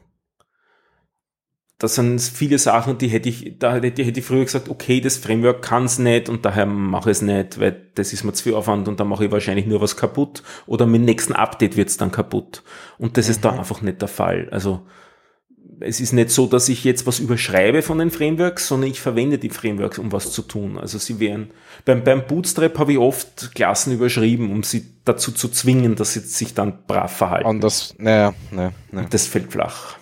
Das 1.77 1.95
sind 1.95 2.21
viele 2.21 2.57
Sachen, 2.57 2.97
die 2.97 3.09
hätte 3.09 3.27
ich, 3.27 3.59
da 3.59 3.73
hätte, 3.73 4.01
hätte 4.03 4.19
ich 4.21 4.25
früher 4.25 4.45
gesagt, 4.45 4.69
okay, 4.69 5.01
das 5.01 5.17
Framework 5.17 5.61
kann 5.61 5.83
es 5.85 5.99
nicht 5.99 6.29
und 6.29 6.45
daher 6.45 6.65
mache 6.65 7.11
ich 7.11 7.17
es 7.17 7.21
nicht, 7.21 7.59
weil 7.59 7.89
das 7.95 8.13
ist 8.13 8.23
mir 8.23 8.31
zu 8.31 8.43
viel 8.43 8.53
Aufwand 8.53 8.87
und 8.87 8.97
dann 9.01 9.09
mache 9.09 9.25
ich 9.25 9.31
wahrscheinlich 9.31 9.65
nur 9.65 9.81
was 9.81 9.97
kaputt 9.97 10.41
oder 10.67 10.85
mit 10.85 11.01
dem 11.01 11.05
nächsten 11.05 11.33
Update 11.33 11.75
wird 11.75 11.89
es 11.89 11.97
dann 11.97 12.11
kaputt. 12.13 12.63
Und 12.97 13.17
das 13.17 13.27
ist 13.27 13.43
da 13.43 13.51
einfach 13.51 13.81
nicht 13.81 14.01
der 14.01 14.07
Fall. 14.07 14.47
Also 14.51 14.87
es 15.79 15.99
ist 15.99 16.13
nicht 16.13 16.29
so, 16.29 16.47
dass 16.47 16.69
ich 16.69 16.83
jetzt 16.83 17.05
was 17.07 17.19
überschreibe 17.19 17.81
von 17.81 17.97
den 17.97 18.11
Frameworks, 18.11 18.67
sondern 18.67 18.89
ich 18.89 18.99
verwende 18.99 19.37
die 19.37 19.49
Frameworks, 19.49 19.99
um 19.99 20.11
was 20.11 20.31
zu 20.31 20.41
tun. 20.41 20.77
Also 20.77 20.97
sie 20.97 21.19
wären, 21.19 21.51
beim, 21.85 22.03
beim 22.03 22.25
Bootstrap 22.25 22.77
habe 22.77 22.93
ich 22.93 22.97
oft 22.97 23.53
Klassen 23.55 23.93
überschrieben, 23.93 24.51
um 24.51 24.63
sie 24.63 24.85
dazu 25.05 25.31
zu 25.31 25.49
zwingen, 25.49 25.95
dass 25.95 26.13
sie 26.13 26.21
sich 26.21 26.53
dann 26.53 26.85
brav 26.85 27.15
verhalten. 27.15 27.47
Und 27.47 27.61
das, 27.61 27.95
naja, 27.97 28.33
naja, 28.51 28.71
naja. 28.91 29.07
Das 29.09 29.27
fällt 29.27 29.51
flach. 29.51 29.97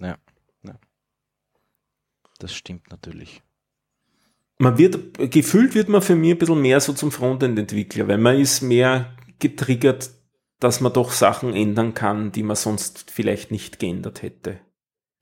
Ja, 0.00 0.16
ja. 0.62 0.74
Das 2.38 2.54
stimmt 2.54 2.90
natürlich. 2.90 3.42
Man 4.58 4.76
wird, 4.76 5.30
gefühlt 5.30 5.74
wird 5.74 5.88
man 5.88 6.02
für 6.02 6.16
mich 6.16 6.32
ein 6.32 6.38
bisschen 6.38 6.60
mehr 6.60 6.80
so 6.80 6.92
zum 6.92 7.10
Frontend-Entwickler, 7.10 8.08
weil 8.08 8.18
man 8.18 8.38
ist 8.38 8.60
mehr 8.60 9.16
getriggert, 9.38 10.10
dass 10.58 10.80
man 10.82 10.92
doch 10.92 11.12
Sachen 11.12 11.54
ändern 11.54 11.94
kann, 11.94 12.32
die 12.32 12.42
man 12.42 12.56
sonst 12.56 13.10
vielleicht 13.10 13.50
nicht 13.50 13.78
geändert 13.78 14.22
hätte. 14.22 14.60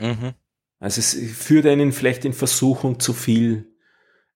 Mhm. 0.00 0.34
Also 0.80 1.00
es 1.00 1.14
führt 1.14 1.66
einen 1.66 1.92
vielleicht 1.92 2.24
in 2.24 2.32
Versuchung 2.32 3.00
zu 3.00 3.12
viel 3.12 3.72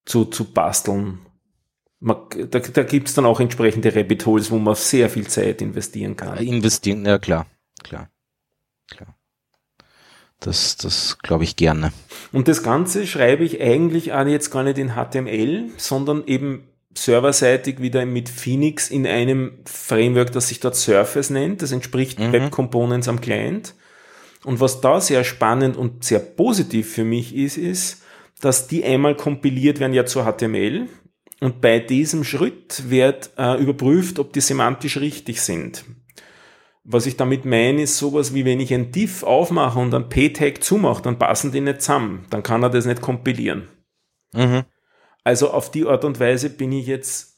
zu, 0.04 0.24
zu 0.24 0.52
basteln. 0.52 1.20
Man, 2.00 2.16
da 2.50 2.58
da 2.58 2.82
gibt 2.82 3.08
es 3.08 3.14
dann 3.14 3.26
auch 3.26 3.38
entsprechende 3.38 3.94
Rabbit 3.94 4.26
Holes, 4.26 4.50
wo 4.50 4.58
man 4.58 4.74
sehr 4.74 5.08
viel 5.08 5.28
Zeit 5.28 5.62
investieren 5.62 6.16
kann. 6.16 6.38
Investieren, 6.38 7.06
ja 7.06 7.18
klar, 7.18 7.46
klar, 7.84 8.10
klar. 8.90 9.16
Das, 10.40 10.76
das 10.76 11.18
glaube 11.18 11.44
ich 11.44 11.54
gerne. 11.54 11.92
Und 12.32 12.48
das 12.48 12.64
Ganze 12.64 13.06
schreibe 13.06 13.44
ich 13.44 13.60
eigentlich 13.60 14.12
auch 14.12 14.26
jetzt 14.26 14.50
gar 14.50 14.64
nicht 14.64 14.78
in 14.78 14.94
HTML, 14.96 15.70
sondern 15.76 16.26
eben 16.26 16.68
serverseitig 16.94 17.80
wieder 17.80 18.04
mit 18.04 18.28
Phoenix 18.28 18.90
in 18.90 19.06
einem 19.06 19.60
Framework, 19.64 20.32
das 20.32 20.48
sich 20.48 20.58
dort 20.58 20.74
Surface 20.74 21.30
nennt. 21.30 21.62
Das 21.62 21.70
entspricht 21.70 22.18
mhm. 22.18 22.32
Web 22.32 22.50
Components 22.50 23.06
am 23.06 23.20
Client. 23.20 23.76
Und 24.44 24.60
was 24.60 24.80
da 24.80 25.00
sehr 25.00 25.24
spannend 25.24 25.76
und 25.76 26.04
sehr 26.04 26.18
positiv 26.18 26.92
für 26.92 27.04
mich 27.04 27.34
ist, 27.34 27.56
ist, 27.56 28.02
dass 28.40 28.66
die 28.66 28.84
einmal 28.84 29.16
kompiliert 29.16 29.78
werden 29.78 29.94
ja 29.94 30.04
zu 30.04 30.24
HTML 30.24 30.88
und 31.42 31.60
bei 31.60 31.80
diesem 31.80 32.22
Schritt 32.22 32.88
wird 32.88 33.30
äh, 33.36 33.60
überprüft, 33.60 34.20
ob 34.20 34.32
die 34.32 34.40
semantisch 34.40 34.98
richtig 34.98 35.40
sind. 35.42 35.84
Was 36.84 37.06
ich 37.06 37.16
damit 37.16 37.44
meine, 37.44 37.82
ist 37.82 37.98
sowas 37.98 38.32
wie 38.32 38.44
wenn 38.44 38.60
ich 38.60 38.72
ein 38.72 38.92
Diff 38.92 39.24
aufmache 39.24 39.78
und 39.78 39.92
ein 39.92 40.08
P-Tag 40.08 40.62
zumache, 40.62 41.02
dann 41.02 41.18
passen 41.18 41.50
die 41.50 41.60
nicht 41.60 41.82
zusammen. 41.82 42.26
Dann 42.30 42.44
kann 42.44 42.62
er 42.62 42.70
das 42.70 42.86
nicht 42.86 43.00
kompilieren. 43.00 43.68
Mhm. 44.32 44.62
Also 45.24 45.50
auf 45.50 45.70
die 45.70 45.84
Art 45.84 46.04
und 46.04 46.20
Weise 46.20 46.48
bin 46.48 46.70
ich 46.70 46.86
jetzt 46.86 47.31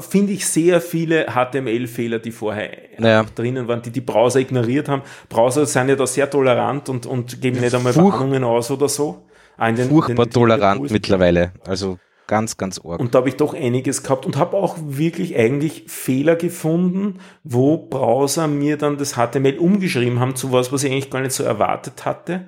finde 0.00 0.32
ich 0.32 0.46
sehr 0.46 0.80
viele 0.80 1.26
HTML-Fehler, 1.26 2.18
die 2.18 2.30
vorher 2.30 2.70
naja. 2.98 3.24
drinnen 3.34 3.68
waren, 3.68 3.82
die 3.82 3.90
die 3.90 4.00
Browser 4.00 4.40
ignoriert 4.40 4.88
haben. 4.88 5.02
Browser 5.28 5.66
sind 5.66 5.88
ja 5.88 5.96
da 5.96 6.06
sehr 6.06 6.28
tolerant 6.30 6.88
und, 6.88 7.06
und 7.06 7.40
geben 7.40 7.60
nicht 7.60 7.74
einmal 7.74 7.92
Furch 7.92 8.14
Warnungen 8.14 8.44
aus 8.44 8.70
oder 8.70 8.88
so. 8.88 9.24
In 9.58 9.76
den, 9.76 9.88
Furchtbar 9.88 10.26
den, 10.26 10.32
tolerant 10.32 10.90
mittlerweile. 10.90 11.52
Also 11.66 11.98
ganz, 12.26 12.56
ganz 12.56 12.80
arg. 12.84 13.00
Und 13.00 13.14
da 13.14 13.18
habe 13.18 13.28
ich 13.28 13.36
doch 13.36 13.54
einiges 13.54 14.02
gehabt 14.02 14.26
und 14.26 14.36
habe 14.36 14.56
auch 14.56 14.76
wirklich 14.80 15.36
eigentlich 15.36 15.84
Fehler 15.88 16.36
gefunden, 16.36 17.18
wo 17.42 17.78
Browser 17.78 18.46
mir 18.48 18.76
dann 18.76 18.96
das 18.96 19.14
HTML 19.14 19.58
umgeschrieben 19.58 20.20
haben 20.20 20.36
zu 20.36 20.52
was, 20.52 20.72
was 20.72 20.84
ich 20.84 20.92
eigentlich 20.92 21.10
gar 21.10 21.20
nicht 21.20 21.32
so 21.32 21.44
erwartet 21.44 22.04
hatte. 22.04 22.44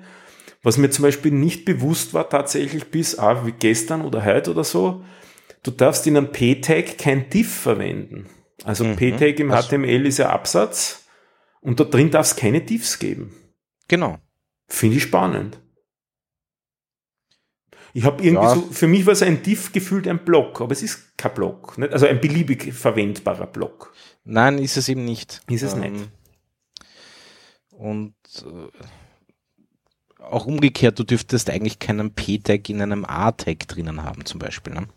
Was 0.63 0.77
mir 0.77 0.89
zum 0.89 1.03
Beispiel 1.03 1.31
nicht 1.31 1.65
bewusst 1.65 2.13
war, 2.13 2.29
tatsächlich 2.29 2.89
bis 2.91 3.17
ah, 3.17 3.45
wie 3.45 3.53
gestern 3.53 4.03
oder 4.03 4.25
heute 4.25 4.51
oder 4.51 4.63
so, 4.63 5.03
du 5.67 5.71
darfst 5.71 6.07
in 6.07 6.17
einem 6.17 6.31
P-Tag 6.31 6.97
kein 6.97 7.29
Diff 7.29 7.53
verwenden. 7.53 8.27
Also 8.63 8.85
mhm. 8.85 8.95
P-Tag 8.95 9.39
im 9.39 9.51
also, 9.51 9.67
HTML 9.67 10.05
ist 10.05 10.17
ja 10.17 10.29
Absatz 10.29 11.05
und 11.59 11.79
da 11.79 11.83
drin 11.83 12.09
darf 12.09 12.27
es 12.27 12.35
keine 12.35 12.61
Diffs 12.61 12.99
geben. 12.99 13.35
Genau. 13.87 14.17
Finde 14.67 14.97
ich 14.97 15.03
spannend. 15.03 15.59
Ich 17.93 18.03
habe 18.03 18.23
irgendwie 18.23 18.45
ja. 18.45 18.55
so, 18.55 18.61
für 18.61 18.87
mich 18.87 19.05
war 19.05 19.13
es 19.13 19.21
ein 19.21 19.41
Diff 19.41 19.71
gefühlt 19.71 20.07
ein 20.07 20.23
Block, 20.23 20.61
aber 20.61 20.71
es 20.71 20.83
ist 20.83 21.17
kein 21.17 21.33
Block. 21.33 21.77
Nicht? 21.77 21.93
Also 21.93 22.05
ein 22.05 22.21
beliebig 22.21 22.73
verwendbarer 22.73 23.47
Block. 23.47 23.93
Nein, 24.23 24.59
ist 24.59 24.77
es 24.77 24.87
eben 24.89 25.03
nicht. 25.05 25.41
Ist 25.49 25.63
es 25.63 25.73
ähm, 25.73 25.79
nicht. 25.79 26.09
Und 27.71 28.15
äh, 28.43 30.23
auch 30.23 30.45
umgekehrt, 30.45 30.99
du 30.99 31.03
dürftest 31.03 31.49
eigentlich 31.49 31.79
keinen 31.79 32.13
P-Tag 32.13 32.69
in 32.69 32.81
einem 32.81 33.05
A-Tag 33.05 33.67
drinnen 33.67 34.03
haben, 34.03 34.25
zum 34.25 34.39
Beispiel. 34.39 34.73
Ne? 34.73 34.87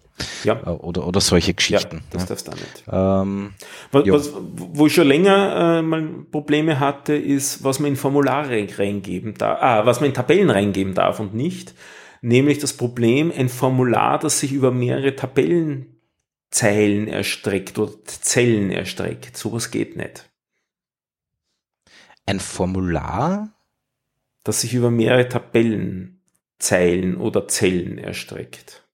Ja. 0.45 0.61
Äh, 0.65 0.71
oder, 0.71 1.07
oder 1.07 1.21
solche 1.21 1.55
Geschichten. 1.55 1.97
Ja, 1.97 2.03
das 2.11 2.27
darfst 2.27 2.49
du 2.49 2.53
nicht. 2.53 2.85
Ähm, 2.91 3.55
was, 3.93 4.07
was, 4.07 4.33
wo 4.57 4.87
ich 4.87 4.95
schon 4.95 5.09
länger 5.09 5.79
äh, 5.79 5.83
mal 5.83 6.03
Probleme 6.31 6.81
hatte, 6.81 7.15
ist, 7.15 7.65
was 7.65 7.79
man 7.79 7.91
in 7.91 7.97
Formulare 7.97 8.67
reingeben 8.79 9.35
darf, 9.35 9.59
ah, 9.61 9.87
was 9.87 10.01
man 10.01 10.11
in 10.11 10.15
Tabellen 10.15 10.51
reingeben 10.51 10.95
darf 10.95 11.21
und 11.21 11.35
nicht. 11.35 11.75
Nämlich 12.23 12.59
das 12.59 12.75
Problem, 12.75 13.33
ein 13.35 13.49
Formular, 13.49 14.19
das 14.19 14.41
sich 14.41 14.53
über 14.53 14.71
mehrere 14.71 15.17
Tabellenzeilen 15.17 17.09
erstreckt 17.09 17.79
oder 17.79 17.93
Zellen 18.05 18.71
erstreckt. 18.71 19.37
Sowas 19.37 19.71
geht 19.71 19.97
nicht. 19.97 20.31
Ein 22.27 22.41
Formular? 22.41 23.53
Das 24.45 24.61
sich 24.61 24.75
über 24.75 24.91
mehrere 24.91 25.29
Tabellenzeilen 25.29 27.17
oder 27.17 27.49
Zellen 27.49 27.99
erstreckt. 27.99 28.85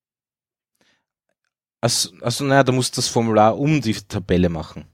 Also, 1.86 2.10
also 2.20 2.44
naja, 2.44 2.64
du 2.64 2.72
musst 2.72 2.98
das 2.98 3.06
Formular 3.06 3.56
um 3.56 3.80
die 3.80 3.94
Tabelle 3.94 4.48
machen. 4.48 4.86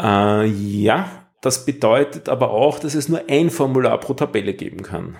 Äh, 0.00 0.46
ja, 0.46 1.28
das 1.42 1.66
bedeutet 1.66 2.30
aber 2.30 2.50
auch, 2.50 2.78
dass 2.78 2.94
es 2.94 3.10
nur 3.10 3.28
ein 3.28 3.50
Formular 3.50 4.00
pro 4.00 4.14
Tabelle 4.14 4.54
geben 4.54 4.80
kann. 4.80 5.18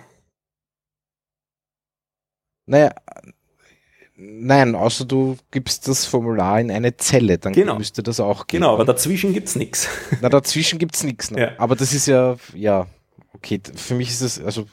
Naja, 2.65 2.95
nein, 4.17 4.75
außer 4.75 5.05
du 5.05 5.37
gibst 5.51 5.89
das 5.89 6.07
Formular 6.07 6.59
in 6.59 6.71
eine 6.71 6.97
Zelle, 6.97 7.37
dann 7.37 7.53
genau. 7.53 7.77
müsste 7.77 8.03
das 8.03 8.19
auch 8.19 8.47
gehen. 8.47 8.63
Genau, 8.63 8.73
aber 8.73 8.87
dazwischen 8.87 9.35
gibt 9.35 9.49
es 9.49 9.57
nichts. 9.57 9.91
Na, 10.23 10.31
dazwischen 10.31 10.79
gibt 10.79 10.97
es 10.97 11.03
nichts. 11.03 11.29
Ja. 11.37 11.51
Aber 11.59 11.77
das 11.77 11.93
ist 11.93 12.07
ja, 12.07 12.37
ja, 12.55 12.87
okay, 13.35 13.61
für 13.75 13.95
mich 13.95 14.09
ist 14.09 14.23
es, 14.23 14.43
also 14.43 14.65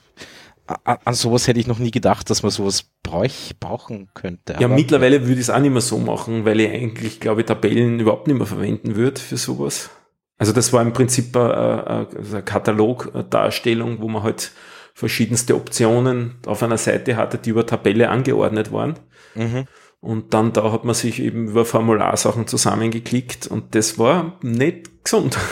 an 0.84 1.14
sowas 1.14 1.48
hätte 1.48 1.60
ich 1.60 1.68
noch 1.68 1.80
nie 1.80 1.92
gedacht, 1.92 2.30
dass 2.30 2.44
man 2.44 2.52
sowas 2.52 2.86
bräuch, 3.04 3.54
brauchen 3.60 4.10
könnte. 4.14 4.56
Ja, 4.60 4.68
mittlerweile 4.68 5.22
würde 5.22 5.34
ich 5.34 5.42
es 5.42 5.50
auch 5.50 5.60
nicht 5.60 5.72
mehr 5.72 5.82
so 5.82 5.98
machen, 5.98 6.46
weil 6.46 6.60
ich 6.60 6.70
eigentlich, 6.70 7.20
glaube 7.20 7.42
ich, 7.42 7.48
Tabellen 7.48 8.00
überhaupt 8.00 8.28
nicht 8.28 8.38
mehr 8.38 8.48
verwenden 8.48 8.96
würde 8.96 9.20
für 9.20 9.38
sowas. 9.38 9.90
Also 10.38 10.54
das 10.54 10.74
war 10.74 10.82
im 10.82 10.94
Prinzip 10.94 11.36
eine, 11.36 12.08
eine 12.32 12.42
Katalogdarstellung, 12.44 14.02
wo 14.02 14.08
man 14.08 14.24
halt 14.24 14.52
verschiedenste 14.94 15.56
Optionen 15.56 16.36
auf 16.46 16.64
einer 16.64 16.78
Seite 16.78 17.16
hatte, 17.16 17.38
die 17.38 17.52
über 17.52 17.66
Tabelle 17.66 18.10
angeordnet 18.10 18.72
waren. 18.72 19.00
Mhm. 19.36 19.68
Und 20.00 20.34
dann 20.34 20.52
da 20.52 20.72
hat 20.72 20.84
man 20.84 20.96
sich 20.96 21.22
eben 21.22 21.48
über 21.48 21.64
Formularsachen 21.64 22.48
zusammengeklickt 22.48 23.48
und 23.48 23.76
das 23.76 24.00
war 24.00 24.40
nicht 24.42 25.04
gesund. 25.04 25.38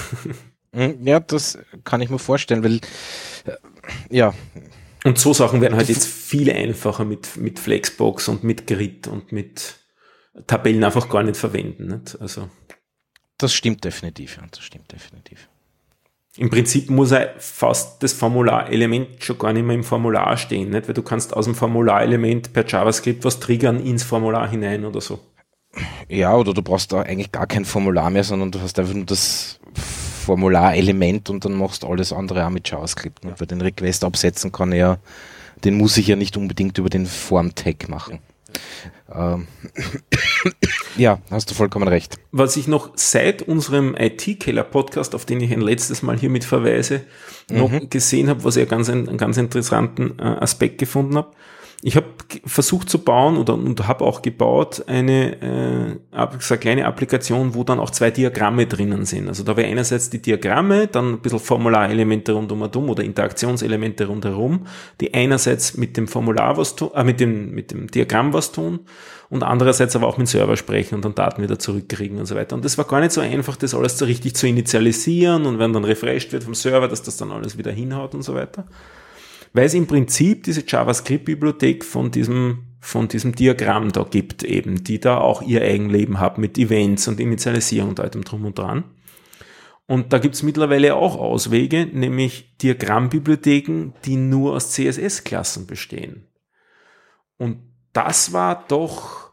Mhm, 0.71 0.99
ja, 1.01 1.19
das 1.19 1.57
kann 1.83 1.99
ich 2.01 2.11
mir 2.11 2.19
vorstellen, 2.19 2.63
weil 2.63 2.75
äh, 2.75 3.57
ja, 4.11 4.35
und 5.03 5.17
so 5.17 5.33
Sachen 5.33 5.61
werden 5.61 5.77
halt 5.77 5.89
jetzt 5.89 6.07
viel 6.07 6.51
einfacher 6.51 7.05
mit, 7.05 7.37
mit 7.37 7.59
Flexbox 7.59 8.27
und 8.27 8.43
mit 8.43 8.67
Grid 8.67 9.07
und 9.07 9.31
mit 9.31 9.75
Tabellen 10.47 10.83
einfach 10.83 11.09
gar 11.09 11.23
nicht 11.23 11.37
verwenden. 11.37 11.87
Nicht? 11.87 12.19
Also. 12.19 12.49
Das 13.37 13.53
stimmt 13.53 13.83
definitiv, 13.85 14.37
ja, 14.37 14.43
das 14.51 14.61
stimmt 14.63 14.91
definitiv. 14.91 15.47
Im 16.37 16.49
Prinzip 16.49 16.89
muss 16.89 17.11
er 17.11 17.33
fast 17.37 18.03
das 18.03 18.13
Formularelement 18.13 19.23
schon 19.23 19.37
gar 19.37 19.51
nicht 19.51 19.65
mehr 19.65 19.75
im 19.75 19.83
Formular 19.83 20.37
stehen, 20.37 20.69
nicht? 20.69 20.87
weil 20.87 20.93
du 20.93 21.01
kannst 21.01 21.35
aus 21.35 21.45
dem 21.45 21.55
Formularelement 21.55 22.53
per 22.53 22.65
JavaScript 22.65 23.25
was 23.25 23.39
triggern 23.39 23.79
ins 23.79 24.03
Formular 24.03 24.49
hinein 24.49 24.85
oder 24.85 25.01
so. 25.01 25.19
Ja, 26.07 26.35
oder 26.35 26.53
du 26.53 26.61
brauchst 26.61 26.91
da 26.91 27.01
eigentlich 27.01 27.31
gar 27.31 27.47
kein 27.47 27.65
Formular 27.65 28.09
mehr, 28.09 28.23
sondern 28.23 28.51
du 28.51 28.61
hast 28.61 28.79
einfach 28.79 28.93
nur 28.93 29.05
das 29.05 29.58
Formularelement 30.29 31.31
und 31.31 31.43
dann 31.43 31.55
machst 31.55 31.81
du 31.81 31.87
alles 31.87 32.13
andere 32.13 32.45
auch 32.45 32.51
mit 32.51 32.69
JavaScript. 32.69 33.25
Ne? 33.25 33.33
Weil 33.35 33.47
den 33.47 33.61
Request 33.61 34.03
absetzen 34.03 34.51
kann 34.51 34.71
ja, 34.71 34.99
den 35.65 35.75
muss 35.75 35.97
ich 35.97 36.05
ja 36.05 36.15
nicht 36.15 36.37
unbedingt 36.37 36.77
über 36.77 36.89
den 36.89 37.07
Form-Tag 37.07 37.89
machen. 37.89 38.19
Ähm, 39.11 39.47
ja, 40.97 41.19
hast 41.31 41.49
du 41.49 41.55
vollkommen 41.55 41.87
recht. 41.87 42.19
Was 42.31 42.57
ich 42.57 42.67
noch 42.67 42.91
seit 42.93 43.41
unserem 43.41 43.95
IT-Keller-Podcast, 43.97 45.15
auf 45.15 45.25
den 45.25 45.41
ich 45.41 45.51
ein 45.51 45.61
letztes 45.61 46.03
Mal 46.03 46.19
hiermit 46.19 46.43
verweise, 46.43 47.01
noch 47.49 47.71
mhm. 47.71 47.89
gesehen 47.89 48.29
habe, 48.29 48.43
was 48.43 48.55
ich 48.55 48.69
ganz, 48.69 48.87
einen 48.87 49.17
ganz 49.17 49.37
interessanten 49.37 50.19
äh, 50.19 50.21
Aspekt 50.21 50.77
gefunden 50.77 51.17
habe, 51.17 51.31
ich 51.81 51.95
habe 51.95 52.07
versucht 52.45 52.89
zu 52.89 52.99
bauen 52.99 53.37
oder 53.37 53.53
und 53.53 53.87
habe 53.87 54.03
auch 54.03 54.21
gebaut 54.21 54.83
eine 54.87 55.41
äh, 55.41 55.99
eine 56.11 56.57
kleine 56.59 56.85
Applikation, 56.85 57.55
wo 57.55 57.63
dann 57.63 57.79
auch 57.79 57.89
zwei 57.89 58.11
Diagramme 58.11 58.67
drinnen 58.67 59.05
sind. 59.05 59.29
Also 59.29 59.43
da 59.43 59.55
wäre 59.55 59.69
einerseits 59.69 60.09
die 60.09 60.21
Diagramme, 60.21 60.87
dann 60.87 61.13
ein 61.13 61.19
bisschen 61.19 61.39
Formularelemente 61.39 62.33
rundum 62.33 62.89
oder 62.89 63.03
Interaktionselemente 63.03 64.07
rundherum, 64.07 64.65
die 64.99 65.13
einerseits 65.13 65.77
mit 65.77 65.95
dem 65.95 66.09
Formular 66.09 66.57
was 66.57 66.75
tun, 66.75 66.89
äh, 66.95 67.03
mit 67.05 67.21
dem 67.21 67.51
mit 67.51 67.71
dem 67.71 67.89
Diagramm 67.89 68.33
was 68.33 68.51
tun 68.51 68.81
und 69.29 69.43
andererseits 69.43 69.95
aber 69.95 70.07
auch 70.07 70.17
mit 70.17 70.27
dem 70.27 70.31
Server 70.31 70.57
sprechen 70.57 70.95
und 70.95 71.05
dann 71.05 71.15
Daten 71.15 71.41
wieder 71.41 71.59
zurückkriegen 71.59 72.19
und 72.19 72.25
so 72.25 72.35
weiter. 72.35 72.55
Und 72.57 72.65
das 72.65 72.77
war 72.77 72.85
gar 72.85 72.99
nicht 72.99 73.13
so 73.13 73.21
einfach, 73.21 73.55
das 73.55 73.73
alles 73.73 73.97
so 73.97 74.03
richtig 74.03 74.35
zu 74.35 74.47
initialisieren 74.47 75.45
und 75.45 75.59
wenn 75.59 75.71
dann 75.71 75.85
refreshed 75.85 76.33
wird 76.33 76.43
vom 76.43 76.55
Server, 76.55 76.89
dass 76.89 77.03
das 77.03 77.15
dann 77.15 77.31
alles 77.31 77.57
wieder 77.57 77.71
hinhaut 77.71 78.13
und 78.15 78.23
so 78.23 78.35
weiter. 78.35 78.65
Weil 79.53 79.65
es 79.65 79.73
im 79.73 79.87
Prinzip 79.87 80.43
diese 80.43 80.63
JavaScript-Bibliothek 80.65 81.83
von 81.83 82.11
diesem 82.11 82.65
von 82.81 83.09
diesem 83.09 83.35
Diagramm 83.35 83.91
da 83.91 84.03
gibt 84.03 84.43
eben, 84.43 84.83
die 84.83 84.99
da 84.99 85.17
auch 85.17 85.41
ihr 85.41 85.61
Eigenleben 85.61 86.19
hat 86.19 86.37
mit 86.37 86.57
Events 86.57 87.07
und 87.09 87.19
Initialisierung 87.19 87.89
und 87.89 87.99
allem 87.99 88.23
drum 88.23 88.45
und 88.45 88.57
dran. 88.57 88.85
Und 89.85 90.13
da 90.13 90.19
gibt's 90.19 90.43
mittlerweile 90.43 90.95
auch 90.95 91.17
Auswege, 91.17 91.87
nämlich 91.87 92.55
Diagrammbibliotheken, 92.59 93.93
die 94.05 94.15
nur 94.15 94.55
aus 94.55 94.71
CSS-Klassen 94.71 95.65
bestehen. 95.65 96.27
Und 97.37 97.57
das 97.91 98.33
war 98.33 98.65
doch 98.67 99.31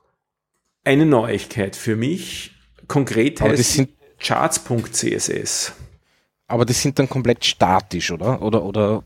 eine 0.82 1.04
Neuigkeit 1.04 1.76
für 1.76 1.94
mich. 1.94 2.52
Konkret 2.88 3.40
heißt 3.40 3.86
charts.css. 4.18 5.72
Aber 6.46 6.64
die 6.64 6.72
sind 6.72 6.98
dann 6.98 7.08
komplett 7.08 7.44
statisch, 7.44 8.10
oder? 8.10 8.40
Oder, 8.40 8.62
oder? 8.62 9.04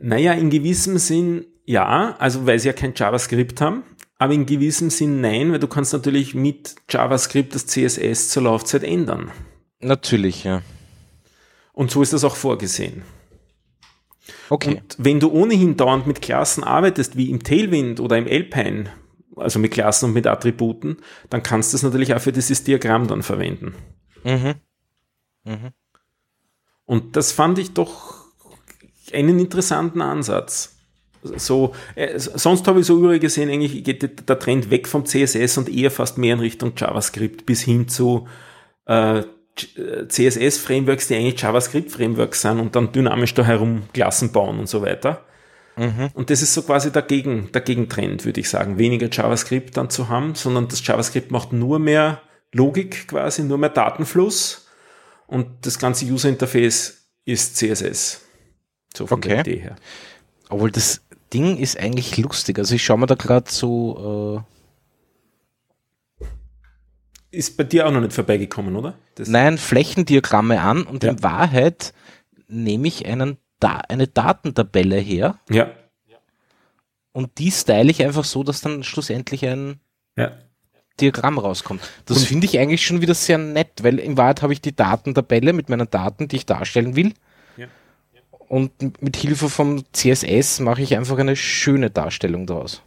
Naja, 0.00 0.32
in 0.32 0.50
gewissem 0.50 0.98
Sinn 0.98 1.44
ja, 1.68 2.16
also 2.18 2.46
weil 2.46 2.58
sie 2.58 2.68
ja 2.68 2.72
kein 2.72 2.94
JavaScript 2.96 3.60
haben, 3.60 3.82
aber 4.16 4.32
in 4.32 4.46
gewissem 4.46 4.88
Sinn 4.88 5.20
nein, 5.20 5.52
weil 5.52 5.58
du 5.58 5.66
kannst 5.66 5.92
natürlich 5.92 6.34
mit 6.34 6.76
JavaScript 6.88 7.54
das 7.54 7.66
CSS 7.66 8.30
zur 8.30 8.44
Laufzeit 8.44 8.82
ändern. 8.82 9.30
Natürlich, 9.78 10.44
ja. 10.44 10.62
Und 11.74 11.90
so 11.90 12.00
ist 12.00 12.14
das 12.14 12.24
auch 12.24 12.36
vorgesehen. 12.36 13.02
Okay. 14.48 14.76
Und 14.76 14.96
wenn 14.96 15.20
du 15.20 15.30
ohnehin 15.30 15.76
dauernd 15.76 16.06
mit 16.06 16.22
Klassen 16.22 16.64
arbeitest, 16.64 17.18
wie 17.18 17.28
im 17.28 17.42
Tailwind 17.42 18.00
oder 18.00 18.16
im 18.16 18.26
Alpine, 18.26 18.90
also 19.36 19.58
mit 19.58 19.72
Klassen 19.72 20.06
und 20.06 20.14
mit 20.14 20.26
Attributen, 20.26 20.96
dann 21.28 21.42
kannst 21.42 21.74
du 21.74 21.76
es 21.76 21.82
natürlich 21.82 22.14
auch 22.14 22.20
für 22.20 22.32
dieses 22.32 22.64
Diagramm 22.64 23.08
dann 23.08 23.22
verwenden. 23.22 23.74
Mhm. 24.24 24.54
Mhm. 25.44 25.72
Und 26.86 27.14
das 27.14 27.30
fand 27.30 27.58
ich 27.58 27.74
doch 27.74 28.17
einen 29.14 29.38
interessanten 29.38 30.00
Ansatz. 30.00 30.76
So, 31.22 31.74
äh, 31.94 32.18
sonst 32.18 32.66
habe 32.68 32.80
ich 32.80 32.86
so 32.86 32.96
übrig 32.96 33.20
gesehen, 33.20 33.50
eigentlich 33.50 33.82
geht 33.82 34.28
der 34.28 34.38
Trend 34.38 34.70
weg 34.70 34.86
vom 34.86 35.04
CSS 35.04 35.58
und 35.58 35.68
eher 35.68 35.90
fast 35.90 36.16
mehr 36.16 36.34
in 36.34 36.40
Richtung 36.40 36.72
JavaScript 36.76 37.44
bis 37.44 37.62
hin 37.62 37.88
zu 37.88 38.28
äh, 38.86 39.22
CSS-Frameworks, 40.08 41.08
die 41.08 41.16
eigentlich 41.16 41.40
JavaScript-Frameworks 41.40 42.42
sind 42.42 42.60
und 42.60 42.76
dann 42.76 42.92
dynamisch 42.92 43.34
da 43.34 43.44
herum 43.44 43.82
Klassen 43.92 44.30
bauen 44.30 44.60
und 44.60 44.68
so 44.68 44.82
weiter. 44.82 45.24
Mhm. 45.76 46.10
Und 46.14 46.30
das 46.30 46.42
ist 46.42 46.54
so 46.54 46.62
quasi 46.62 46.92
der, 46.92 47.02
Gegen, 47.02 47.50
der 47.52 47.60
Gegentrend, 47.62 48.24
würde 48.24 48.40
ich 48.40 48.48
sagen. 48.48 48.78
Weniger 48.78 49.08
JavaScript 49.10 49.76
dann 49.76 49.90
zu 49.90 50.08
haben, 50.08 50.34
sondern 50.36 50.68
das 50.68 50.86
JavaScript 50.86 51.32
macht 51.32 51.52
nur 51.52 51.80
mehr 51.80 52.22
Logik 52.52 53.08
quasi, 53.08 53.42
nur 53.42 53.58
mehr 53.58 53.70
Datenfluss 53.70 54.68
und 55.26 55.66
das 55.66 55.78
ganze 55.78 56.06
User-Interface 56.06 57.08
ist 57.24 57.56
CSS. 57.56 58.27
So 58.98 59.06
von 59.06 59.18
okay. 59.18 59.28
der 59.28 59.40
Idee 59.40 59.60
her. 59.60 59.76
Obwohl 60.48 60.70
das 60.70 61.02
Ding 61.32 61.56
ist 61.56 61.78
eigentlich 61.78 62.16
lustig. 62.16 62.58
Also 62.58 62.74
ich 62.74 62.84
schaue 62.84 62.98
mir 62.98 63.06
da 63.06 63.14
gerade 63.14 63.50
so 63.50 64.44
äh 64.44 64.54
ist 67.30 67.58
bei 67.58 67.64
dir 67.64 67.86
auch 67.86 67.92
noch 67.92 68.00
nicht 68.00 68.14
vorbeigekommen, 68.14 68.74
oder? 68.74 68.94
Das 69.14 69.28
Nein, 69.28 69.58
Flächendiagramme 69.58 70.60
an 70.62 70.84
und 70.84 71.04
ja. 71.04 71.10
in 71.10 71.22
Wahrheit 71.22 71.92
nehme 72.48 72.88
ich 72.88 73.04
einen 73.06 73.36
da 73.60 73.76
eine 73.88 74.06
Datentabelle 74.06 74.96
her. 74.96 75.38
Ja. 75.50 75.70
Und 77.12 77.38
die 77.38 77.50
style 77.50 77.90
ich 77.90 78.04
einfach 78.04 78.24
so, 78.24 78.44
dass 78.44 78.60
dann 78.60 78.82
schlussendlich 78.82 79.44
ein 79.44 79.80
ja. 80.16 80.32
Diagramm 81.00 81.38
rauskommt. 81.38 81.82
Das 82.06 82.24
finde 82.24 82.46
ich 82.46 82.58
eigentlich 82.58 82.86
schon 82.86 83.00
wieder 83.00 83.14
sehr 83.14 83.38
nett, 83.38 83.82
weil 83.82 83.98
in 83.98 84.16
Wahrheit 84.16 84.42
habe 84.42 84.52
ich 84.52 84.60
die 84.60 84.74
Datentabelle 84.74 85.52
mit 85.52 85.68
meinen 85.68 85.90
Daten, 85.90 86.28
die 86.28 86.36
ich 86.36 86.46
darstellen 86.46 86.96
will. 86.96 87.12
Und 88.48 89.02
mit 89.02 89.16
Hilfe 89.16 89.48
vom 89.48 89.84
CSS 89.92 90.60
mache 90.60 90.82
ich 90.82 90.96
einfach 90.96 91.18
eine 91.18 91.36
schöne 91.36 91.90
Darstellung 91.90 92.46
daraus. 92.46 92.82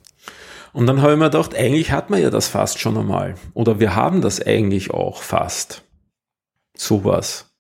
Und 0.74 0.88
dann 0.88 1.02
habe 1.02 1.14
ich 1.14 1.20
mir 1.20 1.26
gedacht, 1.26 1.54
eigentlich 1.54 1.92
hat 1.92 2.10
man 2.10 2.22
ja 2.22 2.30
das 2.30 2.48
fast 2.48 2.80
schon 2.80 2.98
einmal. 2.98 3.36
Oder 3.54 3.80
wir 3.80 3.96
haben 3.96 4.22
das 4.22 4.42
eigentlich 4.42 4.92
auch 4.92 5.22
fast. 5.22 5.84
Sowas. 6.76 7.54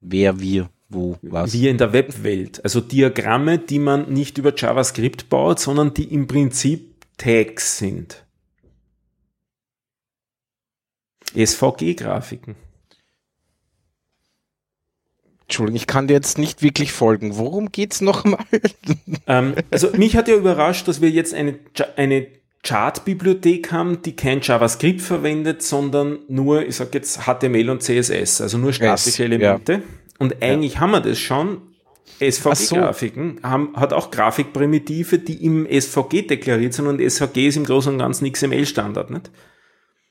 Wer, 0.00 0.40
wir, 0.40 0.68
wo, 0.88 1.16
was? 1.22 1.52
Wir 1.52 1.70
in 1.70 1.78
der 1.78 1.92
Webwelt. 1.92 2.62
Also 2.64 2.80
Diagramme, 2.80 3.58
die 3.58 3.78
man 3.78 4.12
nicht 4.12 4.38
über 4.38 4.54
JavaScript 4.54 5.28
baut, 5.30 5.60
sondern 5.60 5.94
die 5.94 6.12
im 6.12 6.26
Prinzip 6.26 6.94
Tags 7.16 7.78
sind. 7.78 8.26
SVG-Grafiken. 11.34 12.56
Entschuldigung, 15.46 15.76
ich 15.76 15.86
kann 15.86 16.08
dir 16.08 16.14
jetzt 16.14 16.38
nicht 16.38 16.62
wirklich 16.62 16.92
folgen. 16.92 17.36
Worum 17.36 17.70
geht's 17.70 18.00
nochmal? 18.00 18.44
Ähm, 19.26 19.54
also 19.70 19.88
mich 19.96 20.16
hat 20.16 20.28
ja 20.28 20.34
überrascht, 20.34 20.86
dass 20.86 21.00
wir 21.00 21.08
jetzt 21.08 21.32
eine, 21.32 21.58
eine 21.96 22.26
Chart-Bibliothek 22.62 23.72
haben, 23.72 24.02
die 24.02 24.14
kein 24.14 24.42
JavaScript 24.42 25.00
verwendet, 25.00 25.62
sondern 25.62 26.18
nur, 26.28 26.66
ich 26.66 26.76
sag 26.76 26.92
jetzt 26.92 27.22
HTML 27.22 27.70
und 27.70 27.82
CSS, 27.82 28.42
also 28.42 28.58
nur 28.58 28.74
statische 28.74 29.24
Elemente. 29.24 29.72
Ja. 29.72 29.80
Und 30.18 30.42
eigentlich 30.42 30.74
ja. 30.74 30.80
haben 30.80 30.90
wir 30.90 31.00
das 31.00 31.18
schon. 31.18 31.62
SVG-Grafiken 32.20 33.38
so. 33.42 33.48
haben, 33.48 33.72
hat 33.76 33.92
auch 33.92 34.10
Grafikprimitive, 34.10 35.18
die 35.18 35.44
im 35.44 35.66
SVG 35.66 36.26
deklariert 36.26 36.74
sind 36.74 36.86
und 36.86 37.00
SVG 37.00 37.48
ist 37.48 37.56
im 37.56 37.64
Großen 37.64 37.92
und 37.92 37.98
Ganzen 37.98 38.30
XML-Standard, 38.30 39.10
nicht? 39.10 39.30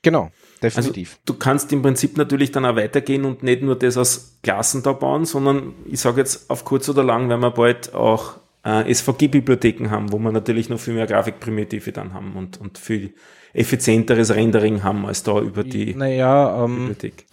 Genau. 0.02 0.30
Definitiv. 0.62 1.10
Also, 1.12 1.20
du 1.26 1.34
kannst 1.34 1.72
im 1.72 1.82
Prinzip 1.82 2.16
natürlich 2.16 2.52
dann 2.52 2.64
auch 2.64 2.76
weitergehen 2.76 3.24
und 3.24 3.42
nicht 3.42 3.62
nur 3.62 3.76
das 3.76 3.96
aus 3.96 4.38
Klassen 4.42 4.82
da 4.82 4.92
bauen, 4.92 5.24
sondern 5.24 5.74
ich 5.86 6.00
sage 6.00 6.20
jetzt 6.20 6.50
auf 6.50 6.64
kurz 6.64 6.88
oder 6.88 7.04
lang, 7.04 7.28
wenn 7.28 7.40
wir 7.40 7.50
bald 7.50 7.94
auch 7.94 8.38
äh, 8.64 8.92
SVG-Bibliotheken 8.92 9.90
haben, 9.90 10.12
wo 10.12 10.18
wir 10.18 10.32
natürlich 10.32 10.68
noch 10.68 10.80
viel 10.80 10.94
mehr 10.94 11.06
Grafikprimitive 11.06 11.92
dann 11.92 12.14
haben 12.14 12.34
und, 12.34 12.60
und 12.60 12.78
viel 12.78 13.14
effizienteres 13.52 14.34
Rendering 14.34 14.82
haben 14.82 15.06
als 15.06 15.22
da 15.22 15.40
über 15.40 15.64
die 15.64 15.94
naja, 15.94 16.64
ähm, 16.64 16.76
Bibliothek. 16.76 17.26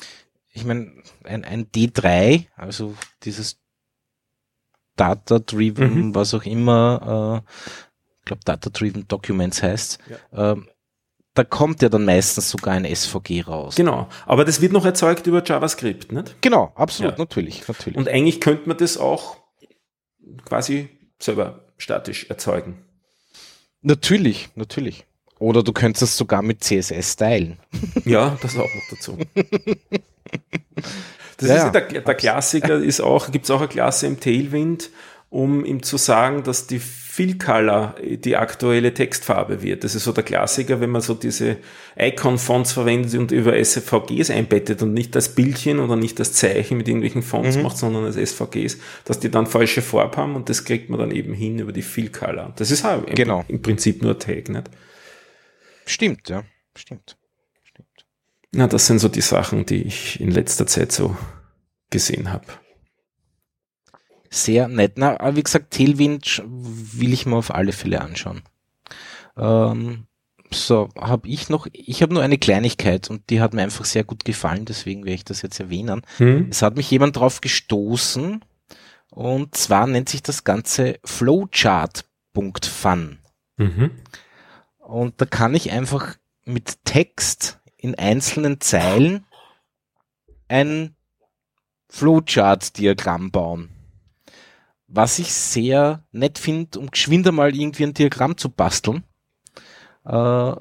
Ich 0.53 0.65
meine, 0.65 0.91
ein, 1.23 1.45
ein 1.45 1.65
D3, 1.67 2.47
also 2.55 2.95
dieses 3.23 3.57
Data-Driven, 4.97 6.07
mhm. 6.07 6.15
was 6.15 6.33
auch 6.33 6.43
immer, 6.43 7.43
äh, 7.47 7.51
ich 8.19 8.25
glaube 8.25 8.41
Data-Driven 8.45 9.07
Documents 9.07 9.63
heißt, 9.63 9.99
ja. 10.09 10.51
ähm, 10.51 10.67
da 11.33 11.43
kommt 11.43 11.81
ja 11.81 11.89
dann 11.89 12.05
meistens 12.05 12.49
sogar 12.49 12.73
ein 12.73 12.85
SVG 12.85 13.43
raus. 13.47 13.75
Genau, 13.75 14.07
aber 14.25 14.45
das 14.45 14.61
wird 14.61 14.73
noch 14.73 14.85
erzeugt 14.85 15.27
über 15.27 15.43
JavaScript, 15.43 16.11
nicht? 16.11 16.41
Genau, 16.41 16.71
absolut, 16.75 17.13
ja. 17.13 17.17
natürlich, 17.17 17.67
natürlich. 17.67 17.97
Und 17.97 18.09
eigentlich 18.09 18.41
könnte 18.41 18.67
man 18.67 18.77
das 18.77 18.97
auch 18.97 19.37
quasi 20.45 20.89
selber 21.19 21.65
statisch 21.77 22.29
erzeugen. 22.29 22.83
Natürlich, 23.81 24.49
natürlich. 24.55 25.05
Oder 25.39 25.63
du 25.63 25.73
könntest 25.73 26.03
es 26.03 26.17
sogar 26.17 26.43
mit 26.43 26.63
CSS 26.63 27.13
stylen. 27.13 27.59
Ja, 28.05 28.37
das 28.41 28.55
auch 28.55 28.59
noch 28.59 28.83
dazu. 28.89 29.17
Das 31.37 31.49
ja, 31.49 31.65
ist 31.65 31.71
der, 31.73 32.01
der 32.01 32.15
Klassiker, 32.15 32.75
ist 32.77 33.01
auch, 33.01 33.31
gibt 33.31 33.45
es 33.45 33.51
auch 33.51 33.61
eine 33.61 33.67
Klasse 33.67 34.05
im 34.05 34.19
Tailwind, 34.19 34.91
um 35.31 35.65
ihm 35.65 35.81
zu 35.81 35.97
sagen, 35.97 36.43
dass 36.43 36.67
die 36.67 36.79
Fill 37.13 37.37
Color 37.37 37.95
die 38.01 38.37
aktuelle 38.37 38.93
Textfarbe 38.93 39.61
wird. 39.61 39.83
Das 39.83 39.95
ist 39.95 40.05
so 40.05 40.13
der 40.13 40.23
Klassiker, 40.23 40.79
wenn 40.79 40.91
man 40.91 41.01
so 41.01 41.13
diese 41.13 41.57
Icon-Fonts 41.99 42.71
verwendet 42.71 43.15
und 43.15 43.33
über 43.33 43.61
SVGs 43.61 44.29
einbettet 44.29 44.81
und 44.81 44.93
nicht 44.93 45.13
das 45.13 45.35
Bildchen 45.35 45.79
oder 45.79 45.97
nicht 45.97 46.21
das 46.21 46.31
Zeichen 46.31 46.77
mit 46.77 46.87
irgendwelchen 46.87 47.21
Fonts 47.21 47.57
mhm. 47.57 47.63
macht, 47.63 47.77
sondern 47.77 48.05
als 48.05 48.15
SVGs, 48.15 48.77
dass 49.03 49.19
die 49.19 49.29
dann 49.29 49.45
falsche 49.45 49.81
Farbe 49.81 50.15
haben 50.15 50.37
und 50.37 50.47
das 50.47 50.63
kriegt 50.63 50.89
man 50.89 51.01
dann 51.01 51.11
eben 51.11 51.33
hin 51.33 51.59
über 51.59 51.73
die 51.73 51.81
Fill 51.81 52.07
Color. 52.07 52.53
Das 52.55 52.71
ist 52.71 52.85
halt 52.85 53.13
genau. 53.13 53.43
im, 53.49 53.61
Prinzip 53.61 54.01
nur 54.01 54.17
Tag, 54.17 54.47
nicht? 54.47 54.69
Stimmt, 55.85 56.29
ja. 56.29 56.45
Stimmt. 56.77 57.17
Stimmt. 57.65 58.05
Na, 58.53 58.67
das 58.67 58.87
sind 58.87 58.99
so 58.99 59.09
die 59.09 59.19
Sachen, 59.19 59.65
die 59.65 59.83
ich 59.83 60.21
in 60.21 60.31
letzter 60.31 60.65
Zeit 60.65 60.93
so 60.93 61.17
gesehen 61.89 62.31
habe 62.31 62.45
sehr 64.31 64.67
nett. 64.67 64.93
Na, 64.95 65.19
aber 65.19 65.35
wie 65.35 65.43
gesagt, 65.43 65.73
Tailwind 65.73 66.41
will 66.45 67.13
ich 67.13 67.27
mir 67.27 67.35
auf 67.35 67.53
alle 67.53 67.73
Fälle 67.73 68.01
anschauen. 68.01 68.41
Ähm, 69.37 70.07
so, 70.53 70.89
habe 70.97 71.27
ich 71.27 71.49
noch, 71.49 71.67
ich 71.71 72.01
habe 72.01 72.13
nur 72.13 72.23
eine 72.23 72.37
Kleinigkeit 72.37 73.09
und 73.09 73.29
die 73.29 73.41
hat 73.41 73.53
mir 73.53 73.61
einfach 73.61 73.85
sehr 73.85 74.03
gut 74.03 74.25
gefallen, 74.25 74.65
deswegen 74.65 75.05
werde 75.05 75.15
ich 75.15 75.25
das 75.25 75.41
jetzt 75.41 75.59
erwähnen. 75.59 76.01
Hm. 76.17 76.47
Es 76.49 76.61
hat 76.61 76.75
mich 76.75 76.91
jemand 76.91 77.15
drauf 77.15 77.41
gestoßen 77.41 78.43
und 79.09 79.55
zwar 79.55 79.87
nennt 79.87 80.09
sich 80.09 80.23
das 80.23 80.43
Ganze 80.43 80.99
Flowchart.fun. 81.05 83.19
Mhm. 83.57 83.91
Und 84.79 85.21
da 85.21 85.25
kann 85.25 85.55
ich 85.55 85.71
einfach 85.71 86.15
mit 86.43 86.83
Text 86.85 87.59
in 87.77 87.95
einzelnen 87.95 88.59
Zeilen 88.61 89.25
ein 90.47 90.95
Flowchart-Diagramm 91.89 93.31
bauen. 93.31 93.69
Was 94.93 95.19
ich 95.19 95.33
sehr 95.33 96.03
nett 96.11 96.37
finde, 96.37 96.79
um 96.79 96.91
geschwinder 96.91 97.31
mal 97.31 97.55
irgendwie 97.55 97.83
ein 97.83 97.93
Diagramm 97.93 98.37
zu 98.37 98.49
basteln. 98.49 99.03
Äh, 100.03 100.53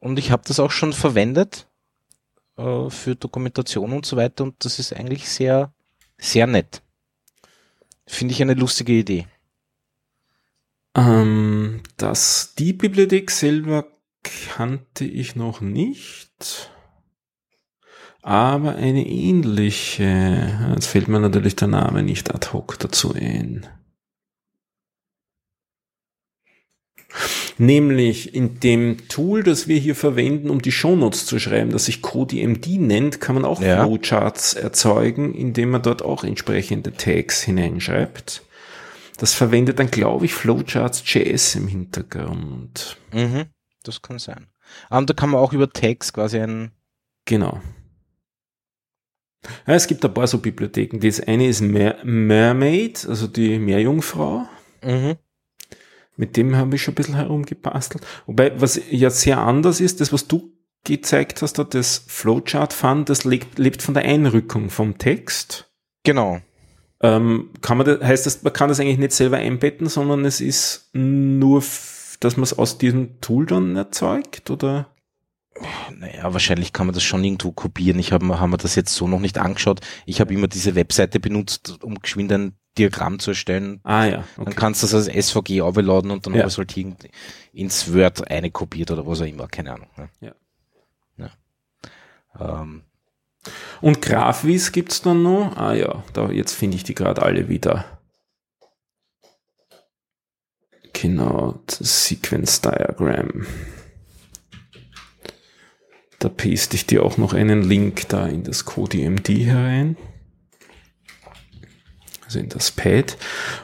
und 0.00 0.18
ich 0.18 0.30
habe 0.30 0.42
das 0.46 0.58
auch 0.58 0.72
schon 0.72 0.92
verwendet 0.92 1.68
äh, 2.56 2.90
für 2.90 3.14
Dokumentation 3.14 3.92
und 3.92 4.04
so 4.04 4.16
weiter 4.16 4.44
und 4.44 4.64
das 4.64 4.78
ist 4.78 4.92
eigentlich 4.92 5.28
sehr, 5.28 5.72
sehr 6.18 6.46
nett. 6.46 6.82
Finde 8.06 8.32
ich 8.32 8.42
eine 8.42 8.54
lustige 8.54 8.92
Idee. 8.92 9.26
Ähm, 10.96 11.82
das, 11.96 12.54
die 12.56 12.72
Bibliothek 12.72 13.30
selber 13.30 13.86
kannte 14.22 15.04
ich 15.04 15.36
noch 15.36 15.60
nicht, 15.60 16.70
aber 18.26 18.74
eine 18.74 19.06
ähnliche. 19.06 20.50
Jetzt 20.74 20.86
fällt 20.86 21.06
mir 21.06 21.20
natürlich 21.20 21.54
der 21.54 21.68
Name 21.68 22.02
nicht 22.02 22.34
ad 22.34 22.48
hoc 22.52 22.76
dazu 22.80 23.14
ein. 23.14 23.68
Nämlich 27.56 28.34
in 28.34 28.58
dem 28.58 29.08
Tool, 29.08 29.44
das 29.44 29.68
wir 29.68 29.78
hier 29.78 29.94
verwenden, 29.94 30.50
um 30.50 30.60
die 30.60 30.72
Shownotes 30.72 31.24
zu 31.24 31.38
schreiben, 31.38 31.70
das 31.70 31.84
sich 31.84 32.02
CodeMD 32.02 32.66
nennt, 32.80 33.20
kann 33.20 33.36
man 33.36 33.44
auch 33.44 33.62
ja. 33.62 33.84
Flowcharts 33.84 34.54
erzeugen, 34.54 35.32
indem 35.32 35.70
man 35.70 35.82
dort 35.82 36.02
auch 36.02 36.24
entsprechende 36.24 36.92
Tags 36.92 37.42
hineinschreibt. 37.42 38.42
Das 39.18 39.34
verwendet 39.34 39.78
dann, 39.78 39.90
glaube 39.90 40.24
ich, 40.24 40.34
Flowcharts.js 40.34 41.54
im 41.54 41.68
Hintergrund. 41.68 42.98
Mhm, 43.12 43.46
das 43.84 44.02
kann 44.02 44.18
sein. 44.18 44.48
Und 44.90 45.08
da 45.08 45.14
kann 45.14 45.30
man 45.30 45.40
auch 45.40 45.52
über 45.52 45.72
Tags 45.72 46.12
quasi 46.12 46.40
ein... 46.40 46.72
Genau. 47.24 47.62
Ja, 49.66 49.74
es 49.74 49.86
gibt 49.86 50.04
ein 50.04 50.12
paar 50.12 50.26
so 50.26 50.38
Bibliotheken. 50.38 51.00
Das 51.00 51.20
eine 51.20 51.46
ist 51.46 51.60
Mer 51.60 51.96
Mermaid, 52.04 53.06
also 53.08 53.26
die 53.26 53.58
Meerjungfrau. 53.58 54.46
Mhm. 54.82 55.16
Mit 56.16 56.36
dem 56.36 56.56
habe 56.56 56.76
ich 56.76 56.82
schon 56.82 56.92
ein 56.92 56.96
bisschen 56.96 57.14
herumgebastelt. 57.14 58.06
Wobei, 58.26 58.58
was 58.60 58.80
ja 58.90 59.10
sehr 59.10 59.38
anders 59.38 59.80
ist, 59.80 60.00
das, 60.00 60.12
was 60.12 60.26
du 60.26 60.52
gezeigt 60.84 61.42
hast, 61.42 61.58
das 61.58 62.04
Flowchart-Fund, 62.06 63.08
das 63.08 63.24
lebt, 63.24 63.58
lebt 63.58 63.82
von 63.82 63.94
der 63.94 64.04
Einrückung 64.04 64.70
vom 64.70 64.98
Text. 64.98 65.70
Genau. 66.04 66.40
Ähm, 67.02 67.50
kann 67.60 67.76
man 67.76 67.86
das, 67.86 68.00
heißt 68.00 68.24
das, 68.24 68.42
man 68.42 68.52
kann 68.52 68.68
das 68.68 68.80
eigentlich 68.80 68.98
nicht 68.98 69.12
selber 69.12 69.36
einbetten, 69.36 69.88
sondern 69.88 70.24
es 70.24 70.40
ist 70.40 70.88
nur, 70.94 71.62
dass 72.20 72.36
man 72.36 72.44
es 72.44 72.58
aus 72.58 72.78
diesem 72.78 73.20
Tool 73.20 73.44
dann 73.44 73.76
erzeugt, 73.76 74.50
oder? 74.50 74.95
Naja, 75.98 76.32
wahrscheinlich 76.32 76.72
kann 76.72 76.86
man 76.86 76.94
das 76.94 77.02
schon 77.02 77.24
irgendwo 77.24 77.52
kopieren. 77.52 77.98
Ich 77.98 78.12
habe 78.12 78.40
hab 78.40 78.48
mir 78.48 78.56
das 78.56 78.74
jetzt 78.74 78.94
so 78.94 79.08
noch 79.08 79.20
nicht 79.20 79.38
angeschaut. 79.38 79.80
Ich 80.04 80.20
habe 80.20 80.34
immer 80.34 80.48
diese 80.48 80.74
Webseite 80.74 81.20
benutzt, 81.20 81.78
um 81.82 81.98
geschwind 81.98 82.32
ein 82.32 82.56
Diagramm 82.78 83.18
zu 83.18 83.30
erstellen. 83.30 83.80
Ah 83.84 84.04
ja. 84.04 84.24
Okay. 84.36 84.44
Dann 84.44 84.54
kannst 84.54 84.82
du 84.82 84.86
das 84.86 85.08
als 85.08 85.28
SVG 85.28 85.62
aufladen 85.62 86.10
und 86.10 86.26
dann 86.26 86.34
ja. 86.34 86.40
habe 86.40 86.50
ich 86.50 86.58
halt 86.58 87.10
ins 87.52 87.92
Word 87.92 88.30
eine 88.30 88.50
kopiert 88.50 88.90
oder 88.90 89.06
was 89.06 89.20
auch 89.20 89.26
immer, 89.26 89.48
keine 89.48 89.72
Ahnung. 89.72 89.88
Ne? 89.96 90.08
Ja. 90.20 90.32
ja. 92.38 92.60
Ähm. 92.62 92.82
Und 93.80 94.02
Grafvis 94.02 94.72
gibt's 94.72 95.02
dann 95.02 95.22
noch? 95.22 95.56
Ah 95.56 95.74
ja, 95.74 96.02
da 96.12 96.30
jetzt 96.30 96.52
finde 96.52 96.76
ich 96.76 96.84
die 96.84 96.94
gerade 96.94 97.22
alle 97.22 97.48
wieder. 97.48 97.84
Genau, 100.92 101.60
Sequence 101.68 102.60
Diagram. 102.62 103.46
Da 106.18 106.28
paste 106.28 106.76
ich 106.76 106.86
dir 106.86 107.02
auch 107.02 107.18
noch 107.18 107.34
einen 107.34 107.62
Link 107.62 108.08
da 108.08 108.26
in 108.26 108.42
das 108.42 108.64
CodeMD 108.64 109.28
herein. 109.28 109.96
Also 112.24 112.38
in 112.38 112.48
das 112.48 112.70
Pad. 112.70 113.16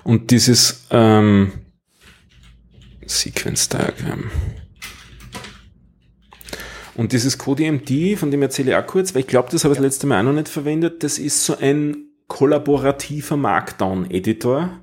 Und 0.05 0.31
dieses 0.31 0.87
ähm, 0.91 1.53
Sequence 3.07 3.69
Diagram. 3.69 4.31
Und 6.95 7.13
dieses 7.13 7.39
CodeMD, 7.39 8.19
von 8.19 8.31
dem 8.31 8.43
erzähle 8.43 8.73
ich 8.73 8.77
auch 8.77 8.87
kurz, 8.87 9.15
weil 9.15 9.23
ich 9.23 9.27
glaube, 9.27 9.49
das 9.51 9.65
habe 9.65 9.73
ich 9.73 9.79
das 9.79 9.85
letzte 9.85 10.07
Mal 10.07 10.21
auch 10.21 10.25
noch 10.25 10.33
nicht 10.35 10.49
verwendet. 10.49 11.03
Das 11.03 11.19
ist 11.19 11.45
so 11.45 11.57
ein 11.57 12.09
kollaborativer 12.29 13.37
Markdown-Editor 13.37 14.79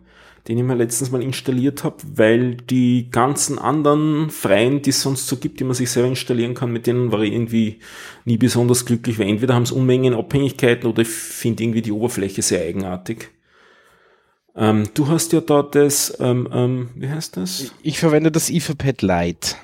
den 0.48 0.58
ich 0.58 0.64
mir 0.64 0.76
letztens 0.76 1.12
mal 1.12 1.22
installiert 1.22 1.84
habe, 1.84 1.98
weil 2.16 2.56
die 2.56 3.10
ganzen 3.12 3.60
anderen 3.60 4.30
freien, 4.30 4.82
die 4.82 4.92
es 4.92 5.02
sonst 5.02 5.28
so 5.28 5.38
gibt, 5.38 5.60
die 5.60 5.64
man 5.64 5.74
sich 5.74 5.92
selber 5.92 6.10
installieren 6.10 6.54
kann, 6.54 6.72
mit 6.72 6.88
denen 6.88 7.12
war 7.12 7.22
ich 7.22 7.34
irgendwie 7.34 7.80
nie 8.26 8.38
besonders 8.38 8.86
glücklich, 8.86 9.20
weil 9.20 9.28
entweder 9.28 9.56
haben 9.56 9.64
es 9.64 9.72
Unmengen 9.72 10.14
Abhängigkeiten 10.14 10.90
oder 10.90 11.02
ich 11.02 11.10
finde 11.10 11.64
irgendwie 11.64 11.82
die 11.82 11.92
Oberfläche 11.92 12.42
sehr 12.42 12.64
eigenartig. 12.64 13.30
Ähm, 14.56 14.90
du 14.94 15.08
hast 15.08 15.32
ja 15.34 15.42
da 15.42 15.64
das, 15.64 16.18
ähm, 16.20 16.50
ähm, 16.52 16.90
wie 16.96 17.10
heißt 17.10 17.38
das? 17.38 17.72
Ich, 17.82 18.00
verwende 18.00 18.32
das 18.32 18.50
Etherpad 18.50 19.02
Lite. 19.02 19.56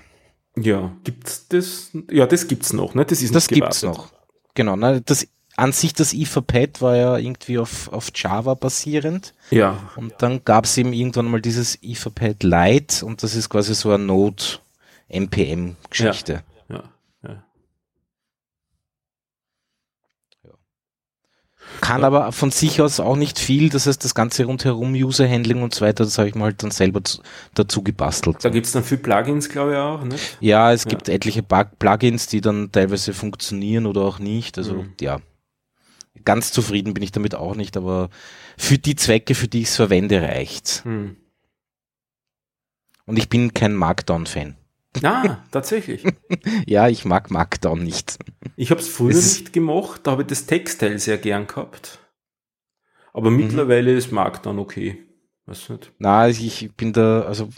Ja, 0.57 0.95
gibt's 1.03 1.47
das? 1.49 1.91
Ja, 2.09 2.25
das 2.25 2.47
gibt's 2.47 2.71
noch, 2.71 2.95
ne? 2.95 3.05
Das 3.05 3.21
ist 3.21 3.35
das 3.35 3.47
gibt's 3.47 3.83
noch. 3.83 4.13
Genau, 4.53 4.75
ne? 4.77 5.01
Das 5.05 5.27
an 5.57 5.71
sich 5.71 5.93
das 5.93 6.13
Etherpad 6.13 6.81
war 6.81 6.95
ja 6.95 7.17
irgendwie 7.17 7.57
auf, 7.57 7.91
auf 7.91 8.11
Java 8.13 8.55
basierend. 8.55 9.33
Ja. 9.51 9.77
Und 9.95 10.13
dann 10.19 10.43
gab 10.43 10.65
es 10.65 10.77
eben 10.77 10.93
irgendwann 10.93 11.25
mal 11.25 11.41
dieses 11.41 11.81
Etherpad 11.81 12.43
Lite 12.43 13.05
und 13.05 13.23
das 13.23 13.35
ist 13.35 13.49
quasi 13.49 13.73
so 13.73 13.91
eine 13.91 14.03
Node 14.03 14.43
NPM 15.07 15.77
Geschichte. 15.89 16.43
Ja. 16.67 16.75
ja. 16.75 16.83
ja. 17.23 17.43
Kann 21.79 22.01
ja. 22.01 22.07
aber 22.07 22.31
von 22.33 22.51
sich 22.51 22.81
aus 22.81 22.99
auch 22.99 23.15
nicht 23.15 23.39
viel, 23.39 23.69
das 23.69 23.87
heißt 23.87 24.03
das 24.03 24.13
ganze 24.13 24.43
rundherum 24.43 24.93
User 24.93 25.29
Handling 25.29 25.63
und 25.63 25.73
so 25.73 25.85
weiter, 25.85 26.03
das 26.03 26.17
habe 26.17 26.27
ich 26.27 26.35
mal 26.35 26.45
halt 26.45 26.63
dann 26.63 26.71
selber 26.71 27.01
dazu 27.53 27.81
gebastelt. 27.81 28.43
Da 28.43 28.49
gibt 28.49 28.65
es 28.65 28.73
dann 28.73 28.83
viel 28.83 28.97
Plugins, 28.97 29.47
glaube 29.47 29.71
ich 29.71 29.77
auch, 29.77 30.03
ne? 30.03 30.15
Ja, 30.41 30.73
es 30.73 30.85
gibt 30.85 31.07
etliche 31.07 31.43
Plugins, 31.43 32.27
die 32.27 32.41
dann 32.41 32.73
teilweise 32.73 33.13
funktionieren 33.13 33.85
oder 33.85 34.01
auch 34.01 34.19
nicht, 34.19 34.57
also 34.57 34.83
mhm. 34.83 34.93
ja 34.99 35.21
ganz 36.23 36.51
zufrieden 36.51 36.93
bin 36.93 37.03
ich 37.03 37.11
damit 37.11 37.35
auch 37.35 37.55
nicht, 37.55 37.77
aber 37.77 38.09
für 38.57 38.77
die 38.77 38.95
Zwecke, 38.95 39.35
für 39.35 39.47
die 39.47 39.61
ich 39.61 39.67
es 39.69 39.75
verwende, 39.75 40.21
reicht. 40.21 40.83
Hm. 40.85 41.17
Und 43.05 43.17
ich 43.17 43.29
bin 43.29 43.53
kein 43.53 43.75
Markdown-Fan. 43.75 44.55
Ah, 45.03 45.43
tatsächlich. 45.51 46.03
ja, 46.65 46.87
ich 46.87 47.05
mag 47.05 47.29
Markdown 47.29 47.83
nicht. 47.83 48.17
Ich 48.55 48.71
habe 48.71 48.79
es 48.79 48.87
früher 48.87 49.11
es 49.11 49.39
nicht 49.39 49.53
gemacht, 49.53 50.01
da 50.03 50.11
habe 50.11 50.21
ich 50.21 50.27
das 50.27 50.45
Textteil 50.45 50.97
sehr 50.99 51.17
gern 51.17 51.47
gehabt. 51.47 51.99
Aber 53.13 53.29
mhm. 53.29 53.37
mittlerweile 53.37 53.93
ist 53.93 54.11
Markdown 54.11 54.59
okay. 54.59 55.05
Weiß 55.47 55.69
nicht. 55.69 55.91
Na, 55.99 56.27
ich 56.27 56.71
bin 56.75 56.91
da, 56.91 57.21
also, 57.21 57.49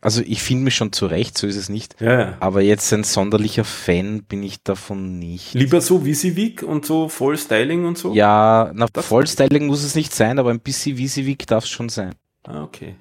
also 0.00 0.22
ich 0.24 0.42
finde 0.42 0.64
mich 0.64 0.74
schon 0.74 0.90
zurecht, 0.92 1.36
so 1.36 1.46
ist 1.46 1.56
es 1.56 1.68
nicht. 1.68 2.00
Ja, 2.00 2.18
ja. 2.18 2.36
Aber 2.40 2.62
jetzt 2.62 2.90
ein 2.94 3.04
sonderlicher 3.04 3.64
Fan 3.64 4.22
bin 4.24 4.42
ich 4.42 4.62
davon 4.62 5.18
nicht. 5.18 5.52
Lieber 5.52 5.82
so 5.82 6.06
Visivik 6.06 6.62
und 6.62 6.86
so 6.86 7.10
Vollstyling 7.10 7.84
und 7.84 7.98
so? 7.98 8.14
Ja, 8.14 8.72
na, 8.74 8.86
Vollstyling 8.94 9.66
muss 9.66 9.84
es 9.84 9.94
nicht 9.94 10.14
sein, 10.14 10.38
aber 10.38 10.50
ein 10.50 10.60
bisschen 10.60 10.96
Visivik 10.96 11.46
darf 11.46 11.64
es 11.64 11.70
schon 11.70 11.90
sein. 11.90 12.14
Ah, 12.44 12.62
okay. 12.62 12.96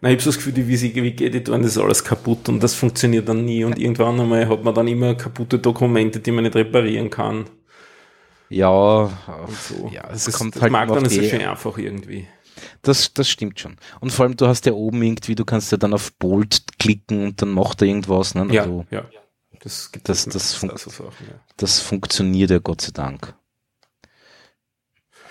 Na, 0.00 0.10
ich 0.10 0.14
habe 0.14 0.22
so 0.22 0.30
das 0.30 0.36
Gefühl, 0.36 0.52
die 0.52 0.68
Visivik-Editoren, 0.68 1.62
das 1.62 1.72
ist 1.72 1.78
alles 1.78 2.04
kaputt 2.04 2.48
und 2.48 2.62
das 2.62 2.76
funktioniert 2.76 3.28
dann 3.28 3.44
nie 3.44 3.64
und 3.64 3.76
irgendwann 3.76 4.20
einmal 4.20 4.48
hat 4.48 4.62
man 4.62 4.72
dann 4.72 4.86
immer 4.86 5.16
kaputte 5.16 5.58
Dokumente, 5.58 6.20
die 6.20 6.30
man 6.30 6.44
nicht 6.44 6.54
reparieren 6.54 7.10
kann. 7.10 7.46
Ja, 8.50 9.10
so. 9.68 9.90
ja 9.92 10.08
es 10.10 10.24
das, 10.24 10.34
kommt 10.34 10.54
das 10.56 10.62
halt 10.62 10.72
mag 10.72 10.88
dann 10.88 11.08
so 11.08 11.22
schön 11.22 11.42
einfach 11.42 11.76
irgendwie. 11.78 12.26
Das, 12.82 13.12
das 13.12 13.28
stimmt 13.28 13.60
schon. 13.60 13.76
Und 14.00 14.10
vor 14.10 14.24
allem, 14.24 14.36
du 14.36 14.46
hast 14.46 14.66
ja 14.66 14.72
oben 14.72 15.02
irgendwie, 15.02 15.34
du 15.34 15.44
kannst 15.44 15.70
ja 15.72 15.78
dann 15.78 15.94
auf 15.94 16.12
Bold 16.14 16.64
klicken 16.78 17.24
und 17.24 17.42
dann 17.42 17.50
macht 17.50 17.82
er 17.82 17.88
irgendwas. 17.88 18.34
Ne? 18.34 18.46
Ja, 18.50 18.62
also, 18.62 18.84
ja. 18.90 19.04
Das, 19.60 19.90
das, 20.04 20.24
das, 20.24 20.34
das, 20.34 20.54
fun 20.54 20.72
Sachen, 20.76 21.26
ja. 21.28 21.40
das 21.56 21.80
funktioniert 21.80 22.50
ja 22.50 22.58
Gott 22.58 22.80
sei 22.80 22.92
Dank. 22.92 23.34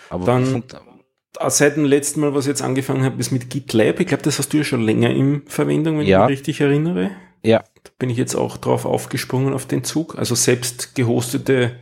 Aber 0.10 0.26
dann, 0.26 0.64
seit 1.48 1.78
dem 1.78 1.86
letzten 1.86 2.22
Mal, 2.22 2.34
was 2.34 2.46
ich 2.46 2.50
jetzt 2.50 2.62
angefangen 2.62 3.04
habe, 3.04 3.20
ist 3.20 3.32
mit 3.32 3.50
GitLab. 3.50 4.00
Ich 4.00 4.08
glaube, 4.08 4.24
das 4.24 4.38
hast 4.38 4.52
du 4.52 4.58
ja 4.58 4.64
schon 4.64 4.82
länger 4.82 5.10
in 5.12 5.44
Verwendung, 5.48 6.00
wenn 6.00 6.08
ja. 6.08 6.24
ich 6.24 6.30
mich 6.30 6.40
richtig 6.40 6.62
erinnere. 6.62 7.12
Ja. 7.44 7.64
Da 7.84 7.92
bin 8.00 8.10
ich 8.10 8.18
jetzt 8.18 8.36
auch 8.36 8.58
drauf 8.58 8.86
aufgesprungen 8.86 9.54
auf 9.54 9.66
den 9.66 9.84
Zug. 9.84 10.18
Also 10.18 10.36
selbst 10.36 10.96
gehostete 10.96 11.80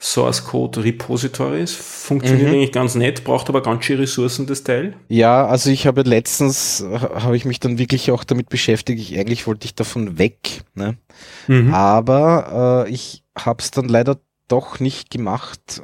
Source 0.00 0.44
Code 0.44 0.84
Repositories. 0.84 1.72
Funktioniert 1.72 2.48
mhm. 2.48 2.54
eigentlich 2.54 2.72
ganz 2.72 2.94
nett, 2.94 3.24
braucht 3.24 3.48
aber 3.48 3.62
ganz 3.62 3.84
schön 3.84 3.98
Ressourcen, 3.98 4.46
das 4.46 4.62
Teil. 4.62 4.94
Ja, 5.08 5.46
also 5.46 5.70
ich 5.70 5.86
habe 5.86 6.02
letztens, 6.02 6.84
habe 6.90 7.36
ich 7.36 7.44
mich 7.44 7.60
dann 7.60 7.78
wirklich 7.78 8.10
auch 8.10 8.24
damit 8.24 8.48
beschäftigt, 8.48 9.00
ich, 9.00 9.18
eigentlich 9.18 9.46
wollte 9.46 9.64
ich 9.64 9.74
davon 9.74 10.18
weg, 10.18 10.62
ne? 10.74 10.96
Mhm. 11.46 11.72
aber 11.72 12.84
äh, 12.86 12.90
ich 12.90 13.22
habe 13.36 13.62
es 13.62 13.70
dann 13.70 13.88
leider 13.88 14.18
doch 14.48 14.80
nicht 14.80 15.10
gemacht, 15.10 15.82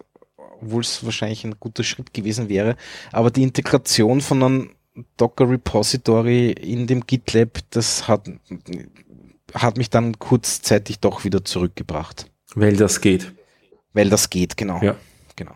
obwohl 0.61 0.83
es 0.83 1.05
wahrscheinlich 1.05 1.45
ein 1.45 1.57
guter 1.59 1.83
Schritt 1.83 2.13
gewesen 2.13 2.49
wäre, 2.49 2.77
aber 3.13 3.31
die 3.31 3.43
Integration 3.43 4.21
von 4.21 4.43
einem 4.43 4.71
Docker 5.17 5.49
Repository 5.49 6.51
in 6.51 6.87
dem 6.87 7.07
GitLab, 7.07 7.61
das 7.71 8.09
hat, 8.09 8.31
hat 9.55 9.79
mich 9.79 9.89
dann 9.89 10.19
kurzzeitig 10.19 11.01
doch 11.01 11.25
wieder 11.25 11.45
zurückgebracht. 11.45 12.27
Weil 12.55 12.77
das 12.77 13.01
geht. 13.01 13.33
Weil 13.93 14.11
das 14.11 14.31
geht, 14.31 14.57
genau. 14.57 14.81
Ja. 14.83 14.97
Genau. 15.37 15.55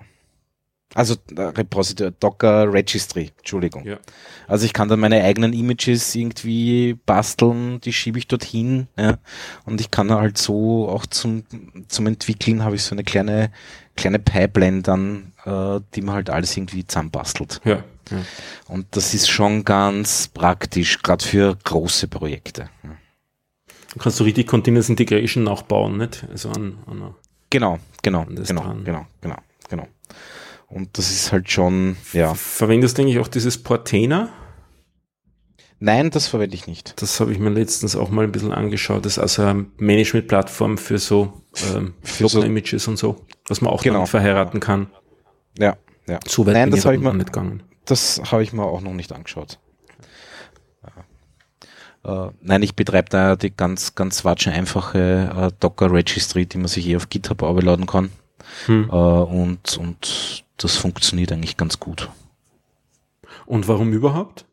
Also 0.94 1.14
äh, 1.36 1.40
Repository, 1.40 2.12
Docker 2.18 2.72
Registry, 2.72 3.30
Entschuldigung. 3.38 3.84
Ja. 3.84 3.98
Also 4.48 4.64
ich 4.64 4.72
kann 4.72 4.88
dann 4.88 5.00
meine 5.00 5.22
eigenen 5.22 5.52
Images 5.52 6.14
irgendwie 6.14 6.94
basteln, 7.04 7.80
die 7.82 7.92
schiebe 7.92 8.18
ich 8.18 8.28
dorthin, 8.28 8.86
ja. 8.96 9.18
Und 9.66 9.80
ich 9.82 9.90
kann 9.90 10.10
halt 10.10 10.38
so 10.38 10.88
auch 10.88 11.04
zum, 11.04 11.44
zum 11.88 12.06
Entwickeln 12.06 12.64
habe 12.64 12.76
ich 12.76 12.82
so 12.82 12.94
eine 12.94 13.04
kleine, 13.04 13.50
kleine 13.94 14.18
Pipeline 14.18 14.80
dann, 14.80 15.32
äh, 15.44 15.80
die 15.94 16.00
man 16.00 16.14
halt 16.14 16.30
alles 16.30 16.56
irgendwie 16.56 16.86
zusammenbastelt. 16.86 17.60
Ja. 17.64 17.84
ja. 18.10 18.22
Und 18.66 18.86
das 18.92 19.12
ist 19.12 19.28
schon 19.28 19.66
ganz 19.66 20.28
praktisch, 20.28 21.02
gerade 21.02 21.24
für 21.24 21.58
große 21.62 22.08
Projekte. 22.08 22.70
Ja. 22.84 22.96
Du 23.92 23.98
kannst 23.98 24.16
so 24.18 24.24
richtig 24.24 24.46
Continuous 24.46 24.88
Integration 24.88 25.44
nachbauen, 25.44 25.98
nicht? 25.98 26.26
Also 26.30 26.50
an, 26.50 26.78
an 26.86 27.14
Genau, 27.56 27.78
genau, 28.02 28.24
genau, 28.26 28.62
dran. 28.62 28.84
genau, 28.84 29.06
genau, 29.20 29.36
genau. 29.68 29.88
Und 30.68 30.98
das 30.98 31.10
ist 31.10 31.32
halt 31.32 31.50
schon, 31.50 31.96
ja. 32.12 32.34
Verwendest 32.34 32.98
du 32.98 33.02
eigentlich 33.02 33.18
auch 33.18 33.28
dieses 33.28 33.62
Portainer? 33.62 34.30
Nein, 35.78 36.10
das 36.10 36.26
verwende 36.26 36.54
ich 36.54 36.66
nicht. 36.66 37.00
Das 37.02 37.20
habe 37.20 37.32
ich 37.32 37.38
mir 37.38 37.50
letztens 37.50 37.96
auch 37.96 38.08
mal 38.10 38.24
ein 38.24 38.32
bisschen 38.32 38.52
angeschaut. 38.52 39.04
Das 39.04 39.14
ist 39.14 39.18
also 39.18 39.42
eine 39.42 39.66
Management-Plattform 39.76 40.78
für 40.78 40.98
so 40.98 41.42
ähm, 41.74 41.94
Für 42.02 42.28
so- 42.28 42.38
Docker-Images 42.38 42.88
und 42.88 42.96
so, 42.96 43.26
was 43.48 43.60
man 43.60 43.72
auch 43.72 43.82
Genau. 43.82 44.06
verheiraten 44.06 44.58
kann. 44.60 44.88
Ja, 45.58 45.76
ja. 46.08 46.18
So 46.26 46.46
weit 46.46 46.54
Nein, 46.54 46.70
das 46.70 46.80
ich 46.80 46.86
habe 46.86 46.96
aber 46.96 47.02
ich 47.06 47.12
mir, 47.12 47.14
nicht 47.18 47.32
gegangen. 47.32 47.62
das 47.84 48.20
habe 48.32 48.42
ich 48.42 48.52
mir 48.52 48.64
auch 48.64 48.80
noch 48.80 48.94
nicht 48.94 49.12
angeschaut. 49.12 49.58
Äh, 52.06 52.30
nein, 52.40 52.62
ich 52.62 52.76
betreibe 52.76 53.08
da 53.10 53.34
die 53.34 53.50
ganz, 53.50 53.96
ganz 53.96 54.24
watschen 54.24 54.52
einfache 54.52 55.50
äh, 55.50 55.52
Docker 55.58 55.92
Registry, 55.92 56.46
die 56.46 56.58
man 56.58 56.68
sich 56.68 56.86
eh 56.86 56.96
auf 56.96 57.08
GitHub 57.08 57.42
laden 57.62 57.86
kann. 57.86 58.10
Hm. 58.66 58.88
Äh, 58.90 58.94
und, 58.94 59.76
und 59.76 60.44
das 60.56 60.76
funktioniert 60.76 61.32
eigentlich 61.32 61.56
ganz 61.56 61.80
gut. 61.80 62.08
Und 63.44 63.66
warum 63.66 63.92
überhaupt? 63.92 64.44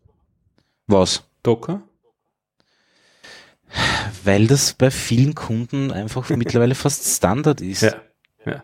Was? 0.88 1.24
Docker? 1.44 1.84
Weil 4.24 4.48
das 4.48 4.74
bei 4.74 4.90
vielen 4.92 5.36
Kunden 5.36 5.92
einfach 5.92 6.30
mittlerweile 6.30 6.76
fast 6.76 7.06
Standard 7.06 7.62
ist. 7.62 7.82
Ja. 7.82 7.96
ja. 8.46 8.64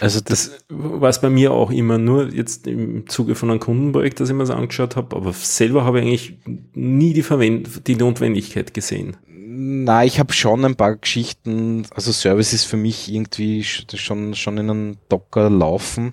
Also 0.00 0.20
das, 0.20 0.50
Das 0.50 0.64
war 0.68 1.08
es 1.10 1.20
bei 1.20 1.30
mir 1.30 1.52
auch 1.52 1.70
immer 1.70 1.98
nur 1.98 2.32
jetzt 2.32 2.66
im 2.66 3.06
Zuge 3.08 3.34
von 3.34 3.50
einem 3.50 3.60
Kundenprojekt, 3.60 4.18
das 4.20 4.28
ich 4.28 4.34
mir 4.34 4.40
das 4.42 4.50
angeschaut 4.50 4.96
habe, 4.96 5.14
aber 5.16 5.32
selber 5.32 5.84
habe 5.84 6.00
ich 6.00 6.06
eigentlich 6.06 6.38
nie 6.74 7.12
die, 7.12 7.22
Verwend 7.22 7.86
die 7.86 7.96
Notwendigkeit 7.96 8.74
gesehen. 8.74 9.16
na, 9.28 10.04
ich 10.04 10.18
habe 10.18 10.32
schon 10.32 10.64
ein 10.64 10.74
paar 10.76 10.96
Geschichten, 10.96 11.86
also 11.94 12.10
Services 12.10 12.64
für 12.64 12.76
mich 12.76 13.12
irgendwie 13.12 13.62
sch- 13.62 13.96
schon, 13.96 14.34
schon 14.34 14.58
in 14.58 14.68
einem 14.70 14.96
Docker 15.08 15.48
laufen. 15.50 16.12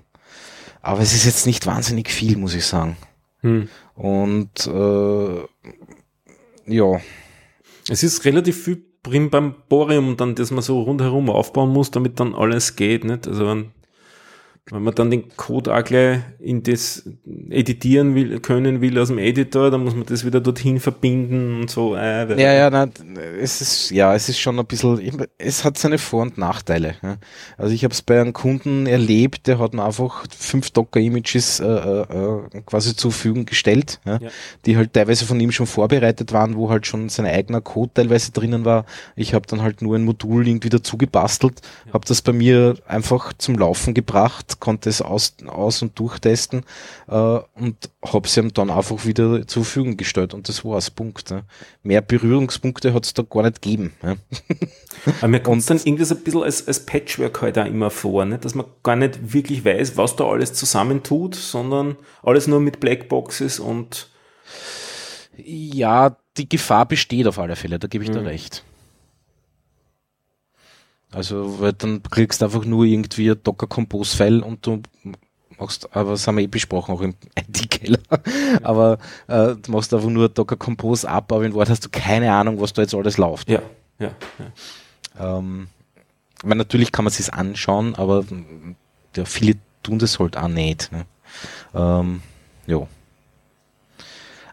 Aber 0.84 1.01
es 1.01 1.13
ist 1.13 1.26
jetzt 1.26 1.45
nicht 1.45 1.65
wahnsinnig 1.65 2.09
viel, 2.09 2.38
muss 2.38 2.53
ich 2.55 2.65
sagen. 2.65 2.97
Hm. 3.41 3.67
Und 3.95 4.67
äh, 4.67 5.41
ja, 6.67 7.01
Es 7.89 8.03
ist 8.03 8.26
relativ 8.26 8.63
viel 8.63 8.84
Brimborium 9.03 10.17
dann, 10.17 10.35
das 10.35 10.51
man 10.51 10.61
so 10.61 10.81
rundherum 10.81 11.29
aufbauen 11.29 11.71
muss, 11.71 11.91
damit 11.91 12.19
dann 12.19 12.35
alles 12.35 12.75
geht, 12.75 13.03
nicht? 13.03 13.27
Also 13.27 13.47
wenn, 13.47 13.71
wenn 14.70 14.84
man 14.84 14.93
dann 14.93 15.09
den 15.09 15.28
Code 15.36 15.76
auch 15.76 15.84
gleich 15.84 16.20
in 16.39 16.62
das 16.64 17.09
editieren 17.49 18.14
will, 18.16 18.39
können 18.39 18.80
will 18.80 18.97
aus 18.99 19.07
dem 19.07 19.18
Editor, 19.18 19.72
dann 19.72 19.84
muss 19.84 19.95
man 19.95 20.05
das 20.05 20.24
wieder 20.24 20.39
dorthin 20.39 20.80
verbinden 20.80 21.62
und 21.62 21.70
so. 21.70 21.95
Äh, 21.95 22.39
ja, 22.41 22.53
ja, 22.53 22.70
na, 22.70 22.88
es 23.41 23.59
ist 23.59 23.89
ja, 23.89 24.14
es 24.16 24.30
ist 24.30 24.39
schon 24.39 24.59
ein 24.59 24.66
bisschen, 24.66 25.26
es 25.39 25.66
hat 25.66 25.78
seine 25.80 25.97
Vor- 25.97 26.22
und 26.22 26.38
Nachteile. 26.38 26.95
Ja. 27.01 27.18
Also 27.57 27.74
ich 27.74 27.84
habe 27.84 27.93
es 27.93 28.03
bei 28.03 28.22
einem 28.22 28.34
Kunden 28.34 28.86
erlebt, 28.86 29.47
der 29.47 29.57
hat 29.57 29.74
mir 29.74 29.84
einfach 29.84 30.26
fünf 30.38 30.70
Docker-Images 30.70 31.59
äh, 31.59 31.66
äh, 31.66 32.01
äh, 32.01 32.62
quasi 32.66 32.95
zur 32.95 33.12
Verfügung 33.12 33.45
gestellt, 33.45 33.99
ja, 34.05 34.20
Ja. 34.22 34.30
die 34.66 34.78
halt 34.78 34.93
teilweise 34.93 35.26
von 35.26 35.39
ihm 35.39 35.51
schon 35.51 35.66
vorbereitet 35.68 36.34
waren, 36.34 36.55
wo 36.55 36.70
halt 36.70 36.86
schon 36.86 37.09
sein 37.09 37.26
eigener 37.26 37.62
Code 37.62 37.91
teilweise 37.95 38.32
drinnen 38.32 38.64
war. 38.64 38.86
Ich 39.16 39.34
habe 39.34 39.47
dann 39.47 39.64
halt 39.64 39.82
nur 39.82 39.95
ein 39.95 40.05
Modul 40.05 40.47
irgendwie 40.47 40.70
dazu 40.70 40.97
gebastelt, 40.97 41.62
habe 41.91 42.05
das 42.07 42.22
bei 42.22 42.32
mir 42.32 42.76
einfach 42.88 43.34
zum 43.34 43.57
Laufen 43.57 43.93
gebracht, 43.95 44.50
konnte 44.59 44.89
es 44.89 45.01
aus, 45.01 45.35
aus 45.47 45.81
und 45.81 45.97
durchtesten 45.97 46.63
äh, 47.07 47.13
und 47.13 47.75
habe 48.05 48.27
es 48.27 48.35
ihm 48.37 48.53
dann 48.53 48.69
einfach 48.69 49.05
wieder 49.05 49.47
zur 49.47 49.63
Verfügung 49.63 49.97
gestellt 49.97 50.33
und 50.33 50.49
das 50.49 50.65
war's, 50.65 50.89
Punkt. 50.91 51.29
Ja. 51.29 51.43
Mehr 51.83 52.01
Berührungspunkte 52.01 52.93
hat 52.93 53.05
es 53.05 53.13
da 53.13 53.23
gar 53.23 53.43
nicht 53.43 53.61
gegeben. 53.61 53.93
Ja. 54.03 54.15
Aber 55.19 55.27
mir 55.27 55.39
kommt 55.43 55.57
Und- 55.61 55.69
dann 55.69 55.79
irgendwie 55.85 56.05
so 56.05 56.15
ein 56.15 56.23
bisschen 56.23 56.43
als, 56.43 56.67
als 56.67 56.85
Patchwork 56.85 57.41
halt 57.41 57.57
auch 57.57 57.65
immer 57.65 57.89
vor, 57.89 58.25
nicht? 58.25 58.43
dass 58.45 58.55
man 58.55 58.65
gar 58.83 58.95
nicht 58.95 59.33
wirklich 59.33 59.63
weiß, 59.63 59.97
was 59.97 60.15
da 60.15 60.25
alles 60.25 60.53
zusammentut, 60.53 61.35
sondern 61.35 61.95
alles 62.23 62.47
nur 62.47 62.59
mit 62.59 62.79
Blackboxes 62.79 63.59
und 63.59 64.09
Ja, 65.37 66.17
die 66.37 66.47
Gefahr 66.47 66.85
besteht 66.85 67.27
auf 67.27 67.39
alle 67.39 67.55
Fälle, 67.55 67.79
da 67.79 67.87
gebe 67.87 68.03
ich 68.03 68.09
dir 68.11 68.21
Mhm. 68.21 68.27
recht. 68.27 68.63
Also, 71.14 71.59
weil 71.59 71.74
dann 71.74 72.01
klickst 72.03 72.41
du 72.41 72.45
einfach 72.45 72.64
nur 72.64 72.86
irgendwie 72.86 73.32
ein 73.32 73.39
Docker 73.43 73.68
Compose 73.68 74.16
File 74.16 74.41
und 74.41 74.66
du 74.66 74.82
machst, 75.59 75.93
aber 75.95 76.12
das 76.12 76.26
haben 76.26 76.38
wir 76.38 76.43
eh 76.43 76.47
besprochen, 76.47 76.93
auch 76.95 77.01
im 77.01 77.16
IT-Keller, 77.36 77.99
aber 78.64 78.97
äh, 79.28 79.55
du 79.55 79.72
machst 79.72 79.93
einfach 79.93 80.09
nur 80.09 80.30
Docker 80.30 80.55
Compose 80.55 81.07
ab, 81.09 81.32
aber 81.32 81.45
in 81.45 81.53
Wort 81.53 81.70
hast 81.70 81.86
du 81.86 81.89
keine 81.89 82.32
Ahnung, 82.34 82.59
was 82.59 82.74
da 82.74 82.82
jetzt 82.82 82.95
alles 82.95 83.18
läuft. 83.18 83.49
ja, 83.49 83.62
ja, 83.99 84.12
ja. 85.20 85.38
Ähm, 85.38 85.68
ich 86.38 86.43
meine, 86.43 86.59
natürlich 86.59 86.91
kann 86.91 87.05
man 87.05 87.12
sich 87.12 87.32
anschauen, 87.32 87.93
aber 87.95 88.26
ja, 89.16 89.26
viele 89.26 89.57
tun 89.84 89.99
das 89.99 90.18
halt 90.20 90.38
auch 90.38 90.47
nicht. 90.47 90.91
Ne? 90.91 91.05
Ähm, 91.76 92.22
jo. 92.66 92.88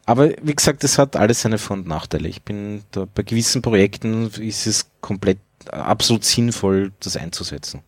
Aber 0.09 0.31
wie 0.41 0.55
gesagt, 0.55 0.85
das 0.85 0.97
hat 0.97 1.17
alles 1.17 1.43
seine 1.43 1.59
Vor- 1.59 1.77
und 1.77 1.87
Nachteile. 1.87 2.31
Ich 2.31 2.41
bin 2.41 2.83
da 2.93 3.07
bei 3.15 3.23
gewissen 3.23 3.61
Projekten 3.61 4.31
ist 4.41 4.67
es 4.67 4.87
komplett 5.03 5.37
äh, 5.67 5.77
absolut 5.77 6.25
sinnvoll, 6.25 6.93
das 7.01 7.19
einzusetzen. 7.19 7.83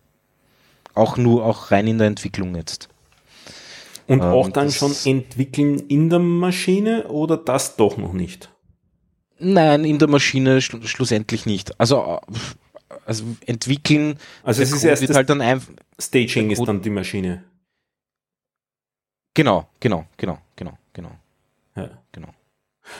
Auch 0.93 1.17
nur 1.17 1.43
auch 1.43 1.71
rein 1.71 1.87
in 1.87 1.97
der 1.97 2.05
Entwicklung 2.05 2.53
jetzt. 2.55 2.89
Und 4.07 4.19
Äh, 4.19 4.25
auch 4.25 4.45
und 4.45 4.55
dann 4.55 4.71
schon 4.71 4.95
entwickeln 5.03 5.79
in 5.87 6.11
der 6.11 6.19
Maschine 6.19 7.07
oder 7.07 7.37
das 7.37 7.75
doch 7.75 7.97
noch 7.97 8.13
nicht? 8.13 8.51
Nein, 9.39 9.83
in 9.83 9.97
der 9.97 10.07
Maschine 10.07 10.61
schlu 10.61 10.79
schlussendlich 10.83 11.47
nicht. 11.47 11.79
Also, 11.79 12.19
äh, 12.21 12.97
also 13.07 13.23
entwickeln, 13.47 14.19
Also 14.43 14.61
es 14.61 14.71
ist 14.71 14.83
erst 14.83 15.09
halt 15.15 15.27
dann 15.27 15.41
einfach. 15.41 15.73
Staging 15.97 16.51
ist 16.51 16.63
dann 16.67 16.83
die 16.83 16.91
Maschine. 16.91 17.45
Genau, 19.33 19.67
genau, 19.79 20.05
genau, 20.17 20.37
genau, 20.55 20.77
genau, 20.93 21.11
Ja. 21.75 21.89
genau. 22.11 22.29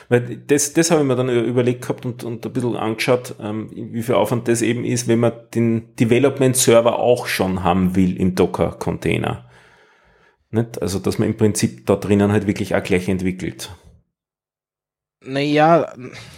Weil 0.10 0.38
das, 0.38 0.74
das 0.74 0.92
habe 0.92 1.02
ich 1.02 1.08
mir 1.08 1.16
dann 1.16 1.30
überlegt 1.30 1.82
gehabt 1.82 2.06
und, 2.06 2.24
und 2.24 2.46
ein 2.46 2.54
bisschen 2.54 2.76
angeschaut, 2.76 3.36
ähm, 3.42 3.70
wie 3.74 4.04
viel 4.04 4.16
Aufwand 4.16 4.48
das 4.48 4.62
eben 4.62 4.86
ist, 4.86 5.08
wenn 5.08 5.20
man 5.20 5.34
den 5.54 5.96
Development-Server 5.96 7.00
auch 7.00 7.28
schon 7.28 7.64
haben 7.64 7.96
will 7.96 8.16
im 8.18 8.36
Docker-Container. 8.36 9.46
Nicht? 10.52 10.82
Also, 10.82 11.00
dass 11.00 11.18
man 11.18 11.30
im 11.30 11.38
Prinzip 11.38 11.86
da 11.86 11.96
drinnen 11.96 12.32
halt 12.32 12.46
wirklich 12.48 12.76
auch 12.76 12.84
gleich 12.84 13.10
entwickelt. 13.10 13.72
Naja, 15.24 15.94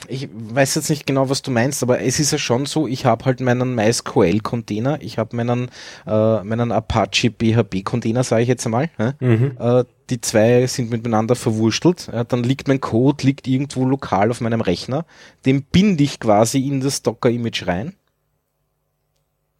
ich 0.09 0.27
weiß 0.33 0.75
jetzt 0.75 0.89
nicht 0.89 1.07
genau, 1.07 1.29
was 1.29 1.41
du 1.41 1.51
meinst, 1.51 1.81
aber 1.83 2.01
es 2.01 2.19
ist 2.19 2.33
ja 2.33 2.37
schon 2.37 2.65
so, 2.65 2.85
ich 2.85 3.05
habe 3.05 3.23
halt 3.23 3.39
meinen 3.39 3.75
MySQL-Container, 3.75 5.01
ich 5.01 5.17
habe 5.17 5.37
meinen, 5.37 5.69
äh, 6.05 6.43
meinen 6.43 6.73
Apache 6.73 7.31
PHP-Container, 7.31 8.23
sage 8.23 8.41
ich 8.41 8.49
jetzt 8.49 8.65
einmal. 8.65 8.89
Ja? 8.99 9.13
Mhm. 9.21 9.57
Äh, 9.57 9.85
die 10.09 10.21
zwei 10.21 10.67
sind 10.67 10.89
miteinander 10.89 11.35
verwurstelt. 11.35 12.09
Ja? 12.11 12.23
Dann 12.23 12.43
liegt 12.43 12.67
mein 12.67 12.81
Code, 12.81 13.25
liegt 13.25 13.47
irgendwo 13.47 13.85
lokal 13.85 14.31
auf 14.31 14.41
meinem 14.41 14.61
Rechner. 14.61 15.05
Den 15.45 15.63
binde 15.63 16.03
ich 16.03 16.19
quasi 16.19 16.67
in 16.67 16.81
das 16.81 17.01
Docker-Image 17.01 17.67
rein. 17.67 17.95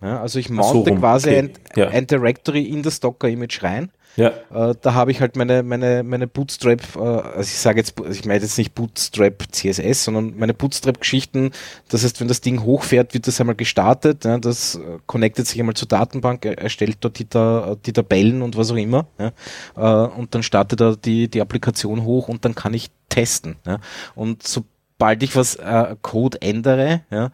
Ja, 0.01 0.21
also 0.21 0.37
ich 0.37 0.47
so 0.47 0.53
mounte 0.53 0.89
rum, 0.91 0.99
quasi 0.99 1.29
okay. 1.29 1.39
ein, 1.39 1.51
Ja. 1.75 1.87
ein 1.89 2.07
Directory 2.07 2.63
in 2.63 2.83
das 2.83 2.99
Docker-Image 2.99 3.63
rein. 3.63 3.91
Ja, 4.15 4.31
Äh, 4.53 4.75
da 4.79 4.93
habe 4.93 5.09
ich 5.09 5.21
halt 5.21 5.35
meine, 5.35 5.63
meine, 5.63 6.03
meine 6.03 6.27
Bootstrap, 6.27 6.95
äh, 6.95 6.99
also 6.99 7.41
ich 7.41 7.57
sage 7.57 7.79
jetzt, 7.79 7.95
ich 8.11 8.25
meine 8.25 8.41
jetzt 8.41 8.57
nicht 8.59 8.75
Bootstrap 8.75 9.43
CSS, 9.51 10.03
sondern 10.03 10.37
meine 10.37 10.53
Bootstrap-Geschichten. 10.53 11.51
Das 11.89 12.03
heißt, 12.03 12.21
wenn 12.21 12.27
das 12.27 12.41
Ding 12.41 12.61
hochfährt, 12.61 13.15
wird 13.15 13.25
das 13.25 13.39
einmal 13.39 13.55
gestartet, 13.55 14.25
ja, 14.25 14.37
das 14.37 14.75
äh, 14.75 14.99
connectet 15.07 15.47
sich 15.47 15.59
einmal 15.59 15.73
zur 15.75 15.87
Datenbank, 15.87 16.45
er- 16.45 16.59
erstellt 16.59 16.97
dort 17.01 17.17
die, 17.17 17.25
die 17.25 17.93
Tabellen 17.93 18.41
und 18.43 18.55
was 18.55 18.69
auch 18.71 18.75
immer. 18.75 19.07
Ja, 19.17 20.03
und 20.05 20.35
dann 20.35 20.43
startet 20.43 20.81
er 20.81 20.95
die, 20.95 21.27
die 21.27 21.41
Applikation 21.41 22.03
hoch 22.03 22.27
und 22.27 22.45
dann 22.45 22.53
kann 22.55 22.73
ich 22.73 22.91
testen. 23.09 23.55
Ja, 23.65 23.79
und 24.15 24.43
sobald 24.45 25.23
ich 25.23 25.35
was 25.35 25.57
Code 26.01 26.41
ändere, 26.41 27.01
ja, 27.09 27.31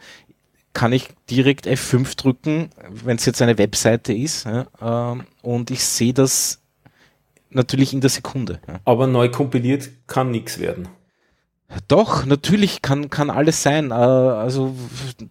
kann 0.74 0.94
ich 0.94 1.10
direkt 1.30 1.68
F5 1.68 2.16
drücken, 2.16 2.70
wenn 2.90 3.18
es 3.18 3.26
jetzt 3.26 3.42
eine 3.42 3.58
Webseite 3.58 4.14
ist, 4.14 4.46
ja, 4.46 4.68
ähm, 4.82 5.26
und 5.42 5.72
ich 5.72 5.84
sehe 5.84 6.14
das 6.14 6.62
natürlich 7.50 7.94
in 7.94 8.02
der 8.02 8.10
Sekunde. 8.10 8.60
Ja. 8.68 8.80
Aber 8.86 9.08
neu 9.08 9.30
kompiliert 9.30 9.90
kann 10.08 10.32
nichts 10.32 10.60
werden. 10.60 10.88
Doch, 11.88 12.26
natürlich 12.26 12.82
kann, 12.82 13.10
kann 13.10 13.30
alles 13.30 13.62
sein. 13.62 13.92
Äh, 13.92 13.94
also 13.94 14.76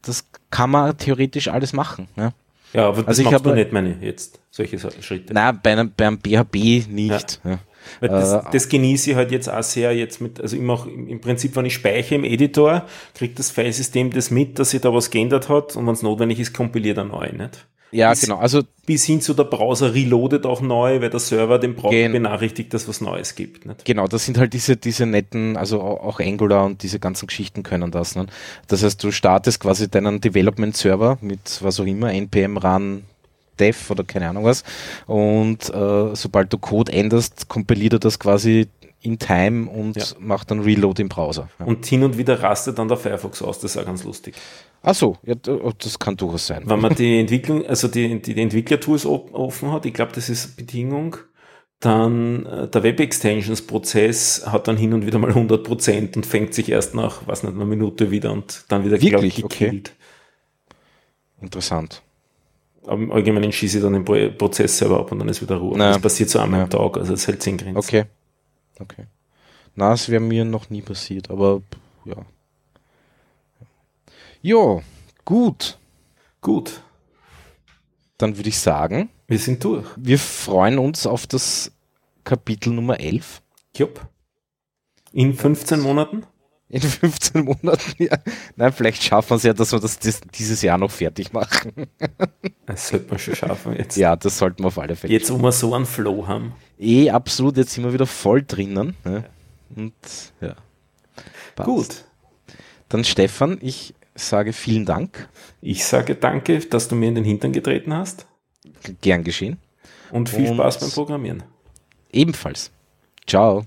das 0.03 0.29
kann 0.51 0.71
man 0.71 0.97
theoretisch 0.97 1.49
alles 1.49 1.73
machen. 1.73 2.09
Ja, 2.17 2.33
ja 2.73 2.89
aber 2.89 2.99
das 2.99 3.09
also 3.09 3.23
ich 3.23 3.33
habe 3.33 3.53
nicht 3.55 3.73
meine 3.73 3.97
jetzt 4.01 4.41
solche 4.51 4.79
Schritte. 4.79 5.35
Nein, 5.35 5.59
bei 5.63 5.73
einem, 5.73 5.93
beim 5.97 6.19
BHB 6.19 6.89
nicht. 6.89 7.41
Ja. 7.45 7.59
Weil 8.01 8.09
das, 8.11 8.33
äh, 8.33 8.43
das 8.53 8.69
genieße 8.69 9.11
ich 9.11 9.17
halt 9.17 9.33
jetzt 9.33 9.49
auch 9.49 9.63
sehr 9.63 9.95
jetzt 9.95 10.21
mit, 10.21 10.41
also 10.41 10.57
immer 10.57 10.75
auch 10.75 10.87
im 10.87 11.21
Prinzip, 11.21 11.57
wenn 11.57 11.67
ich 11.67 11.75
speichere 11.75 12.17
im 12.17 12.25
Editor, 12.25 12.87
kriegt 13.15 13.39
das 13.39 13.51
Filesystem 13.51 14.13
das 14.13 14.31
mit, 14.31 14.59
dass 14.59 14.71
sich 14.71 14.81
da 14.81 14.93
was 14.93 15.11
geändert 15.11 15.49
hat 15.49 15.75
und 15.77 15.87
wenn 15.87 15.95
es 15.95 16.03
notwendig 16.03 16.39
ist, 16.39 16.53
kompiliert 16.53 16.99
er 16.99 17.05
neu, 17.05 17.31
nicht? 17.33 17.67
Ja, 17.91 18.11
bis, 18.11 18.21
genau. 18.23 18.37
Also 18.37 18.63
bis 18.87 19.05
hin 19.05 19.21
zu 19.21 19.35
der 19.35 19.45
Browser 19.45 19.95
reloadet 19.95 20.47
auch 20.47 20.61
neu, 20.61 21.01
weil 21.01 21.11
der 21.11 21.21
Server 21.21 21.59
den 21.59 21.75
Browser 21.75 22.09
benachrichtigt, 22.09 22.73
dass 22.75 22.89
was 22.89 23.01
Neues 23.01 23.35
gibt. 23.35 23.67
Nicht? 23.67 23.85
Genau, 23.85 24.07
das 24.07 24.25
sind 24.25 24.39
halt 24.39 24.53
diese, 24.53 24.77
diese 24.77 25.07
netten, 25.07 25.57
also 25.57 25.81
auch 25.81 26.21
Angular 26.21 26.65
und 26.65 26.83
diese 26.83 26.99
ganzen 26.99 27.27
Geschichten 27.27 27.63
können 27.63 27.91
das. 27.91 28.17
Nicht? 28.17 28.31
Das 28.67 28.83
heißt, 28.83 29.03
du 29.03 29.11
startest 29.11 29.61
quasi 29.61 29.89
deinen 29.89 30.21
Development-Server 30.21 31.19
mit 31.21 31.63
was 31.63 31.81
auch 31.81 31.87
immer, 31.87 32.13
npm 32.13 32.57
run 32.59 33.05
dev 33.59 33.91
oder 33.91 34.05
keine 34.05 34.29
Ahnung 34.29 34.45
was 34.45 34.63
und 35.07 35.69
äh, 35.71 36.15
sobald 36.15 36.53
du 36.53 36.59
Code 36.59 36.93
änderst, 36.93 37.49
kompiliert 37.49 37.95
er 37.95 37.99
das 37.99 38.21
quasi 38.21 38.69
in 39.01 39.19
Time 39.19 39.69
und 39.69 39.97
ja. 39.97 40.05
macht 40.19 40.51
dann 40.51 40.61
Reload 40.61 41.01
im 41.01 41.09
Browser. 41.09 41.49
Ja. 41.59 41.67
Und 41.67 41.87
hin 41.87 42.03
und 42.03 42.19
wieder 42.19 42.43
rastet 42.43 42.79
dann 42.79 42.89
der 42.89 42.97
Firefox 42.97 43.43
aus, 43.43 43.59
das 43.61 43.73
ist 43.73 43.77
auch 43.77 43.87
ganz 43.87 44.05
lustig. 44.05 44.35
Ach 44.83 44.95
so, 44.95 45.17
ja, 45.25 45.35
oh, 45.49 45.73
das 45.77 45.99
kann 45.99 46.17
durchaus 46.17 46.47
sein. 46.47 46.63
Wenn 46.67 46.81
man 46.81 46.95
die 46.95 47.19
Entwicklung, 47.19 47.67
also 47.67 47.89
die, 47.89 48.21
die, 48.23 48.35
die 48.35 48.41
Entwicklertools 48.41 49.07
offen 49.07 49.73
hat, 49.73 49.87
ich 49.87 49.95
glaube, 49.95 50.13
das 50.15 50.29
ist 50.29 50.57
Bedingung, 50.57 51.17
dann 51.81 52.47
äh, 52.47 52.69
der 52.69 52.83
Web 52.83 53.01
Extensions 53.01 53.63
Prozess 53.63 54.47
hat 54.47 54.67
dann 54.69 54.77
hin 54.77 54.93
und 54.93 55.07
wieder 55.07 55.19
mal 55.19 55.31
100 55.31 55.63
Prozent 55.63 56.17
und 56.17 56.27
fängt 56.27 56.55
sich 56.55 56.69
erst 56.69 56.95
nach, 56.95 57.27
was 57.27 57.43
nicht, 57.43 57.55
einer 57.55 57.65
Minute 57.65 58.11
wieder 58.11 58.33
und 58.33 58.65
dann 58.69 58.85
wieder 58.85 59.01
Wirklich? 59.01 59.37
Glaub, 59.37 59.51
gekillt. 59.51 59.93
Okay. 60.67 60.75
Interessant. 61.41 62.03
Aber 62.85 63.03
im 63.03 63.13
Allgemeinen 63.13 63.53
schieße 63.53 63.79
ich 63.79 63.83
dann 63.83 63.93
den 63.93 64.05
Prozess 64.37 64.79
selber 64.79 64.99
ab 64.99 65.13
und 65.13 65.19
dann 65.19 65.29
ist 65.29 65.43
wieder 65.43 65.57
Ruhe. 65.57 65.77
Naja. 65.77 65.93
Das 65.93 66.03
passiert 66.03 66.31
so 66.31 66.39
einmal 66.39 66.63
am 66.63 66.71
Tag, 66.71 66.97
also 66.97 67.13
das 67.13 67.27
hält 67.27 67.43
10 67.43 67.59
Grenzen. 67.59 67.77
Okay. 67.77 68.05
Okay. 68.81 69.05
Na, 69.75 69.91
das 69.91 70.09
wäre 70.09 70.21
mir 70.21 70.45
noch 70.45 70.71
nie 70.71 70.83
passiert, 70.83 71.31
aber 71.31 71.63
ja. 72.05 72.17
Jo, 74.43 74.83
gut. 75.25 75.79
Gut. 76.41 76.83
Dann 78.19 78.37
würde 78.37 78.49
ich 78.49 78.59
sagen, 78.59 79.11
wir 79.27 79.39
sind 79.39 79.63
durch. 79.65 79.87
Wir 79.97 80.19
freuen 80.19 80.79
uns 80.79 81.07
auf 81.07 81.27
das 81.27 81.73
Kapitel 82.25 82.73
Nummer 82.73 83.01
11. 83.01 83.43
Jupp. 83.77 84.07
In 85.13 85.35
15 85.35 85.81
Monaten? 85.81 86.25
In 86.69 86.83
15 86.83 87.45
Monaten, 87.45 88.03
ja. 88.03 88.17
Nein, 88.57 88.73
vielleicht 88.73 89.03
schaffen 89.03 89.31
wir 89.31 89.37
es 89.37 89.43
ja, 89.43 89.55
dass 89.55 89.73
wir 89.73 89.81
das 89.81 89.99
dieses 89.99 90.63
Jahr 90.63 90.79
noch 90.79 90.91
fertig 90.91 91.33
machen. 91.33 91.73
Das 92.67 92.89
sollte 92.89 93.09
man 93.09 93.19
schon 93.19 93.35
schaffen 93.35 93.75
jetzt. 93.75 93.97
Ja, 93.97 94.15
das 94.15 94.37
sollten 94.37 94.63
wir 94.63 94.69
auf 94.69 94.79
alle 94.79 94.95
Fälle. 94.95 95.13
Jetzt, 95.13 95.33
wo 95.33 95.39
wir 95.39 95.53
so 95.53 95.75
einen 95.75 95.87
Flow 95.87 96.27
haben. 96.27 96.53
Eh, 96.79 97.11
absolut. 97.11 97.57
Jetzt 97.57 97.73
sind 97.73 97.85
wir 97.85 97.93
wieder 97.95 98.07
voll 98.07 98.43
drinnen. 98.43 98.95
Ne? 99.05 99.25
Und 99.75 99.95
ja. 100.43 100.55
Passt. 101.57 101.67
Gut. 101.67 102.05
Dann 102.91 103.05
Stefan, 103.05 103.59
ich 103.63 103.95
sage 104.25 104.53
vielen 104.53 104.85
Dank. 104.85 105.29
Ich 105.61 105.85
sage 105.85 106.15
danke, 106.15 106.61
dass 106.61 106.89
du 106.89 106.95
mir 106.95 107.09
in 107.09 107.15
den 107.15 107.25
Hintern 107.25 107.53
getreten 107.53 107.95
hast. 107.95 108.27
Gern 109.01 109.25
geschehen. 109.25 109.59
Und 110.11 110.29
viel 110.29 110.49
Und 110.49 110.57
Spaß 110.57 110.81
beim 110.81 110.91
Programmieren. 110.91 111.43
Ebenfalls. 112.13 112.71
Ciao. 113.27 113.65